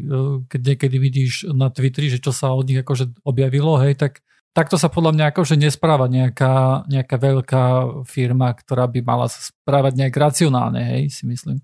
keď 0.49 0.61
niekedy 0.73 0.95
vidíš 0.97 1.33
na 1.53 1.69
Twitteri, 1.69 2.09
že 2.09 2.17
čo 2.17 2.33
sa 2.33 2.51
od 2.51 2.65
nich 2.65 2.81
akože 2.81 3.21
objavilo, 3.21 3.77
hej, 3.79 3.93
tak 3.95 4.25
takto 4.51 4.81
sa 4.81 4.89
podľa 4.89 5.13
mňa 5.13 5.25
akože 5.29 5.55
nespráva 5.55 6.09
nejaká, 6.09 6.83
nejaká 6.89 7.15
veľká 7.21 7.63
firma, 8.09 8.51
ktorá 8.51 8.89
by 8.89 8.99
mala 9.05 9.29
sa 9.29 9.39
správať 9.39 9.93
nejak 10.03 10.15
racionálne, 10.17 10.81
hej, 10.97 11.13
si 11.13 11.23
myslím. 11.29 11.61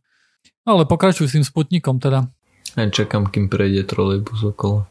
No, 0.64 0.78
ale 0.78 0.86
pokračuj 0.86 1.28
s 1.28 1.36
tým 1.36 1.44
Sputnikom 1.44 1.98
teda. 1.98 2.30
Ja 2.78 2.86
čakám, 2.86 3.34
kým 3.34 3.50
prejde 3.50 3.84
trolejbus 3.90 4.46
okolo. 4.46 4.86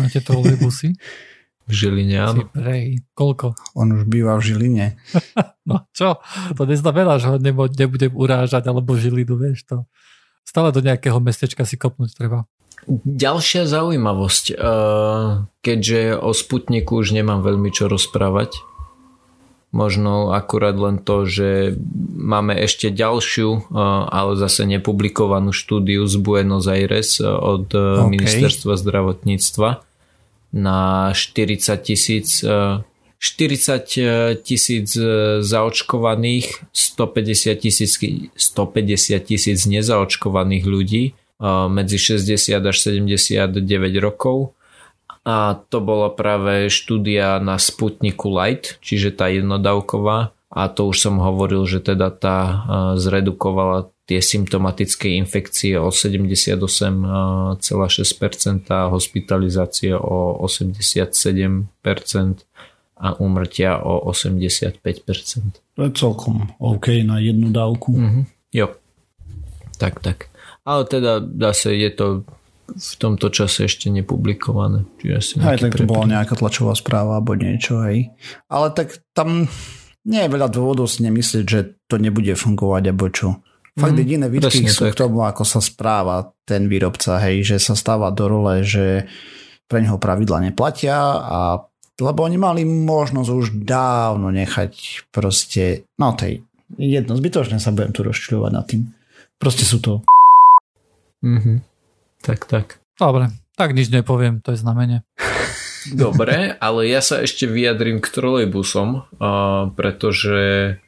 Máte 0.00 0.24
trolejbusy? 0.24 0.96
V 1.68 1.72
Žiline, 1.76 2.16
áno. 2.16 2.48
Prej, 2.48 3.04
koľko? 3.12 3.52
On 3.76 3.92
už 3.92 4.08
býva 4.08 4.40
v 4.40 4.42
Žiline. 4.48 4.96
no 5.68 5.84
čo? 5.92 6.16
To 6.56 6.64
neznamená, 6.64 7.20
že 7.20 7.28
ho 7.28 7.36
nebo, 7.36 7.68
nebudem 7.68 8.16
urážať 8.16 8.64
alebo 8.72 8.96
Žilinu, 8.96 9.36
vieš 9.36 9.68
to. 9.68 9.84
Stále 10.48 10.72
do 10.72 10.80
nejakého 10.80 11.20
mestečka 11.20 11.68
si 11.68 11.76
kopnúť 11.76 12.16
treba. 12.16 12.48
Ďalšia 12.88 13.68
zaujímavosť. 13.68 14.44
Eh, 14.56 15.30
keďže 15.60 16.00
o 16.16 16.32
Sputniku 16.32 17.04
už 17.04 17.12
nemám 17.12 17.44
veľmi 17.44 17.68
čo 17.68 17.84
rozprávať, 17.90 18.56
možno 19.76 20.32
akurát 20.32 20.72
len 20.72 20.96
to, 20.96 21.28
že 21.28 21.76
máme 22.16 22.56
ešte 22.56 22.88
ďalšiu, 22.88 23.48
eh, 23.50 23.60
ale 24.08 24.40
zase 24.40 24.64
nepublikovanú 24.64 25.52
štúdiu 25.52 26.08
z 26.08 26.16
Buenos 26.16 26.64
Aires 26.64 27.20
eh, 27.20 27.28
od 27.28 27.68
okay. 27.74 28.08
ministerstva 28.08 28.80
zdravotníctva, 28.80 29.84
na 30.52 31.10
40 31.12 31.82
tisíc 31.82 32.44
40 33.18 33.98
e, 33.98 34.36
tisíc 34.42 34.94
e, 34.96 35.42
zaočkovaných, 35.42 36.70
150 36.72 37.54
tisíc, 37.58 37.98
150 37.98 39.18
tisíc 39.26 39.66
nezaočkovaných 39.66 40.64
ľudí 40.64 41.04
e, 41.10 41.12
medzi 41.66 41.98
60 41.98 42.62
až 42.62 42.76
79 42.78 43.50
rokov. 43.98 44.54
A 45.26 45.58
to 45.68 45.82
bola 45.82 46.14
práve 46.14 46.70
štúdia 46.70 47.42
na 47.42 47.58
Sputniku 47.58 48.30
Light, 48.32 48.78
čiže 48.80 49.12
tá 49.12 49.28
jednodávková. 49.28 50.32
A 50.48 50.62
to 50.72 50.88
už 50.88 50.96
som 50.96 51.20
hovoril, 51.20 51.68
že 51.68 51.84
teda 51.84 52.08
tá 52.08 52.64
zredukovala 52.96 53.92
tie 54.08 54.24
symptomatické 54.24 55.12
infekcie 55.20 55.76
o 55.76 55.92
78,6% 55.92 57.60
a 58.72 58.88
hospitalizácie 58.88 59.92
o 59.92 60.40
87% 60.40 61.68
a 62.98 63.08
umrtia 63.20 63.78
o 63.84 64.08
85%. 64.08 64.80
To 65.76 65.80
je 65.84 65.92
celkom 65.92 66.48
OK 66.56 67.04
na 67.04 67.20
jednu 67.20 67.52
dávku. 67.52 67.92
Mm-hmm. 67.94 68.24
Jo, 68.56 68.72
tak, 69.76 70.00
tak. 70.00 70.32
Ale 70.64 70.88
teda 70.88 71.20
zase 71.20 71.76
je 71.76 71.90
to 71.92 72.06
v 72.68 72.94
tomto 73.00 73.32
čase 73.32 73.64
ešte 73.64 73.88
nepublikované. 73.88 74.84
Čiže 75.00 75.14
asi 75.16 75.32
Aj 75.40 75.56
tak 75.56 75.72
to 75.76 75.88
bola 75.88 76.04
nejaká 76.04 76.36
tlačová 76.36 76.76
správa 76.76 77.16
alebo 77.20 77.32
niečo, 77.36 77.80
hej. 77.88 78.12
Ale 78.48 78.72
tak 78.76 79.00
tam 79.16 79.48
nie 80.04 80.20
je 80.24 80.32
veľa 80.32 80.48
dôvodov 80.52 80.88
si 80.88 81.04
nemyslieť, 81.04 81.44
že 81.44 81.60
to 81.88 81.96
nebude 81.96 82.32
fungovať, 82.36 82.82
alebo 82.92 83.08
čo. 83.08 83.40
Fakt 83.78 83.94
mm, 83.94 84.02
jediné 84.02 84.26
výtky 84.26 84.66
sú 84.66 84.90
tak. 84.90 84.98
k 84.98 85.00
tomu, 85.06 85.22
ako 85.22 85.46
sa 85.46 85.62
správa 85.62 86.34
ten 86.42 86.66
výrobca, 86.66 87.22
hej, 87.22 87.46
že 87.46 87.56
sa 87.62 87.78
stáva 87.78 88.10
do 88.10 88.26
role, 88.26 88.66
že 88.66 89.06
pre 89.70 89.78
neho 89.78 90.02
pravidla 90.02 90.50
neplatia 90.50 90.98
a 91.22 91.62
lebo 91.98 92.22
oni 92.22 92.38
mali 92.38 92.62
možnosť 92.62 93.30
už 93.30 93.46
dávno 93.66 94.30
nechať 94.30 95.06
proste, 95.10 95.86
no 95.98 96.14
tej, 96.14 96.46
jedno, 96.78 97.18
zbytočne 97.18 97.58
sa 97.58 97.74
budem 97.74 97.90
tu 97.90 98.06
rozčuľovať 98.06 98.52
nad 98.54 98.64
tým. 98.66 98.82
Proste 99.38 99.66
sú 99.66 99.82
to 99.82 100.02
mm-hmm. 101.22 101.58
Tak, 102.22 102.50
tak. 102.50 102.66
Dobre, 102.98 103.30
tak 103.54 103.74
nič 103.74 103.94
nepoviem, 103.94 104.42
to 104.42 104.54
je 104.54 104.62
znamenie. 104.62 105.06
Dobre, 105.94 106.58
ale 106.58 106.90
ja 106.90 106.98
sa 106.98 107.22
ešte 107.22 107.46
vyjadrím 107.46 108.02
k 108.02 108.10
trolejbusom, 108.10 109.06
pretože 109.78 110.78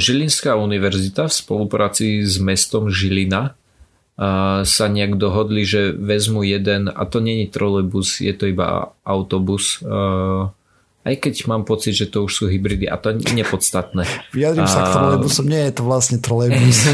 Žilinská 0.00 0.56
univerzita 0.56 1.28
v 1.28 1.34
spolupráci 1.34 2.24
s 2.24 2.40
mestom 2.40 2.88
Žilina 2.88 3.52
sa 4.64 4.86
nejak 4.88 5.20
dohodli, 5.20 5.68
že 5.68 5.92
vezmu 5.92 6.40
jeden, 6.40 6.88
a 6.88 7.04
to 7.04 7.20
není 7.20 7.52
trolejbus, 7.52 8.24
je 8.24 8.32
to 8.32 8.48
iba 8.48 8.96
autobus, 9.04 9.84
aj 11.06 11.14
keď 11.22 11.34
mám 11.46 11.62
pocit, 11.62 11.94
že 11.94 12.10
to 12.10 12.26
už 12.26 12.32
sú 12.34 12.44
hybridy 12.50 12.90
a 12.90 12.98
to 12.98 13.14
je 13.14 13.30
nepodstatné. 13.30 14.02
Vyjadrím 14.34 14.66
sa 14.66 14.90
k 14.90 14.98
trolejbusom, 14.98 15.46
nie 15.46 15.62
je 15.70 15.72
to 15.78 15.82
vlastne 15.86 16.18
trolejbus. 16.18 16.78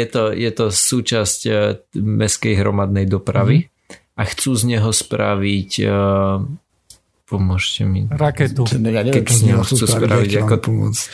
je, 0.00 0.04
to, 0.08 0.22
je 0.32 0.50
to 0.56 0.66
súčasť 0.72 1.40
e, 1.44 1.52
meskej 2.00 2.56
hromadnej 2.56 3.04
dopravy 3.04 3.68
mm-hmm. 3.68 4.16
a 4.16 4.22
chcú 4.24 4.56
z 4.56 4.62
neho 4.72 4.88
spraviť 4.88 5.70
e, 5.84 5.86
pomôžte 7.26 7.82
mi. 7.82 8.06
Raketu. 8.08 8.64
Ja 8.70 8.78
neviem, 8.78 9.22
keď 9.22 9.26
z 9.28 9.40
neho 9.42 9.62
chcú 9.66 9.84
spraviť 9.84 10.32
ako 10.46 10.54
pomôcť 10.62 11.04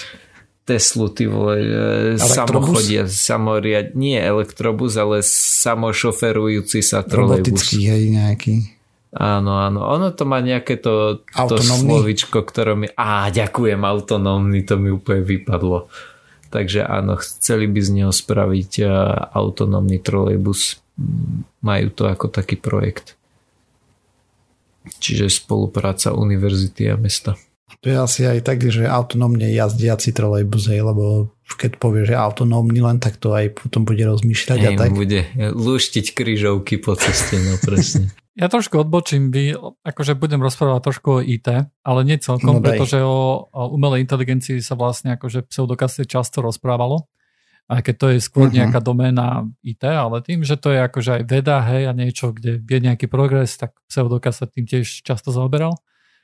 Teslu, 0.63 1.11
ty 1.11 1.27
vole, 1.27 1.59
e, 1.59 2.23
samochodia, 2.23 3.11
samoriad, 3.11 3.99
nie 3.99 4.15
elektrobus, 4.15 4.95
ale 4.95 5.19
samošoferujúci 5.27 6.87
sa 6.87 7.03
trolejbus. 7.03 7.67
Robotický, 7.67 7.79
hej, 7.91 8.05
nejaký. 8.15 8.55
Áno, 9.11 9.59
áno. 9.59 9.83
Ono 9.91 10.15
to 10.15 10.23
má 10.23 10.39
nejaké 10.39 10.79
to, 10.79 11.27
to 11.35 11.59
slovičko, 11.59 12.47
ktoré 12.47 12.79
mi... 12.79 12.87
Á, 12.95 13.35
ďakujem, 13.35 13.83
autonómny, 13.83 14.63
to 14.63 14.79
mi 14.79 14.95
úplne 14.95 15.27
vypadlo. 15.27 15.91
Takže 16.55 16.87
áno, 16.87 17.19
chceli 17.19 17.67
by 17.67 17.81
z 17.83 17.91
neho 17.99 18.13
spraviť 18.15 18.73
e, 18.81 18.89
autonómny 19.35 19.99
trolejbus. 19.99 20.79
Majú 21.59 21.87
to 21.91 22.07
ako 22.07 22.31
taký 22.31 22.55
projekt. 22.55 23.19
Čiže 24.99 25.31
spolupráca 25.31 26.15
univerzity 26.15 26.91
a 26.91 26.97
mesta. 26.99 27.39
To 27.83 27.87
je 27.91 27.99
asi 27.99 28.23
aj 28.29 28.47
tak, 28.47 28.63
že 28.69 28.87
autonómne 28.87 29.49
jazdiaci 29.51 30.15
trolejbus, 30.15 30.71
hej, 30.71 30.87
lebo 30.87 31.35
keď 31.57 31.83
povie, 31.83 32.07
že 32.07 32.15
autonómny 32.15 32.79
len, 32.79 33.03
tak 33.03 33.19
to 33.19 33.35
aj 33.35 33.59
potom 33.59 33.83
bude 33.83 34.01
rozmýšľať 34.07 34.59
hej, 34.63 34.77
a 34.77 34.79
tak. 34.79 34.91
bude 34.95 35.27
luštiť 35.37 36.07
kryžovky 36.15 36.79
po 36.79 36.95
ceste, 36.95 37.39
no 37.43 37.57
presne. 37.59 38.13
Ja 38.33 38.49
trošku 38.49 38.81
odbočím, 38.81 39.29
by, 39.29 39.77
akože 39.85 40.17
budem 40.17 40.41
rozprávať 40.41 40.81
trošku 40.89 41.09
o 41.11 41.21
IT, 41.21 41.69
ale 41.85 42.01
nie 42.01 42.17
celkom, 42.17 42.57
no 42.59 42.65
pretože 42.65 43.05
o, 43.05 43.45
o 43.45 43.63
umelej 43.77 44.09
inteligencii 44.09 44.57
sa 44.65 44.73
vlastne 44.73 45.21
akože 45.21 45.45
pseudokaste 45.53 46.09
často 46.09 46.41
rozprávalo, 46.41 47.13
aj 47.73 47.81
keď 47.89 47.95
to 47.97 48.07
je 48.13 48.19
skôr 48.21 48.47
uh-huh. 48.49 48.57
nejaká 48.61 48.85
doména 48.85 49.49
IT, 49.65 49.81
ale 49.89 50.21
tým, 50.21 50.45
že 50.45 50.61
to 50.61 50.69
je 50.69 50.81
akože 50.85 51.11
aj 51.21 51.23
veda, 51.25 51.65
hej, 51.65 51.89
a 51.89 51.93
niečo, 51.97 52.37
kde 52.37 52.61
je 52.61 52.79
nejaký 52.85 53.09
progres, 53.09 53.57
tak 53.57 53.73
pseudokaz 53.89 54.45
sa 54.45 54.47
tým 54.47 54.69
tiež 54.69 54.85
často 55.01 55.33
zaoberal. 55.33 55.81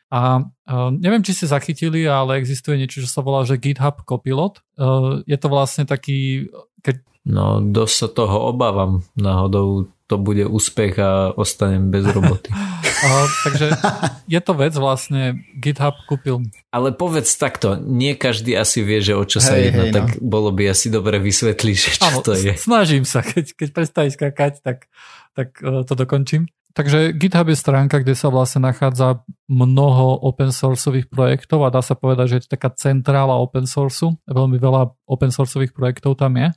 A 0.08 0.40
uh, 0.40 0.88
neviem, 0.92 1.20
či 1.20 1.36
ste 1.36 1.52
zachytili, 1.52 2.08
ale 2.08 2.40
existuje 2.40 2.80
niečo, 2.80 3.04
čo 3.04 3.08
sa 3.08 3.20
volá, 3.20 3.44
že 3.44 3.60
GitHub 3.60 4.04
Copilot. 4.08 4.60
Uh, 4.76 5.20
je 5.28 5.36
to 5.36 5.48
vlastne 5.52 5.84
taký... 5.84 6.48
Keď... 6.80 6.96
No, 7.28 7.60
dosť 7.60 7.94
sa 7.94 8.08
toho 8.08 8.48
obávam 8.48 9.04
náhodou 9.12 9.92
to 10.08 10.16
bude 10.16 10.48
úspech 10.48 10.96
a 10.96 11.36
ostanem 11.36 11.92
bez 11.92 12.08
roboty. 12.08 12.48
uh, 13.04 13.28
takže 13.44 13.76
je 14.24 14.40
to 14.40 14.52
vec 14.56 14.72
vlastne, 14.72 15.44
GitHub 15.52 15.92
kúpil. 16.08 16.48
Ale 16.72 16.96
povedz 16.96 17.36
takto, 17.36 17.76
nie 17.76 18.16
každý 18.16 18.56
asi 18.56 18.80
vie, 18.80 19.04
že 19.04 19.12
o 19.12 19.28
čo 19.28 19.44
sa 19.44 19.60
hej, 19.60 19.68
jedná, 19.68 19.84
hej, 19.84 19.92
tak 19.92 20.06
no. 20.16 20.24
bolo 20.24 20.48
by 20.56 20.72
asi 20.72 20.88
dobre 20.88 21.20
vysvetliť, 21.20 21.76
že 21.76 21.90
čo 22.00 22.08
Áno, 22.08 22.24
to 22.24 22.32
je. 22.32 22.56
Snažím 22.56 23.04
sa, 23.04 23.20
keď, 23.20 23.52
keď 23.52 23.68
prestaví 23.76 24.08
skakať, 24.08 24.52
tak, 24.64 24.88
tak 25.36 25.60
uh, 25.60 25.84
to 25.84 25.92
dokončím. 25.92 26.48
Takže 26.72 27.12
GitHub 27.12 27.52
je 27.52 27.58
stránka, 27.58 28.00
kde 28.00 28.16
sa 28.16 28.32
vlastne 28.32 28.64
nachádza 28.64 29.20
mnoho 29.50 30.24
open 30.24 30.54
sourceových 30.54 31.10
projektov 31.10 31.66
a 31.66 31.74
dá 31.74 31.84
sa 31.84 31.98
povedať, 31.98 32.32
že 32.32 32.34
je 32.38 32.42
to 32.48 32.54
taká 32.54 32.70
centrála 32.72 33.34
open 33.36 33.66
sourceu. 33.66 34.14
Veľmi 34.24 34.56
veľa 34.56 34.94
open 35.04 35.34
sourceových 35.34 35.74
projektov 35.74 36.16
tam 36.16 36.38
je. 36.38 36.48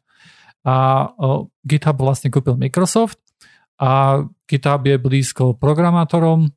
A 0.62 1.10
GitHub 1.66 1.98
vlastne 1.98 2.30
kúpil 2.30 2.54
Microsoft 2.58 3.18
a 3.82 4.22
GitHub 4.46 4.86
je 4.86 4.96
blízko 5.02 5.58
programátorom, 5.58 6.54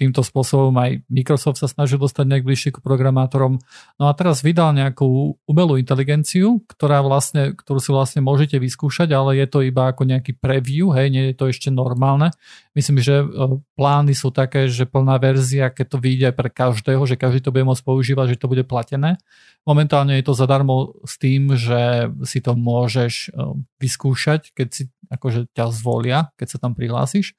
týmto 0.00 0.24
spôsobom 0.24 0.72
aj 0.80 1.04
Microsoft 1.12 1.60
sa 1.60 1.68
snažil 1.68 2.00
dostať 2.00 2.24
nejak 2.24 2.44
bližšie 2.48 2.70
k 2.72 2.80
programátorom. 2.80 3.60
No 4.00 4.08
a 4.08 4.16
teraz 4.16 4.40
vydal 4.40 4.72
nejakú 4.72 5.36
umelú 5.44 5.76
inteligenciu, 5.76 6.64
ktorá 6.64 7.04
vlastne, 7.04 7.52
ktorú 7.52 7.76
si 7.76 7.92
vlastne 7.92 8.24
môžete 8.24 8.56
vyskúšať, 8.56 9.12
ale 9.12 9.36
je 9.36 9.44
to 9.44 9.60
iba 9.60 9.92
ako 9.92 10.08
nejaký 10.08 10.40
preview, 10.40 10.96
hej, 10.96 11.12
nie 11.12 11.24
je 11.30 11.36
to 11.36 11.52
ešte 11.52 11.68
normálne. 11.68 12.32
Myslím, 12.72 13.04
že 13.04 13.20
e, 13.20 13.26
plány 13.76 14.16
sú 14.16 14.32
také, 14.32 14.64
že 14.72 14.88
plná 14.88 15.20
verzia, 15.20 15.68
keď 15.68 15.86
to 15.92 15.98
vyjde 16.00 16.28
pre 16.32 16.48
každého, 16.48 17.04
že 17.04 17.20
každý 17.20 17.44
to 17.44 17.52
bude 17.52 17.68
môcť 17.68 17.84
používať, 17.84 18.26
že 18.32 18.40
to 18.40 18.48
bude 18.48 18.64
platené. 18.64 19.20
Momentálne 19.68 20.16
je 20.16 20.24
to 20.24 20.32
zadarmo 20.32 20.96
s 21.04 21.20
tým, 21.20 21.52
že 21.52 22.08
si 22.24 22.40
to 22.40 22.56
môžeš 22.56 23.28
e, 23.28 23.60
vyskúšať, 23.76 24.56
keď 24.56 24.68
si 24.72 24.82
akože 25.12 25.52
ťa 25.52 25.68
zvolia, 25.68 26.32
keď 26.40 26.56
sa 26.56 26.58
tam 26.64 26.72
prihlásiš. 26.72 27.36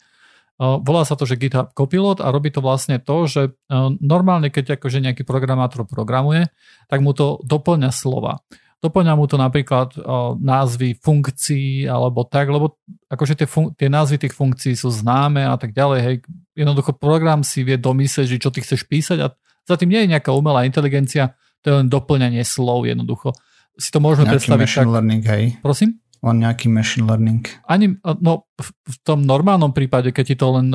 Volá 0.61 1.01
sa 1.09 1.17
to, 1.17 1.25
že 1.25 1.41
GitHub 1.41 1.73
Copilot 1.73 2.21
a 2.21 2.29
robí 2.29 2.53
to 2.53 2.61
vlastne 2.61 3.01
to, 3.01 3.25
že 3.25 3.57
normálne, 3.97 4.53
keď 4.53 4.77
akože 4.77 5.01
nejaký 5.01 5.25
programátor 5.25 5.89
programuje, 5.89 6.53
tak 6.85 7.01
mu 7.01 7.17
to 7.17 7.41
doplňa 7.41 7.89
slova. 7.89 8.45
Doplňa 8.77 9.13
mu 9.17 9.25
to 9.25 9.41
napríklad 9.41 9.97
názvy 10.37 11.01
funkcií 11.01 11.89
alebo 11.89 12.29
tak, 12.29 12.53
lebo 12.53 12.77
akože 13.09 13.41
tie, 13.41 13.49
fun- 13.49 13.73
tie 13.73 13.89
názvy 13.89 14.21
tých 14.21 14.37
funkcií 14.37 14.77
sú 14.77 14.93
známe 14.93 15.41
a 15.49 15.57
tak 15.57 15.73
ďalej. 15.73 15.99
Hej. 16.05 16.15
Jednoducho 16.53 16.93
program 16.93 17.41
si 17.41 17.65
vie 17.65 17.81
domyslieť, 17.81 18.37
že 18.37 18.41
čo 18.41 18.53
ty 18.53 18.61
chceš 18.61 18.85
písať 18.85 19.17
a 19.17 19.33
za 19.65 19.75
tým 19.81 19.89
nie 19.93 20.05
je 20.05 20.13
nejaká 20.13 20.29
umelá 20.29 20.65
inteligencia, 20.65 21.37
to 21.61 21.73
je 21.73 21.75
len 21.77 21.89
doplňanie 21.89 22.45
slov 22.45 22.85
jednoducho. 22.85 23.33
Si 23.77 23.89
to 23.89 23.97
môžeme 23.97 24.29
Nejaký 24.29 24.49
predstaviť 24.49 24.67
tak... 24.77 24.85
learning, 24.89 25.23
hej. 25.25 25.43
Prosím? 25.61 26.01
Len 26.21 26.37
nejaký 26.41 26.69
machine 26.69 27.09
learning? 27.09 27.45
Ani, 27.65 27.97
no, 28.01 28.45
v 28.61 28.95
tom 29.01 29.25
normálnom 29.25 29.73
prípade, 29.73 30.13
keď, 30.13 30.25
ti 30.25 30.35
to 30.37 30.47
len, 30.53 30.67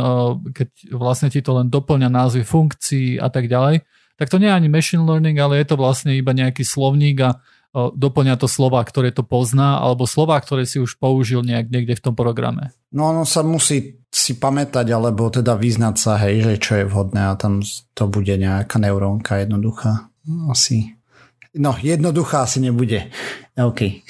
keď 0.51 0.69
vlastne 0.91 1.31
ti 1.31 1.39
to 1.39 1.55
len 1.55 1.71
doplňa 1.71 2.11
názvy 2.11 2.43
funkcií 2.43 3.23
a 3.23 3.31
tak 3.31 3.47
ďalej, 3.47 3.87
tak 4.17 4.27
to 4.33 4.43
nie 4.43 4.51
je 4.51 4.59
ani 4.59 4.69
machine 4.73 5.05
learning, 5.07 5.39
ale 5.39 5.61
je 5.63 5.67
to 5.71 5.77
vlastne 5.79 6.11
iba 6.17 6.33
nejaký 6.35 6.67
slovník 6.67 7.21
a 7.23 7.31
doplňa 7.77 8.41
to 8.41 8.49
slova, 8.49 8.81
ktoré 8.81 9.13
to 9.13 9.21
pozná, 9.21 9.77
alebo 9.77 10.09
slova, 10.09 10.41
ktoré 10.41 10.65
si 10.65 10.81
už 10.81 10.97
použil 10.97 11.45
nejak 11.45 11.69
niekde 11.69 11.95
v 12.01 12.05
tom 12.09 12.15
programe. 12.17 12.73
No 12.97 13.13
ono 13.13 13.29
sa 13.29 13.45
musí 13.45 14.01
si 14.09 14.41
pamätať, 14.41 14.89
alebo 14.97 15.29
teda 15.29 15.61
vyznať 15.61 15.95
sa, 16.01 16.17
hej, 16.25 16.41
že 16.41 16.55
čo 16.57 16.73
je 16.81 16.85
vhodné 16.89 17.29
a 17.29 17.37
tam 17.37 17.61
to 17.93 18.09
bude 18.09 18.33
nejaká 18.33 18.81
neurónka 18.81 19.45
jednoduchá. 19.45 20.09
Asi. 20.49 20.97
No, 21.53 21.77
jednoduchá 21.77 22.49
asi 22.49 22.65
nebude. 22.65 23.13
OK. 23.61 24.01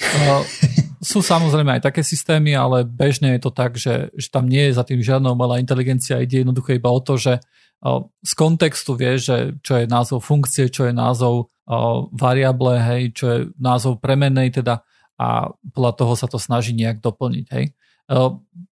Sú 1.01 1.21
samozrejme 1.21 1.77
aj 1.77 1.91
také 1.93 2.01
systémy, 2.01 2.57
ale 2.57 2.81
bežne 2.81 3.37
je 3.37 3.41
to 3.45 3.51
tak, 3.53 3.77
že, 3.77 4.09
že 4.17 4.27
tam 4.33 4.49
nie 4.49 4.69
je 4.69 4.77
za 4.77 4.83
tým 4.83 5.01
žiadna 5.01 5.33
umelá 5.33 5.61
inteligencia, 5.61 6.21
ide 6.21 6.41
jednoducho 6.41 6.73
iba 6.73 6.89
o 6.89 7.01
to, 7.01 7.17
že 7.17 7.37
z 8.25 8.31
kontextu 8.33 8.97
vie, 8.97 9.21
že 9.21 9.53
čo 9.61 9.77
je 9.77 9.85
názov 9.85 10.25
funkcie, 10.25 10.65
čo 10.73 10.89
je 10.89 10.93
názov 10.97 11.53
variable, 12.09 12.73
hej, 12.81 13.13
čo 13.13 13.25
je 13.29 13.39
názov 13.61 14.01
premennej 14.01 14.49
teda 14.49 14.81
a 15.17 15.49
podľa 15.73 15.93
toho 15.97 16.13
sa 16.17 16.25
to 16.29 16.41
snaží 16.41 16.73
nejak 16.73 17.01
doplniť. 17.01 17.45
Hej. 17.53 17.73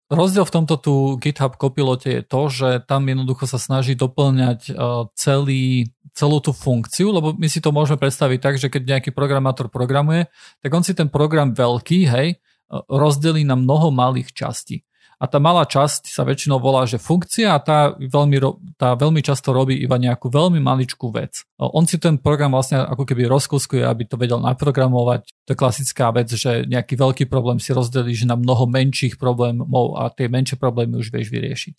Rozdiel 0.06 0.46
v 0.46 0.54
tomto 0.54 0.74
tu 0.78 0.94
GitHub 1.22 1.54
Copilote 1.58 2.08
je 2.08 2.22
to, 2.22 2.48
že 2.48 2.68
tam 2.86 3.06
jednoducho 3.06 3.44
sa 3.46 3.58
snaží 3.58 3.94
doplňať 3.94 4.74
celý, 5.14 5.92
celú 6.16 6.40
tú 6.40 6.56
funkciu, 6.56 7.12
lebo 7.12 7.36
my 7.36 7.44
si 7.44 7.60
to 7.60 7.68
môžeme 7.76 8.00
predstaviť 8.00 8.38
tak, 8.40 8.54
že 8.56 8.72
keď 8.72 8.96
nejaký 8.96 9.10
programátor 9.12 9.68
programuje, 9.68 10.24
tak 10.64 10.72
on 10.72 10.80
si 10.80 10.96
ten 10.96 11.12
program 11.12 11.52
veľký, 11.52 12.08
hej, 12.08 12.40
rozdelí 12.88 13.44
na 13.44 13.54
mnoho 13.54 13.92
malých 13.92 14.32
častí 14.32 14.82
a 15.16 15.24
tá 15.24 15.40
malá 15.40 15.64
časť 15.64 16.12
sa 16.12 16.28
väčšinou 16.28 16.60
volá, 16.60 16.84
že 16.84 17.00
funkcia 17.00 17.56
a 17.56 17.58
tá 17.60 17.96
veľmi, 17.96 18.36
tá 18.76 18.92
veľmi 18.92 19.24
často 19.24 19.48
robí 19.56 19.72
iba 19.80 19.96
nejakú 19.96 20.28
veľmi 20.28 20.60
maličkú 20.60 21.08
vec. 21.08 21.40
On 21.56 21.88
si 21.88 21.96
ten 21.96 22.20
program 22.20 22.52
vlastne 22.52 22.84
ako 22.84 23.08
keby 23.08 23.24
rozkuskuje, 23.24 23.80
aby 23.80 24.04
to 24.04 24.20
vedel 24.20 24.44
naprogramovať. 24.44 25.32
To 25.48 25.50
je 25.56 25.58
klasická 25.58 26.12
vec, 26.12 26.28
že 26.28 26.68
nejaký 26.68 27.00
veľký 27.00 27.24
problém 27.32 27.56
si 27.56 27.72
rozdelíš 27.72 28.28
na 28.28 28.36
mnoho 28.36 28.68
menších 28.68 29.16
problémov 29.16 29.96
a 29.96 30.12
tie 30.12 30.28
menšie 30.28 30.60
problémy 30.60 31.00
už 31.00 31.08
vieš 31.08 31.32
vyriešiť. 31.32 31.74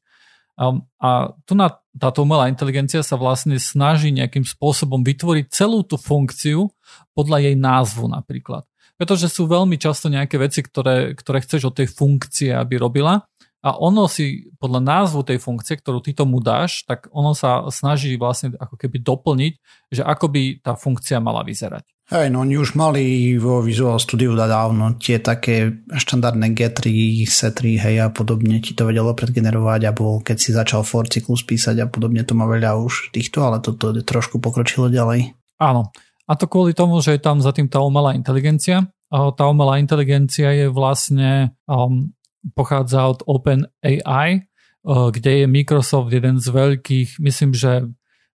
A 0.58 1.14
tu 1.46 1.54
na 1.54 1.78
táto 1.94 2.26
umelá 2.26 2.50
inteligencia 2.50 3.06
sa 3.06 3.14
vlastne 3.14 3.62
snaží 3.62 4.10
nejakým 4.10 4.42
spôsobom 4.42 5.06
vytvoriť 5.06 5.46
celú 5.54 5.86
tú 5.86 6.02
funkciu 6.02 6.74
podľa 7.14 7.46
jej 7.46 7.56
názvu 7.58 8.10
napríklad. 8.10 8.66
Pretože 8.98 9.30
sú 9.30 9.46
veľmi 9.46 9.78
často 9.78 10.10
nejaké 10.10 10.42
veci, 10.42 10.66
ktoré, 10.66 11.14
ktoré 11.14 11.46
chceš 11.46 11.70
od 11.70 11.78
tej 11.78 11.90
funkcie, 11.90 12.50
aby 12.50 12.82
robila 12.82 13.22
a 13.62 13.74
ono 13.78 14.06
si 14.06 14.50
podľa 14.62 14.82
názvu 14.82 15.26
tej 15.26 15.42
funkcie, 15.42 15.78
ktorú 15.78 16.02
ty 16.02 16.14
tomu 16.14 16.42
dáš, 16.42 16.86
tak 16.86 17.10
ono 17.10 17.34
sa 17.34 17.66
snaží 17.74 18.14
vlastne 18.18 18.54
ako 18.58 18.78
keby 18.78 19.02
doplniť, 19.02 19.54
že 19.94 20.02
ako 20.06 20.26
by 20.30 20.42
tá 20.62 20.74
funkcia 20.78 21.18
mala 21.18 21.42
vyzerať. 21.42 21.86
Hej, 22.08 22.32
no 22.32 22.48
oni 22.48 22.56
už 22.56 22.80
mali 22.80 23.36
vo 23.36 23.60
Visual 23.60 24.00
Studio 24.00 24.32
dávno 24.32 24.96
tie 24.96 25.20
také 25.20 25.84
štandardné 25.92 26.56
G3, 26.56 26.88
C3, 27.28 27.60
hej 27.84 27.96
a 28.00 28.08
podobne 28.08 28.64
ti 28.64 28.72
to 28.72 28.88
vedelo 28.88 29.12
predgenerovať, 29.12 29.82
alebo 29.92 30.24
keď 30.24 30.38
si 30.40 30.56
začal 30.56 30.88
for 30.88 31.04
cyklus 31.12 31.44
písať 31.44 31.84
a 31.84 31.92
podobne, 31.92 32.24
to 32.24 32.32
má 32.32 32.48
veľa 32.48 32.80
už 32.80 33.12
týchto, 33.12 33.44
ale 33.44 33.60
toto 33.60 33.92
trošku 33.92 34.40
pokročilo 34.40 34.88
ďalej. 34.88 35.36
Áno, 35.60 35.92
a 36.28 36.32
to 36.40 36.48
kvôli 36.48 36.72
tomu, 36.72 37.04
že 37.04 37.20
je 37.20 37.22
tam 37.24 37.44
za 37.44 37.52
tým 37.52 37.68
tá 37.68 37.84
umelá 37.84 38.16
inteligencia. 38.16 38.88
A 39.12 39.32
tá 39.36 39.48
umelá 39.48 39.76
inteligencia 39.76 40.52
je 40.52 40.72
vlastne 40.72 41.60
um, 41.68 42.16
pochádza 42.56 43.04
od 43.04 43.24
OpenAI, 43.28 44.30
eh, 44.32 44.44
kde 44.88 45.32
je 45.44 45.46
Microsoft 45.48 46.12
jeden 46.12 46.40
z 46.40 46.48
veľkých, 46.52 47.20
myslím, 47.20 47.52
že 47.52 47.92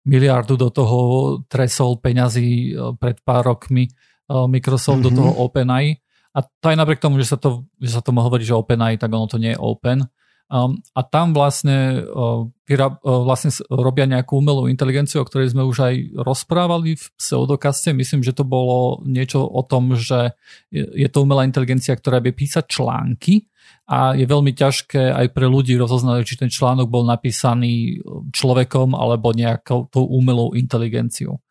miliardu 0.06 0.58
do 0.58 0.70
toho 0.74 0.99
tresol 1.45 2.02
peňazí 2.02 2.74
eh, 2.74 2.93
pred 2.97 3.22
pár 3.22 3.54
rokmi 3.54 3.86
eh, 3.86 4.45
Microsoft 4.49 5.02
mm-hmm. 5.02 5.08
do 5.08 5.12
mhm. 5.12 5.18
toho 5.18 5.32
OpenAI. 5.45 5.88
A 6.32 6.39
to 6.47 6.66
aj 6.72 6.80
napriek 6.80 7.04
tomu, 7.04 7.20
že 7.20 7.28
sa, 7.28 7.36
to, 7.36 7.68
že 7.76 7.91
sa 7.91 7.99
tomu 7.99 8.24
hovorí, 8.24 8.47
že 8.47 8.56
OpenAI, 8.56 8.95
tak 8.95 9.12
ono 9.12 9.28
to 9.28 9.36
nie 9.36 9.52
je 9.52 9.60
open. 9.60 10.08
Um, 10.52 10.80
a 10.95 11.04
tam 11.04 11.36
vlastne, 11.36 12.08
uh, 12.08 12.47
vyra, 12.68 12.88
uh, 13.04 13.24
vlastne 13.24 13.52
robia 13.68 14.04
nejakú 14.08 14.39
umelú 14.39 14.68
inteligenciu, 14.72 15.24
o 15.24 15.28
ktorej 15.28 15.52
sme 15.52 15.64
už 15.64 15.78
aj 15.84 15.95
rozprávali 16.24 16.95
v 16.95 17.06
pseudokaste. 17.20 17.91
Myslím, 17.91 18.24
že 18.24 18.36
to 18.36 18.47
bolo 18.47 18.99
niečo 19.04 19.43
o 19.43 19.64
tom, 19.64 19.95
že 19.95 20.36
je, 20.72 20.88
je 20.88 21.08
to 21.12 21.24
umelá 21.24 21.43
inteligencia, 21.43 21.95
ktorá 21.95 22.24
vie 22.24 22.32
písať 22.32 22.64
články 22.68 23.51
a 23.89 24.15
je 24.15 24.23
veľmi 24.23 24.55
ťažké 24.55 25.11
aj 25.11 25.27
pre 25.36 25.49
ľudí 25.49 25.75
rozoznať, 25.75 26.23
či 26.23 26.39
ten 26.39 26.47
článok 26.47 26.88
bol 26.88 27.03
napísaný 27.03 27.99
človekom 28.32 28.95
alebo 28.95 29.36
nejakou 29.36 29.91
tou 29.91 30.07
umelou 30.07 30.55
inteligenciou. 30.55 31.41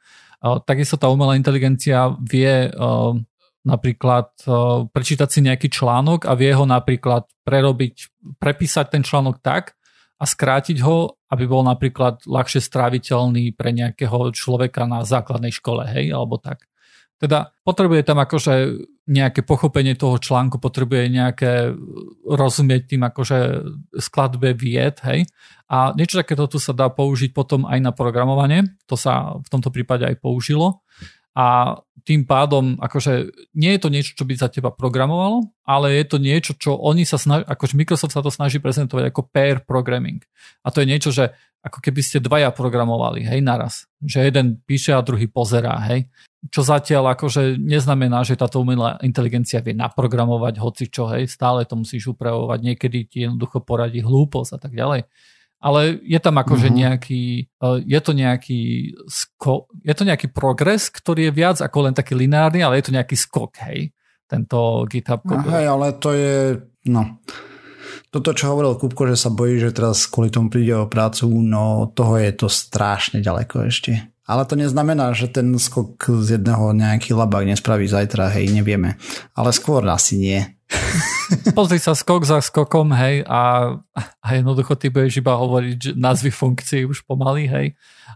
Takisto 0.40 0.96
tá 0.96 1.12
umelá 1.12 1.36
inteligencia 1.36 2.16
vie 2.16 2.72
uh, 2.72 3.12
napríklad 3.60 4.32
uh, 4.48 4.88
prečítať 4.88 5.28
si 5.28 5.44
nejaký 5.44 5.68
článok 5.68 6.24
a 6.24 6.32
vie 6.32 6.48
ho 6.56 6.64
napríklad 6.64 7.28
prerobiť, 7.44 7.94
prepísať 8.40 8.86
ten 8.88 9.02
článok 9.04 9.44
tak 9.44 9.76
a 10.16 10.24
skrátiť 10.24 10.80
ho, 10.80 11.20
aby 11.28 11.44
bol 11.44 11.60
napríklad 11.60 12.24
ľahšie 12.24 12.64
stráviteľný 12.64 13.52
pre 13.52 13.76
nejakého 13.76 14.32
človeka 14.32 14.88
na 14.88 15.04
základnej 15.04 15.52
škole, 15.52 15.84
hej, 15.92 16.08
alebo 16.08 16.40
tak. 16.40 16.69
Teda 17.20 17.52
potrebuje 17.68 18.00
tam 18.08 18.16
akože 18.24 18.80
nejaké 19.04 19.44
pochopenie 19.44 19.92
toho 19.92 20.16
článku, 20.16 20.56
potrebuje 20.56 21.12
nejaké 21.12 21.76
rozumieť 22.24 22.96
tým 22.96 23.02
akože 23.04 23.38
skladbe 24.00 24.56
vied, 24.56 24.96
hej. 25.04 25.28
A 25.68 25.92
niečo 25.92 26.24
takéto 26.24 26.48
tu 26.48 26.56
sa 26.56 26.72
dá 26.72 26.88
použiť 26.88 27.36
potom 27.36 27.68
aj 27.68 27.78
na 27.78 27.92
programovanie, 27.92 28.72
to 28.88 28.96
sa 28.96 29.36
v 29.36 29.48
tomto 29.52 29.68
prípade 29.68 30.08
aj 30.08 30.16
použilo 30.16 30.80
a 31.36 31.78
tým 32.00 32.24
pádom, 32.24 32.80
akože 32.80 33.28
nie 33.54 33.76
je 33.76 33.80
to 33.80 33.92
niečo, 33.92 34.12
čo 34.16 34.24
by 34.24 34.34
za 34.34 34.48
teba 34.48 34.72
programovalo, 34.72 35.52
ale 35.68 36.00
je 36.00 36.04
to 36.08 36.16
niečo, 36.16 36.56
čo 36.56 36.74
oni 36.74 37.04
sa 37.04 37.20
snaží, 37.20 37.44
akože 37.44 37.76
Microsoft 37.76 38.16
sa 38.16 38.24
to 38.24 38.32
snaží 38.32 38.56
prezentovať 38.56 39.12
ako 39.12 39.28
pair 39.28 39.60
programming. 39.62 40.24
A 40.64 40.72
to 40.72 40.80
je 40.80 40.90
niečo, 40.90 41.12
že 41.12 41.30
ako 41.60 41.84
keby 41.84 42.00
ste 42.00 42.24
dvaja 42.24 42.50
programovali, 42.56 43.28
hej, 43.28 43.44
naraz. 43.44 43.84
Že 44.00 44.32
jeden 44.32 44.46
píše 44.64 44.96
a 44.96 45.04
druhý 45.04 45.28
pozerá, 45.28 45.76
hej. 45.92 46.08
Čo 46.48 46.64
zatiaľ 46.64 47.12
akože 47.12 47.60
neznamená, 47.60 48.24
že 48.24 48.32
táto 48.32 48.64
umelá 48.64 48.96
inteligencia 49.04 49.60
vie 49.60 49.76
naprogramovať 49.76 50.56
hoci 50.56 50.88
čo, 50.88 51.04
hej, 51.12 51.28
stále 51.28 51.68
to 51.68 51.76
musíš 51.76 52.16
upravovať, 52.16 52.58
niekedy 52.64 52.98
ti 53.04 53.28
jednoducho 53.28 53.60
poradí 53.60 54.00
hlúposť 54.00 54.56
a 54.56 54.58
tak 54.58 54.72
ďalej 54.72 55.04
ale 55.60 56.00
je 56.00 56.16
tam 56.16 56.40
akože 56.40 56.72
mm-hmm. 56.72 56.82
nejaký, 56.88 57.22
e, 57.44 57.68
je 57.84 58.00
to 58.00 58.12
nejaký 58.16 58.60
skok, 59.04 59.68
je 59.84 59.92
to 59.92 60.08
nejaký 60.08 60.32
progres, 60.32 60.88
ktorý 60.88 61.28
je 61.28 61.36
viac 61.36 61.60
ako 61.60 61.84
len 61.84 61.94
taký 61.94 62.16
lineárny, 62.16 62.64
ale 62.64 62.80
je 62.80 62.88
to 62.88 62.96
nejaký 62.96 63.12
skok, 63.12 63.60
hej, 63.68 63.92
tento 64.24 64.88
GitHub. 64.88 65.20
No, 65.28 65.44
hej, 65.52 65.68
ale 65.68 65.86
to 66.00 66.16
je, 66.16 66.56
no, 66.88 67.20
toto, 68.08 68.32
čo 68.32 68.56
hovoril 68.56 68.80
Kupko, 68.80 69.04
že 69.12 69.20
sa 69.20 69.28
bojí, 69.28 69.60
že 69.60 69.76
teraz 69.76 70.08
kvôli 70.08 70.32
tomu 70.32 70.48
príde 70.48 70.72
o 70.74 70.88
prácu, 70.88 71.28
no 71.28 71.92
toho 71.92 72.16
je 72.16 72.32
to 72.32 72.48
strašne 72.48 73.20
ďaleko 73.20 73.68
ešte. 73.68 74.16
Ale 74.30 74.46
to 74.46 74.54
neznamená, 74.54 75.10
že 75.10 75.26
ten 75.26 75.50
skok 75.58 76.22
z 76.22 76.38
jedného 76.38 76.70
nejaký 76.70 77.18
labák 77.18 77.50
nespraví 77.50 77.90
zajtra, 77.90 78.30
hej, 78.30 78.54
nevieme. 78.54 78.94
Ale 79.34 79.50
skôr 79.50 79.82
asi 79.90 80.14
nie. 80.14 80.38
Pozri 81.58 81.82
sa 81.82 81.98
skok 81.98 82.22
za 82.22 82.38
skokom, 82.38 82.94
hej, 82.94 83.26
a, 83.26 83.74
a 84.22 84.28
jednoducho 84.30 84.78
ty 84.78 84.86
budeš 84.86 85.18
iba 85.18 85.34
hovoriť 85.34 85.76
že 85.82 85.92
názvy 85.98 86.30
funkcií 86.30 86.86
už 86.86 87.02
pomaly, 87.10 87.50
hej, 87.50 87.66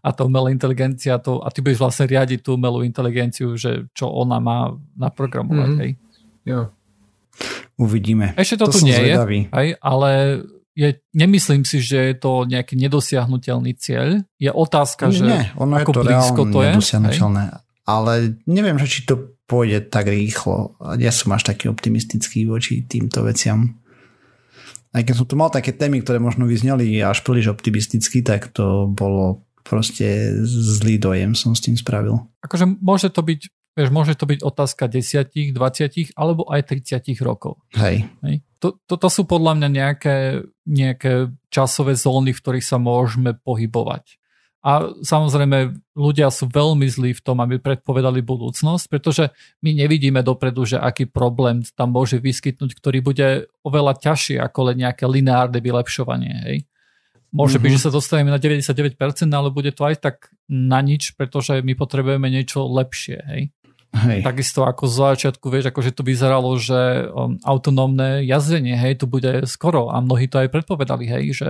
a 0.07 0.15
to 0.15 0.31
umelá 0.31 0.55
inteligencia, 0.55 1.19
to, 1.19 1.43
a 1.43 1.51
ty 1.51 1.67
budeš 1.67 1.83
vlastne 1.83 2.07
riadiť 2.07 2.47
tú 2.47 2.55
umelú 2.55 2.87
inteligenciu, 2.87 3.59
že 3.59 3.91
čo 3.91 4.07
ona 4.07 4.39
má 4.39 4.71
naprogramovať, 4.95 5.67
mm-hmm. 5.67 5.83
hej. 5.83 5.91
Jo. 6.47 6.71
Uvidíme. 7.75 8.39
Ešte 8.39 8.63
to, 8.63 8.71
to 8.71 8.79
tu 8.79 8.87
nie 8.87 8.95
zvedavý. 8.95 9.51
je, 9.51 9.51
hej, 9.51 9.69
ale 9.83 10.11
je, 10.75 10.99
nemyslím 11.15 11.63
si, 11.63 11.79
že 11.79 12.13
je 12.13 12.17
to 12.19 12.45
nejaký 12.51 12.75
nedosiahnutelný 12.75 13.79
cieľ. 13.79 14.27
Je 14.43 14.51
otázka, 14.51 15.09
že 15.15 15.23
nie, 15.23 15.43
ono 15.55 15.79
ako 15.79 15.91
je 15.91 15.95
to 15.95 16.03
blízko 16.03 16.43
to 16.51 16.59
je. 16.67 16.73
Hej? 16.75 17.19
Ale 17.87 18.13
neviem, 18.51 18.77
že 18.83 18.91
či 18.91 19.01
to 19.07 19.39
pôjde 19.47 19.93
tak 19.93 20.11
rýchlo. 20.11 20.75
Ja 20.99 21.15
som 21.15 21.37
až 21.37 21.55
taký 21.55 21.71
optimistický 21.71 22.49
voči 22.49 22.83
týmto 22.83 23.23
veciam. 23.23 23.79
Aj 24.95 25.03
keď 25.03 25.15
som 25.15 25.27
tu 25.27 25.35
mal 25.35 25.51
také 25.51 25.75
témy, 25.75 26.01
ktoré 26.03 26.23
možno 26.23 26.47
vyzneli 26.47 27.03
až 27.03 27.23
príliš 27.27 27.51
optimisticky, 27.51 28.23
tak 28.23 28.55
to 28.55 28.87
bolo 28.89 29.45
proste 29.65 30.31
zlý 30.45 31.01
dojem 31.01 31.33
som 31.35 31.57
s 31.57 31.65
tým 31.65 31.75
spravil. 31.75 32.21
Akože 32.45 32.69
môže 32.79 33.09
to 33.11 33.25
byť, 33.25 33.41
vieš, 33.75 33.91
môže 33.91 34.15
to 34.15 34.25
byť 34.27 34.41
otázka 34.43 34.87
10, 34.87 35.55
20 35.55 36.15
alebo 36.15 36.47
aj 36.51 36.71
30 36.71 37.15
rokov. 37.23 37.59
Hej. 37.75 38.07
Hej. 38.23 38.43
To, 38.63 38.81
to, 38.89 38.97
to 38.97 39.09
sú 39.13 39.29
podľa 39.29 39.61
mňa 39.61 39.69
nejaké, 39.69 40.17
nejaké 40.65 41.35
časové 41.53 41.99
zóny, 41.99 42.33
v 42.33 42.41
ktorých 42.41 42.65
sa 42.65 42.81
môžeme 42.81 43.37
pohybovať. 43.37 44.17
A 44.65 44.97
samozrejme, 45.05 45.77
ľudia 45.93 46.33
sú 46.33 46.49
veľmi 46.49 46.89
zlí 46.89 47.13
v 47.13 47.21
tom, 47.21 47.45
aby 47.45 47.61
predpovedali 47.61 48.25
budúcnosť, 48.25 48.89
pretože 48.89 49.29
my 49.61 49.77
nevidíme 49.77 50.25
dopredu, 50.25 50.65
že 50.65 50.81
aký 50.81 51.05
problém 51.05 51.61
tam 51.77 51.93
môže 51.93 52.17
vyskytnúť, 52.17 52.73
ktorý 52.73 53.05
bude 53.05 53.53
oveľa 53.61 54.01
ťažší 54.01 54.41
ako 54.41 54.73
len 54.73 54.89
nejaké 54.89 55.05
lineárne 55.05 55.61
vylepšovanie. 55.61 56.35
Hej. 56.49 56.59
Môže 57.29 57.61
mm-hmm. 57.61 57.67
byť, 57.69 57.73
že 57.77 57.85
sa 57.85 57.91
dostaneme 57.93 58.33
na 58.33 58.41
99%, 58.41 58.97
ale 59.29 59.53
bude 59.53 59.69
to 59.77 59.85
aj 59.85 60.01
tak 60.01 60.33
na 60.49 60.81
nič, 60.81 61.13
pretože 61.13 61.61
my 61.61 61.77
potrebujeme 61.77 62.33
niečo 62.33 62.65
lepšie. 62.65 63.21
Hej. 63.21 63.43
Hej. 63.95 64.27
Takisto 64.27 64.67
ako 64.67 64.91
z 64.91 64.95
začiatku, 64.99 65.47
vieš, 65.55 65.71
akože 65.71 65.95
to 65.95 66.03
vyzeralo, 66.03 66.51
že 66.59 67.07
um, 67.15 67.39
autonómne 67.47 68.27
jazdenie, 68.27 68.75
hej, 68.75 68.99
to 68.99 69.07
bude 69.07 69.47
skoro. 69.47 69.87
A 69.95 70.03
mnohí 70.03 70.27
to 70.27 70.43
aj 70.43 70.51
predpovedali, 70.51 71.07
hej, 71.07 71.25
že 71.31 71.49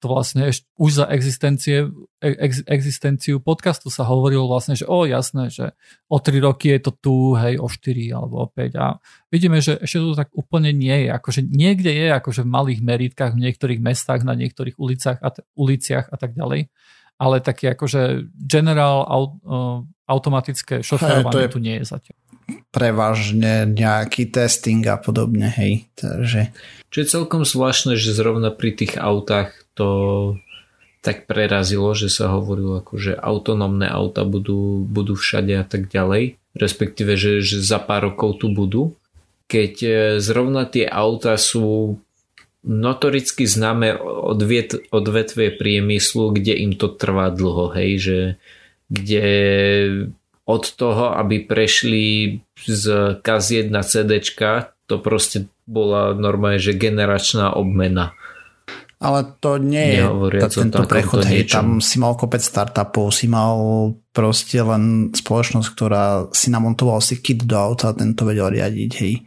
to 0.00 0.06
vlastne 0.08 0.48
ešte, 0.48 0.64
už 0.80 1.04
za 1.04 1.06
existencie, 1.12 1.92
ex, 2.24 2.64
existenciu 2.64 3.44
podcastu 3.44 3.92
sa 3.92 4.08
hovorilo 4.08 4.48
vlastne, 4.48 4.72
že 4.72 4.88
o 4.88 5.04
jasné, 5.04 5.52
že 5.52 5.76
o 6.08 6.16
3 6.16 6.32
roky 6.40 6.72
je 6.72 6.80
to 6.88 6.92
tu, 6.96 7.36
hej, 7.36 7.60
o 7.60 7.68
4 7.68 8.16
alebo 8.16 8.34
o 8.40 8.46
5 8.48 8.72
a 8.80 8.96
vidíme, 9.28 9.60
že 9.60 9.76
ešte 9.76 10.00
to 10.00 10.16
tak 10.16 10.32
úplne 10.32 10.72
nie 10.72 11.04
je, 11.04 11.08
akože 11.12 11.44
niekde 11.44 11.92
je 11.92 12.08
akože 12.08 12.48
v 12.48 12.52
malých 12.56 12.80
meritkách, 12.80 13.36
v 13.36 13.42
niektorých 13.44 13.80
mestách, 13.84 14.24
na 14.24 14.32
niektorých 14.32 14.80
ulicách 14.80 15.20
a 15.20 15.28
t- 15.28 15.44
uliciach 15.52 16.08
a 16.08 16.16
tak 16.16 16.32
ďalej, 16.32 16.72
ale 17.20 17.36
taký 17.44 17.68
akože 17.76 18.32
general 18.32 19.04
uh, 19.04 19.84
automatické 20.06 20.80
šoferovanie 20.86 21.50
tu 21.50 21.58
nie 21.58 21.82
je 21.82 21.86
zatiaľ 21.86 22.18
prevažne 22.70 23.66
nejaký 23.66 24.30
testing 24.30 24.84
a 24.86 25.00
podobne, 25.00 25.50
hej. 25.50 25.88
Takže... 25.98 26.54
Čo 26.94 26.98
je 27.02 27.06
celkom 27.10 27.42
zvláštne, 27.42 27.98
že 27.98 28.14
zrovna 28.14 28.54
pri 28.54 28.70
tých 28.76 28.94
autách 29.00 29.66
to 29.74 29.88
tak 31.02 31.30
prerazilo, 31.30 31.94
že 31.94 32.10
sa 32.10 32.34
hovorilo 32.34 32.82
ako, 32.82 32.98
že 32.98 33.12
autonómne 33.14 33.86
auta 33.86 34.26
budú, 34.26 34.82
budú 34.82 35.14
všade 35.14 35.54
a 35.54 35.64
tak 35.66 35.86
ďalej, 35.86 36.38
respektíve, 36.58 37.14
že, 37.14 37.46
že 37.46 37.62
za 37.62 37.78
pár 37.78 38.10
rokov 38.10 38.42
tu 38.42 38.50
budú. 38.50 38.98
Keď 39.46 39.74
e, 39.86 39.90
zrovna 40.18 40.66
tie 40.66 40.82
auta 40.90 41.38
sú 41.38 41.98
notoricky 42.66 43.46
známe 43.46 43.94
odvet, 44.02 44.74
odvetvie 44.90 45.54
priemyslu, 45.54 46.34
kde 46.34 46.58
im 46.58 46.74
to 46.74 46.90
trvá 46.90 47.30
dlho, 47.30 47.70
hej, 47.78 47.90
že 48.02 48.18
kde 48.88 49.28
od 50.46 50.64
toho, 50.78 51.10
aby 51.18 51.42
prešli 51.42 52.38
z 52.54 52.84
kaziet 53.20 53.68
na 53.74 53.82
CDčka, 53.82 54.72
to 54.86 55.02
proste 55.02 55.50
bola 55.66 56.14
normálne, 56.14 56.62
že 56.62 56.78
generačná 56.78 57.50
obmena. 57.58 58.14
Ale 58.96 59.28
to 59.44 59.60
nie 59.60 60.00
je 60.00 60.02
tá, 60.40 60.48
tento 60.48 60.80
prechod, 60.88 61.28
hej, 61.28 61.44
tam 61.52 61.84
si 61.84 62.00
mal 62.00 62.16
kopec 62.16 62.40
startupov, 62.40 63.12
si 63.12 63.28
mal 63.28 63.92
proste 64.16 64.56
len 64.64 65.12
spoločnosť, 65.12 65.68
ktorá 65.68 66.04
si 66.32 66.48
namontovala 66.48 67.04
si 67.04 67.20
kit 67.20 67.44
do 67.44 67.60
auta 67.60 67.92
a 67.92 67.98
tento 67.98 68.24
vedel 68.24 68.48
riadiť, 68.48 68.90
hej, 69.04 69.20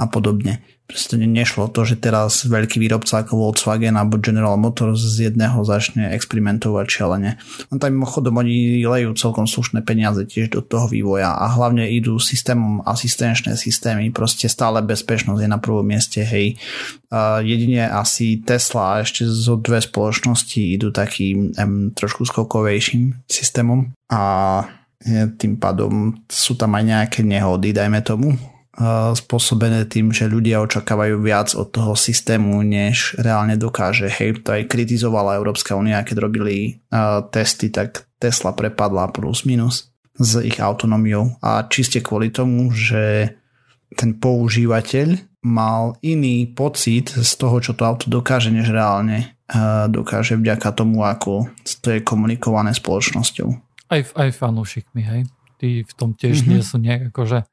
a 0.00 0.08
podobne. 0.08 0.64
Proste 0.84 1.16
nešlo 1.16 1.72
to, 1.72 1.88
že 1.88 1.96
teraz 1.96 2.44
veľký 2.44 2.76
výrobca 2.76 3.24
ako 3.24 3.40
Volkswagen 3.40 3.96
alebo 3.96 4.20
General 4.20 4.60
Motors 4.60 5.00
z 5.00 5.32
jedného 5.32 5.64
začne 5.64 6.12
experimentovať 6.12 6.86
šialene. 6.86 7.40
On 7.72 7.80
tam 7.80 7.96
mimochodom 7.96 8.36
oni 8.36 8.84
lejú 8.84 9.16
celkom 9.16 9.48
slušné 9.48 9.80
peniaze 9.80 10.28
tiež 10.28 10.52
do 10.52 10.60
toho 10.60 10.84
vývoja 10.92 11.32
a 11.32 11.48
hlavne 11.56 11.88
idú 11.88 12.20
systémom 12.20 12.84
asistenčné 12.84 13.56
systémy, 13.56 14.12
proste 14.12 14.44
stále 14.44 14.84
bezpečnosť 14.84 15.40
je 15.40 15.48
na 15.48 15.56
prvom 15.56 15.88
mieste, 15.88 16.20
hej. 16.20 16.60
Uh, 17.08 17.40
jedine 17.40 17.88
asi 17.88 18.44
Tesla 18.44 19.00
a 19.00 19.00
ešte 19.00 19.24
zo 19.24 19.56
dve 19.56 19.80
spoločnosti 19.80 20.60
idú 20.60 20.92
takým 20.92 21.56
um, 21.56 21.96
trošku 21.96 22.28
skokovejším 22.28 23.24
systémom 23.24 23.88
a 24.12 24.20
tým 25.36 25.60
pádom 25.60 26.16
sú 26.32 26.56
tam 26.56 26.72
aj 26.80 26.84
nejaké 26.84 27.20
nehody, 27.20 27.76
dajme 27.76 28.00
tomu, 28.00 28.32
spôsobené 29.14 29.86
tým, 29.86 30.10
že 30.10 30.26
ľudia 30.26 30.58
očakávajú 30.66 31.22
viac 31.22 31.54
od 31.54 31.70
toho 31.70 31.94
systému, 31.94 32.58
než 32.66 33.14
reálne 33.22 33.54
dokáže. 33.54 34.10
Hej, 34.10 34.42
to 34.42 34.50
aj 34.50 34.66
kritizovala 34.66 35.38
Európska 35.38 35.78
únia, 35.78 36.02
keď 36.02 36.26
robili 36.26 36.82
uh, 36.90 37.22
testy, 37.30 37.70
tak 37.70 38.10
Tesla 38.18 38.50
prepadla 38.50 39.14
plus 39.14 39.46
minus 39.46 39.94
s 40.18 40.38
ich 40.42 40.58
autonómiou 40.58 41.38
a 41.42 41.66
čiste 41.70 42.02
kvôli 42.02 42.34
tomu, 42.34 42.74
že 42.74 43.34
ten 43.94 44.18
používateľ 44.18 45.22
mal 45.46 45.94
iný 46.02 46.50
pocit 46.50 47.14
z 47.14 47.32
toho, 47.38 47.62
čo 47.62 47.78
to 47.78 47.86
auto 47.86 48.10
dokáže, 48.10 48.50
než 48.50 48.74
reálne 48.74 49.38
uh, 49.54 49.86
dokáže 49.86 50.34
vďaka 50.34 50.74
tomu, 50.74 51.06
ako 51.06 51.46
to 51.78 51.94
je 51.94 52.00
komunikované 52.02 52.74
spoločnosťou. 52.74 53.48
Aj, 53.94 54.02
aj 54.02 54.28
fanúšikmi, 54.34 55.02
hej? 55.06 55.20
Tí 55.62 55.86
v 55.86 55.92
tom 55.94 56.18
tiež 56.18 56.42
mm-hmm. 56.42 56.50
nie 56.50 56.60
sú 56.66 56.76
nejak 56.82 57.14
akože 57.14 57.46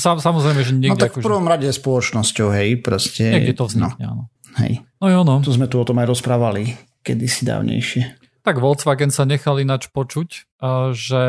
Sam, 0.00 0.16
samozrejme, 0.16 0.60
že 0.64 0.72
niekde... 0.72 0.96
No 0.96 1.04
tak 1.04 1.12
v 1.12 1.20
akože- 1.20 1.28
prvom 1.28 1.46
rade 1.46 1.68
spoločnosťou, 1.68 2.48
hej, 2.56 2.80
proste... 2.80 3.28
Niekde 3.28 3.52
to 3.52 3.64
vznikne, 3.68 4.04
no. 4.04 4.12
áno. 4.12 4.24
Hej. 4.56 4.80
No 5.00 5.06
jo, 5.12 5.20
no. 5.24 5.34
Tu 5.44 5.52
sme 5.52 5.68
tu 5.68 5.76
o 5.80 5.84
tom 5.84 6.00
aj 6.00 6.08
rozprávali 6.08 6.76
kedysi 7.04 7.44
dávnejšie. 7.44 8.02
Tak 8.42 8.58
Volkswagen 8.58 9.14
sa 9.14 9.22
nechal 9.22 9.62
ináč 9.62 9.86
počuť, 9.94 10.58
že 10.98 11.24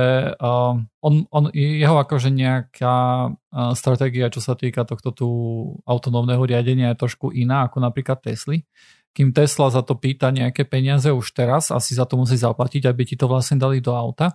on, 0.97 1.13
on, 1.30 1.43
jeho 1.53 1.95
akože 2.01 2.34
nejaká 2.34 3.30
stratégia, 3.78 4.34
čo 4.34 4.41
sa 4.41 4.57
týka 4.57 4.82
tohto 4.82 5.13
tu 5.13 5.30
autonómneho 5.86 6.41
riadenia 6.41 6.89
je 6.93 7.05
trošku 7.05 7.30
iná 7.30 7.69
ako 7.69 7.86
napríklad 7.86 8.17
Tesly. 8.17 8.65
Kým 9.13 9.30
Tesla 9.30 9.69
za 9.69 9.86
to 9.86 9.93
pýta 9.93 10.34
nejaké 10.34 10.65
peniaze 10.65 11.05
už 11.13 11.38
teraz, 11.38 11.69
asi 11.69 11.93
za 11.93 12.09
to 12.09 12.17
musí 12.17 12.34
zaplatiť, 12.34 12.89
aby 12.89 13.05
ti 13.05 13.13
to 13.13 13.30
vlastne 13.30 13.61
dali 13.61 13.78
do 13.78 13.93
auta 13.93 14.34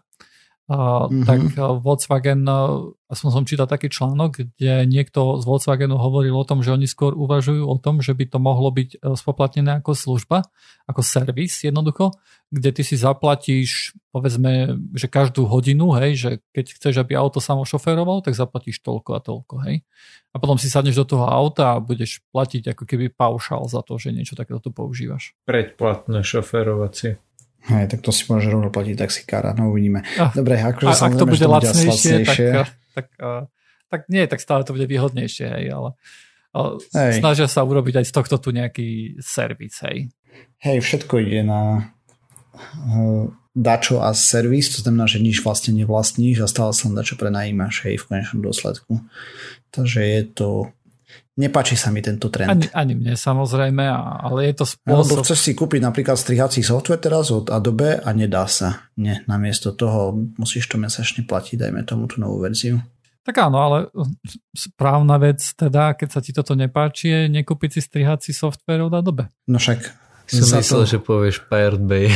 mm-hmm. 0.69 1.25
tak 1.25 1.41
eh, 1.57 1.64
Volkswagen, 1.81 2.45
eh, 2.45 2.93
aspoň 3.09 3.29
som 3.33 3.45
čítal 3.49 3.64
taký 3.64 3.89
článok, 3.89 4.45
kde 4.45 4.85
niekto 4.85 5.41
z 5.41 5.45
Volkswagenu 5.49 5.97
hovoril 5.97 6.37
o 6.37 6.45
tom, 6.45 6.61
že 6.61 6.77
oni 6.77 6.85
skôr 6.85 7.16
uvažujú 7.16 7.64
o 7.64 7.77
tom, 7.81 8.05
že 8.05 8.12
by 8.12 8.29
to 8.29 8.39
mohlo 8.39 8.69
byť 8.69 9.01
eh, 9.01 9.16
spoplatnené 9.16 9.81
ako 9.81 9.97
služba, 9.97 10.45
ako 10.85 11.01
servis 11.01 11.64
jednoducho, 11.64 12.12
kde 12.53 12.71
ty 12.77 12.83
si 12.85 13.01
zaplatíš, 13.01 13.97
povedzme, 14.12 14.77
že 14.93 15.09
každú 15.09 15.49
hodinu, 15.49 15.97
hej, 15.97 16.12
že 16.21 16.31
keď 16.53 16.77
chceš, 16.77 16.95
aby 17.01 17.16
auto 17.16 17.41
samo 17.41 17.64
šoferoval, 17.64 18.21
tak 18.21 18.37
zaplatíš 18.37 18.85
toľko 18.85 19.11
a 19.16 19.21
toľko, 19.25 19.55
hej. 19.69 19.85
A 20.33 20.37
potom 20.37 20.61
si 20.61 20.69
sadneš 20.69 21.01
do 21.01 21.16
toho 21.16 21.25
auta 21.25 21.77
a 21.77 21.83
budeš 21.83 22.21
platiť 22.33 22.77
ako 22.77 22.85
keby 22.85 23.09
paušal 23.09 23.64
za 23.69 23.81
to, 23.81 23.97
že 23.97 24.12
niečo 24.12 24.37
takéto 24.37 24.61
tu 24.61 24.71
používaš. 24.73 25.33
Predplatné 25.49 26.21
šoferovacie. 26.21 27.16
Hej, 27.67 27.91
tak 27.91 28.01
to 28.01 28.15
si 28.15 28.25
môže 28.31 28.49
rovno 28.49 28.71
platiť 28.71 28.95
taxikára, 28.97 29.53
no 29.53 29.75
uvidíme. 29.75 30.07
Dobre, 30.33 30.57
akože 30.63 30.89
a, 30.89 31.07
ak 31.11 31.15
to 31.19 31.27
bude 31.27 31.43
lacnejšie, 31.43 32.15
tak, 32.25 32.39
tak, 32.39 32.69
tak, 32.95 33.07
tak 33.91 34.01
nie, 34.09 34.25
tak 34.25 34.41
stále 34.41 34.63
to 34.65 34.73
bude 34.73 34.87
výhodnejšie, 34.89 35.47
hej, 35.49 35.67
ale, 35.75 35.91
ale 36.55 36.81
hej. 36.97 37.21
snažia 37.21 37.45
sa 37.51 37.67
urobiť 37.67 38.01
aj 38.01 38.07
z 38.09 38.13
tohto 38.15 38.37
tu 38.41 38.49
nejaký 38.55 39.21
servis, 39.21 39.85
hej. 39.85 40.09
Hej, 40.65 40.81
všetko 40.81 41.15
ide 41.21 41.45
na 41.45 41.93
uh, 42.57 43.29
dačo 43.53 44.01
a 44.01 44.15
servis, 44.15 44.71
to 44.73 44.81
znamená, 44.81 45.11
že 45.11 45.19
nič 45.19 45.43
vlastne 45.43 45.75
nevlastníš 45.75 46.47
a 46.47 46.51
stále 46.51 46.73
sa 46.73 46.89
dačo 46.89 47.19
prenajímaš, 47.19 47.85
hej, 47.85 48.01
v 48.01 48.07
konečnom 48.07 48.41
dôsledku. 48.41 49.03
Takže 49.75 50.01
je 50.01 50.23
to 50.25 50.49
Nepáči 51.39 51.78
sa 51.78 51.95
mi 51.95 52.03
tento 52.03 52.34
trend. 52.34 52.51
Ani, 52.51 52.66
ani 52.74 52.93
mne 52.99 53.14
samozrejme, 53.14 53.86
ale 54.26 54.51
je 54.51 54.55
to 54.59 54.66
spôsob... 54.66 55.07
Alebo 55.07 55.22
chceš 55.22 55.39
si 55.39 55.53
kúpiť 55.55 55.86
napríklad 55.86 56.18
strihací 56.18 56.66
software 56.66 56.99
teraz 56.99 57.30
od 57.30 57.47
Adobe 57.55 57.95
a 58.03 58.11
nedá 58.11 58.51
sa. 58.51 58.91
Nie, 58.99 59.22
namiesto 59.30 59.70
toho 59.70 60.18
musíš 60.34 60.66
to 60.66 60.82
mesačne 60.82 61.22
platiť, 61.22 61.62
dajme 61.62 61.86
tomu 61.86 62.11
tú 62.11 62.18
novú 62.18 62.43
verziu. 62.43 62.82
Tak 63.22 63.39
áno, 63.39 63.62
ale 63.62 63.78
správna 64.51 65.14
vec 65.22 65.39
teda, 65.55 65.95
keď 65.95 66.09
sa 66.11 66.18
ti 66.18 66.34
toto 66.34 66.59
nepáči, 66.59 67.07
je 67.07 67.20
nekúpiť 67.30 67.70
si 67.78 67.80
strihací 67.86 68.34
software 68.34 68.82
od 68.82 68.99
Adobe. 68.99 69.30
No 69.47 69.62
však... 69.62 70.11
Som 70.28 70.61
myslel, 70.61 70.84
to... 70.84 70.91
že 70.93 70.99
povieš 71.01 71.36
Pirate 71.49 71.86
Bay. 71.86 72.12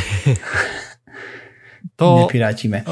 to... 2.01 2.27
Nepirátime. 2.27 2.85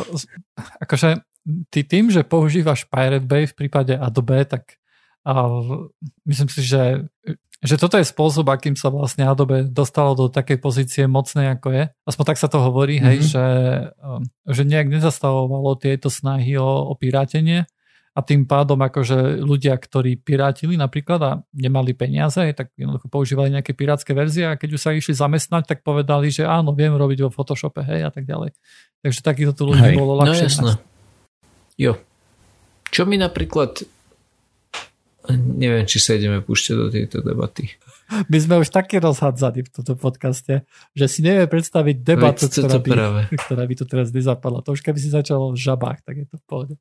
Akože 0.81 1.21
ty 1.69 1.85
tým, 1.85 2.09
že 2.09 2.25
používaš 2.25 2.89
Pirate 2.89 3.29
Bay 3.29 3.45
v 3.45 3.55
prípade 3.57 3.93
Adobe, 3.99 4.47
tak 4.49 4.80
a 5.27 5.33
myslím 6.25 6.49
si, 6.49 6.65
že, 6.65 7.05
že 7.61 7.77
toto 7.77 8.01
je 8.01 8.09
spôsob, 8.09 8.49
akým 8.49 8.73
sa 8.73 8.89
vlastne 8.89 9.29
Adobe 9.29 9.69
dostalo 9.69 10.17
do 10.17 10.33
takej 10.33 10.59
pozície 10.59 11.05
mocnej, 11.05 11.53
ako 11.53 11.69
je. 11.77 11.85
Aspoň 12.09 12.25
tak 12.25 12.41
sa 12.41 12.49
to 12.49 12.59
hovorí, 12.61 12.97
mm-hmm. 12.97 13.09
hej, 13.09 13.19
mhm. 13.21 13.27
že, 13.29 13.47
um, 14.01 14.23
že 14.49 14.63
nejak 14.65 14.89
nezastavovalo 14.89 15.77
tieto 15.77 16.09
snahy 16.09 16.57
o, 16.57 16.89
o 16.89 16.97
pirátenie 16.97 17.69
a 18.11 18.21
tým 18.27 18.43
pádom 18.43 18.81
akože 18.83 19.39
ľudia, 19.39 19.79
ktorí 19.79 20.19
pirátili 20.19 20.75
napríklad 20.75 21.21
a 21.23 21.33
nemali 21.55 21.95
peniaze, 21.95 22.43
tak 22.59 22.75
jednoducho 22.75 23.07
používali 23.07 23.55
nejaké 23.55 23.71
pirátske 23.71 24.11
verzie 24.11 24.51
a 24.51 24.59
keď 24.59 24.71
už 24.75 24.81
sa 24.83 24.91
išli 24.91 25.15
zamestnať, 25.15 25.63
tak 25.71 25.79
povedali, 25.87 26.27
že 26.27 26.43
áno, 26.43 26.75
viem 26.75 26.91
robiť 26.91 27.29
vo 27.29 27.31
Photoshope, 27.31 27.87
hej, 27.87 28.03
a 28.03 28.11
tak 28.11 28.27
ďalej. 28.27 28.51
Takže 29.07 29.21
takýchto 29.23 29.55
tu 29.55 29.63
ľudí 29.71 29.95
hej. 29.95 29.97
bolo 29.97 30.19
no 30.19 30.27
ľahšie. 30.27 30.43
No 30.43 30.51
jasné. 30.51 30.73
Jo. 31.79 31.93
Čo 32.91 33.07
mi 33.07 33.15
napríklad 33.15 33.87
neviem, 35.37 35.85
či 35.87 35.99
sa 36.03 36.17
ideme 36.17 36.41
púšťať 36.41 36.75
do 36.77 36.87
tejto 36.89 37.19
debaty. 37.21 37.75
My 38.27 38.39
sme 38.43 38.59
už 38.59 38.75
také 38.75 38.99
rozhádzali 38.99 39.67
v 39.67 39.71
tomto 39.71 39.95
podcaste, 39.95 40.67
že 40.99 41.07
si 41.07 41.23
nevie 41.23 41.47
predstaviť 41.47 41.97
debatu, 42.03 42.51
ktorá 42.51 42.79
by, 42.83 42.91
ktorá 43.47 43.63
by 43.67 43.75
tu 43.79 43.85
teraz 43.87 44.11
nezapadla. 44.11 44.67
To 44.67 44.75
už 44.75 44.83
keby 44.83 44.99
si 44.99 45.11
začal 45.11 45.55
v 45.55 45.59
žabách, 45.59 46.03
tak 46.03 46.15
je 46.23 46.27
to 46.27 46.37
v 46.37 46.45
pohode. 46.45 46.75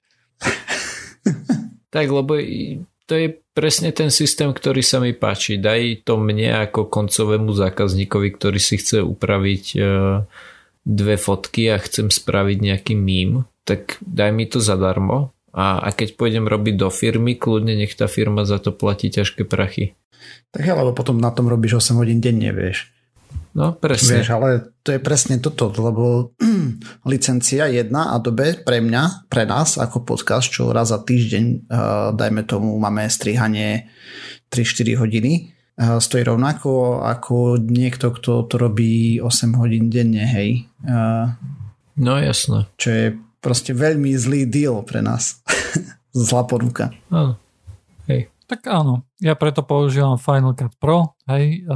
tak, 1.93 2.05
lebo 2.09 2.33
to 3.05 3.13
je 3.13 3.27
presne 3.57 3.89
ten 3.93 4.13
systém, 4.13 4.49
ktorý 4.49 4.81
sa 4.85 5.01
mi 5.01 5.13
páči. 5.13 5.57
Daj 5.57 6.05
to 6.05 6.17
mne 6.17 6.65
ako 6.69 6.89
koncovému 6.89 7.53
zákazníkovi, 7.53 8.29
ktorý 8.37 8.59
si 8.61 8.77
chce 8.77 9.01
upraviť 9.01 9.65
e, 9.73 9.79
dve 10.85 11.15
fotky 11.17 11.73
a 11.73 11.81
chcem 11.81 12.13
spraviť 12.13 12.57
nejaký 12.57 12.93
mím, 12.93 13.45
tak 13.65 14.01
daj 14.01 14.29
mi 14.33 14.45
to 14.49 14.57
zadarmo 14.61 15.33
a, 15.53 15.81
a 15.81 15.89
keď 15.93 16.15
pôjdem 16.15 16.45
robiť 16.45 16.75
do 16.77 16.89
firmy, 16.93 17.35
kľudne 17.35 17.73
nech 17.73 17.93
tá 17.97 18.05
firma 18.05 18.45
za 18.45 18.61
to 18.61 18.73
platí 18.73 19.09
ťažké 19.09 19.45
prachy. 19.49 19.97
Tak 20.49 20.65
lebo 20.65 20.93
potom 20.93 21.17
na 21.17 21.29
tom 21.29 21.49
robíš 21.49 21.81
8 21.81 21.99
hodín 22.01 22.19
denne, 22.21 22.49
vieš. 22.53 22.89
No, 23.53 23.73
presne. 23.73 24.21
Vieš, 24.21 24.29
ale 24.29 24.49
to 24.85 24.93
je 24.93 25.01
presne 25.01 25.41
toto, 25.41 25.73
lebo 25.73 26.37
licencia 27.11 27.65
jedna 27.65 28.13
Adobe 28.13 28.61
pre 28.61 28.77
mňa, 28.77 29.25
pre 29.25 29.49
nás 29.49 29.81
ako 29.81 30.05
podcast, 30.05 30.53
čo 30.53 30.69
raz 30.69 30.93
za 30.93 31.01
týždeň, 31.01 31.45
uh, 31.65 32.09
dajme 32.13 32.45
tomu, 32.45 32.77
máme 32.77 33.09
strihanie 33.09 33.89
3-4 34.53 35.01
hodiny, 35.01 35.49
uh, 35.81 35.97
stojí 35.97 36.21
rovnako 36.29 37.01
ako 37.01 37.57
niekto, 37.57 38.13
kto 38.13 38.45
to 38.45 38.55
robí 38.61 39.17
8 39.17 39.57
hodín 39.57 39.89
denne, 39.89 40.29
hej. 40.29 40.69
Uh, 40.85 41.33
no 41.97 42.21
jasné. 42.21 42.69
Čo 42.77 42.89
je 42.93 43.05
proste 43.39 43.71
veľmi 43.75 44.15
zlý 44.15 44.45
deal 44.47 44.83
pre 44.83 45.03
nás. 45.03 45.43
Zlá 46.15 46.43
ponuka. 46.47 46.91
Áno. 47.11 47.39
Hej. 48.07 48.31
Tak 48.49 48.65
áno, 48.65 49.05
ja 49.21 49.37
preto 49.37 49.61
používam 49.61 50.17
Final 50.17 50.57
Cut 50.57 50.73
Pro, 50.81 51.13
hej, 51.29 51.69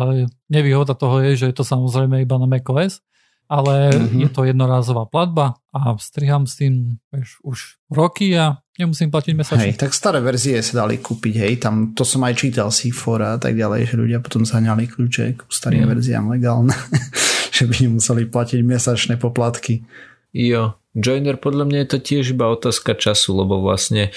nevýhoda 0.50 0.98
toho 0.98 1.22
je, 1.22 1.38
že 1.38 1.54
je 1.54 1.56
to 1.62 1.62
samozrejme 1.62 2.18
iba 2.18 2.42
na 2.42 2.50
macOS, 2.50 2.98
ale 3.46 3.94
mm-hmm. 3.94 4.26
je 4.26 4.30
to 4.34 4.42
jednorázová 4.50 5.06
platba 5.06 5.62
a 5.70 5.94
striham 6.02 6.50
s 6.50 6.58
tým 6.58 6.98
vieš, 7.14 7.38
už 7.46 7.78
roky 7.94 8.34
a 8.34 8.58
nemusím 8.82 9.14
platiť 9.14 9.34
mesačne. 9.38 9.70
Hej, 9.70 9.78
tak 9.78 9.94
staré 9.94 10.18
verzie 10.18 10.58
sa 10.66 10.82
dali 10.82 10.98
kúpiť, 10.98 11.36
hej, 11.46 11.54
tam 11.62 11.94
to 11.94 12.02
som 12.02 12.26
aj 12.26 12.42
čítal 12.42 12.74
C4 12.74 13.20
a 13.22 13.38
tak 13.38 13.54
ďalej, 13.54 13.94
že 13.94 14.00
ľudia 14.00 14.18
potom 14.26 14.42
zaňali 14.42 14.90
kľúče 14.90 15.26
k 15.38 15.40
starým 15.54 15.86
mm. 15.86 15.90
verziám 15.94 16.26
legálne, 16.26 16.74
že 17.56 17.70
by 17.70 17.76
nemuseli 17.86 18.26
platiť 18.34 18.60
mesačné 18.66 19.22
poplatky. 19.22 19.86
Jo, 20.34 20.74
Joiner 20.98 21.38
podľa 21.38 21.66
mňa 21.70 21.80
je 21.86 21.90
to 21.90 22.00
tiež 22.02 22.34
iba 22.34 22.50
otázka 22.50 22.98
času, 22.98 23.38
lebo 23.38 23.62
vlastne 23.62 24.10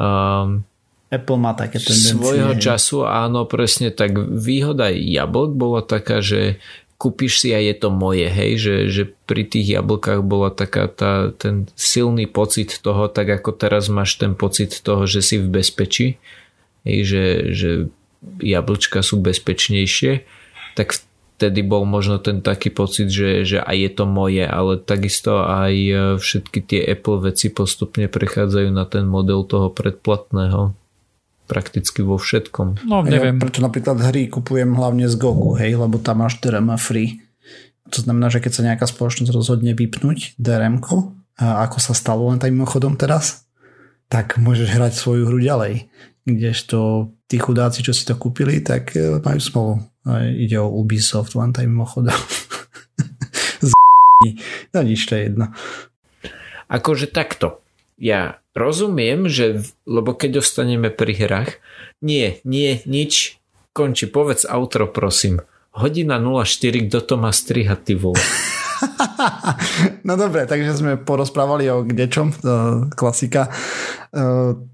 um, 0.00 0.64
Apple 1.12 1.36
má 1.36 1.52
také 1.52 1.82
tendencie. 1.82 2.16
Svojho 2.16 2.54
času 2.56 3.04
áno, 3.04 3.44
presne 3.44 3.92
tak. 3.92 4.14
Výhoda 4.16 4.88
jablk 4.88 5.52
bola 5.58 5.82
taká, 5.82 6.22
že 6.22 6.62
kúpiš 7.00 7.40
si 7.40 7.48
a 7.56 7.58
je 7.58 7.72
to 7.72 7.88
moje, 7.88 8.28
hej, 8.28 8.52
že, 8.60 8.76
že 8.92 9.02
pri 9.24 9.48
tých 9.48 9.72
jablkách 9.80 10.20
bola 10.20 10.52
taká 10.52 10.84
tá, 10.84 11.32
ten 11.32 11.64
silný 11.72 12.28
pocit 12.28 12.76
toho, 12.84 13.08
tak 13.08 13.26
ako 13.40 13.56
teraz 13.56 13.88
máš 13.88 14.20
ten 14.20 14.36
pocit 14.36 14.84
toho, 14.84 15.08
že 15.08 15.24
si 15.24 15.40
v 15.40 15.48
bezpečí, 15.48 16.20
hej, 16.84 16.98
že, 17.08 17.24
že 17.56 17.70
jablčka 18.44 19.00
sú 19.00 19.16
bezpečnejšie, 19.16 20.28
tak 20.76 21.00
vtedy 21.40 21.64
bol 21.64 21.88
možno 21.88 22.20
ten 22.20 22.44
taký 22.44 22.68
pocit, 22.68 23.08
že, 23.08 23.48
že 23.48 23.64
aj 23.64 23.76
je 23.80 23.90
to 23.96 24.04
moje, 24.04 24.44
ale 24.44 24.76
takisto 24.76 25.40
aj 25.40 25.72
všetky 26.20 26.60
tie 26.60 26.84
Apple 26.84 27.32
veci 27.32 27.48
postupne 27.48 28.12
prechádzajú 28.12 28.68
na 28.68 28.84
ten 28.84 29.08
model 29.08 29.48
toho 29.48 29.72
predplatného 29.72 30.76
prakticky 31.48 32.04
vo 32.04 32.20
všetkom. 32.20 32.84
No, 32.84 33.00
neviem. 33.00 33.40
Ja 33.40 33.42
preto 33.42 33.64
napríklad 33.64 33.98
hry 34.04 34.28
kupujem 34.28 34.76
hlavne 34.76 35.08
z 35.08 35.16
Gogu, 35.16 35.56
hej, 35.56 35.80
lebo 35.80 35.96
tam 35.96 36.22
máš 36.22 36.36
DRM 36.44 36.76
free. 36.76 37.24
To 37.90 38.04
znamená, 38.04 38.28
že 38.28 38.38
keď 38.38 38.52
sa 38.52 38.62
nejaká 38.68 38.84
spoločnosť 38.84 39.32
rozhodne 39.32 39.72
vypnúť 39.72 40.36
drm 40.36 40.78
ako 41.40 41.76
sa 41.80 41.96
stalo 41.96 42.28
len 42.28 42.36
tak 42.36 42.52
mimochodom 42.52 43.00
teraz, 43.00 43.48
tak 44.12 44.36
môžeš 44.36 44.76
hrať 44.76 44.92
svoju 44.92 45.24
hru 45.26 45.40
ďalej. 45.40 45.88
Kdežto 46.28 47.10
tí 47.26 47.40
chudáci, 47.40 47.80
čo 47.80 47.96
si 47.96 48.04
to 48.04 48.14
kúpili, 48.14 48.60
tak 48.60 48.92
e, 48.92 49.18
majú 49.24 49.40
smolu. 49.40 49.74
Ide 50.08 50.56
o 50.60 50.68
Ubisoft 50.70 51.36
len 51.36 51.52
tak 51.52 51.68
mimochodom. 51.68 52.16
no 54.74 54.80
nič, 54.82 55.00
to 55.08 55.16
je 55.16 55.22
jedno. 55.32 55.52
Akože 56.70 57.10
takto 57.10 57.64
ja 58.00 58.40
rozumiem, 58.56 59.28
že, 59.28 59.60
lebo 59.84 60.16
keď 60.16 60.40
ostaneme 60.40 60.88
pri 60.88 61.12
hrách, 61.20 61.50
nie, 62.00 62.40
nie, 62.48 62.80
nič, 62.88 63.36
konči, 63.76 64.08
povedz 64.08 64.48
outro 64.48 64.88
prosím. 64.88 65.44
Hodina 65.76 66.16
04, 66.18 66.88
kto 66.88 66.98
to 67.04 67.14
má 67.20 67.30
strihať, 67.30 67.78
ty 67.84 67.94
vole. 67.94 68.18
no 70.08 70.16
dobre, 70.16 70.48
takže 70.48 70.80
sme 70.80 70.96
porozprávali 70.96 71.68
o 71.68 71.84
kdečom, 71.84 72.32
klasika. 72.96 73.52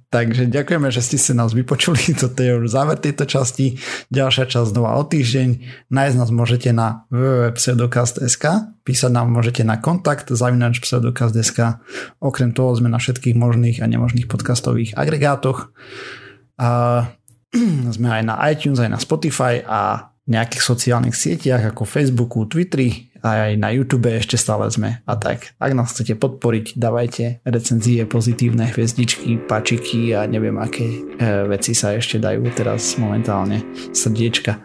Takže 0.06 0.46
ďakujeme, 0.46 0.86
že 0.94 1.02
ste 1.02 1.18
sa 1.18 1.34
nás 1.34 1.50
vypočuli. 1.50 2.14
Toto 2.14 2.38
je 2.38 2.62
už 2.62 2.70
záver 2.70 2.94
tejto 3.02 3.26
časti. 3.26 3.74
Ďalšia 4.14 4.46
časť 4.46 4.70
znova 4.70 4.94
o 4.96 5.02
týždeň. 5.02 5.48
Nájsť 5.90 6.16
nás 6.16 6.30
môžete 6.30 6.70
na 6.70 7.06
www.pseudokast.sk 7.10 8.44
Písať 8.86 9.10
nám 9.10 9.34
môžete 9.34 9.66
na 9.66 9.82
kontakt 9.82 10.30
zavinač 10.30 10.78
pseudokast.sk 10.78 11.82
Okrem 12.22 12.54
toho 12.54 12.70
sme 12.78 12.86
na 12.86 13.02
všetkých 13.02 13.34
možných 13.34 13.82
a 13.82 13.90
nemožných 13.90 14.30
podcastových 14.30 14.94
agregátoch. 14.94 15.74
A 16.54 16.68
sme 17.98 18.08
aj 18.08 18.22
na 18.22 18.38
iTunes, 18.46 18.78
aj 18.78 18.90
na 18.94 19.02
Spotify 19.02 19.58
a 19.66 20.14
nejakých 20.26 20.62
sociálnych 20.62 21.18
sieťach 21.18 21.74
ako 21.74 21.82
Facebooku, 21.86 22.46
Twitteri, 22.46 23.05
aj 23.22 23.56
na 23.60 23.72
YouTube 23.72 24.08
ešte 24.08 24.36
stále 24.40 24.68
sme 24.68 25.00
a 25.04 25.14
tak. 25.16 25.56
Ak 25.60 25.72
nás 25.72 25.92
chcete 25.92 26.16
podporiť, 26.16 26.76
dávajte 26.76 27.44
recenzie, 27.46 28.04
pozitívne 28.08 28.68
hviezdičky, 28.70 29.40
pačiky 29.44 30.12
a 30.16 30.24
neviem 30.28 30.56
aké 30.56 30.86
e, 30.86 31.00
veci 31.50 31.72
sa 31.72 31.94
ešte 31.96 32.20
dajú 32.20 32.46
teraz 32.52 32.96
momentálne. 32.96 33.62
Srdiečka. 33.92 34.58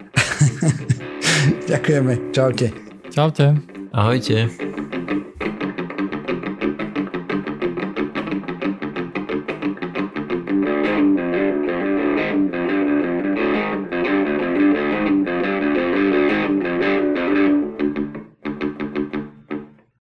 Ďakujeme. 1.71 2.33
Čaute. 2.35 2.67
Čaute. 3.11 3.45
Ahojte. 3.91 5.00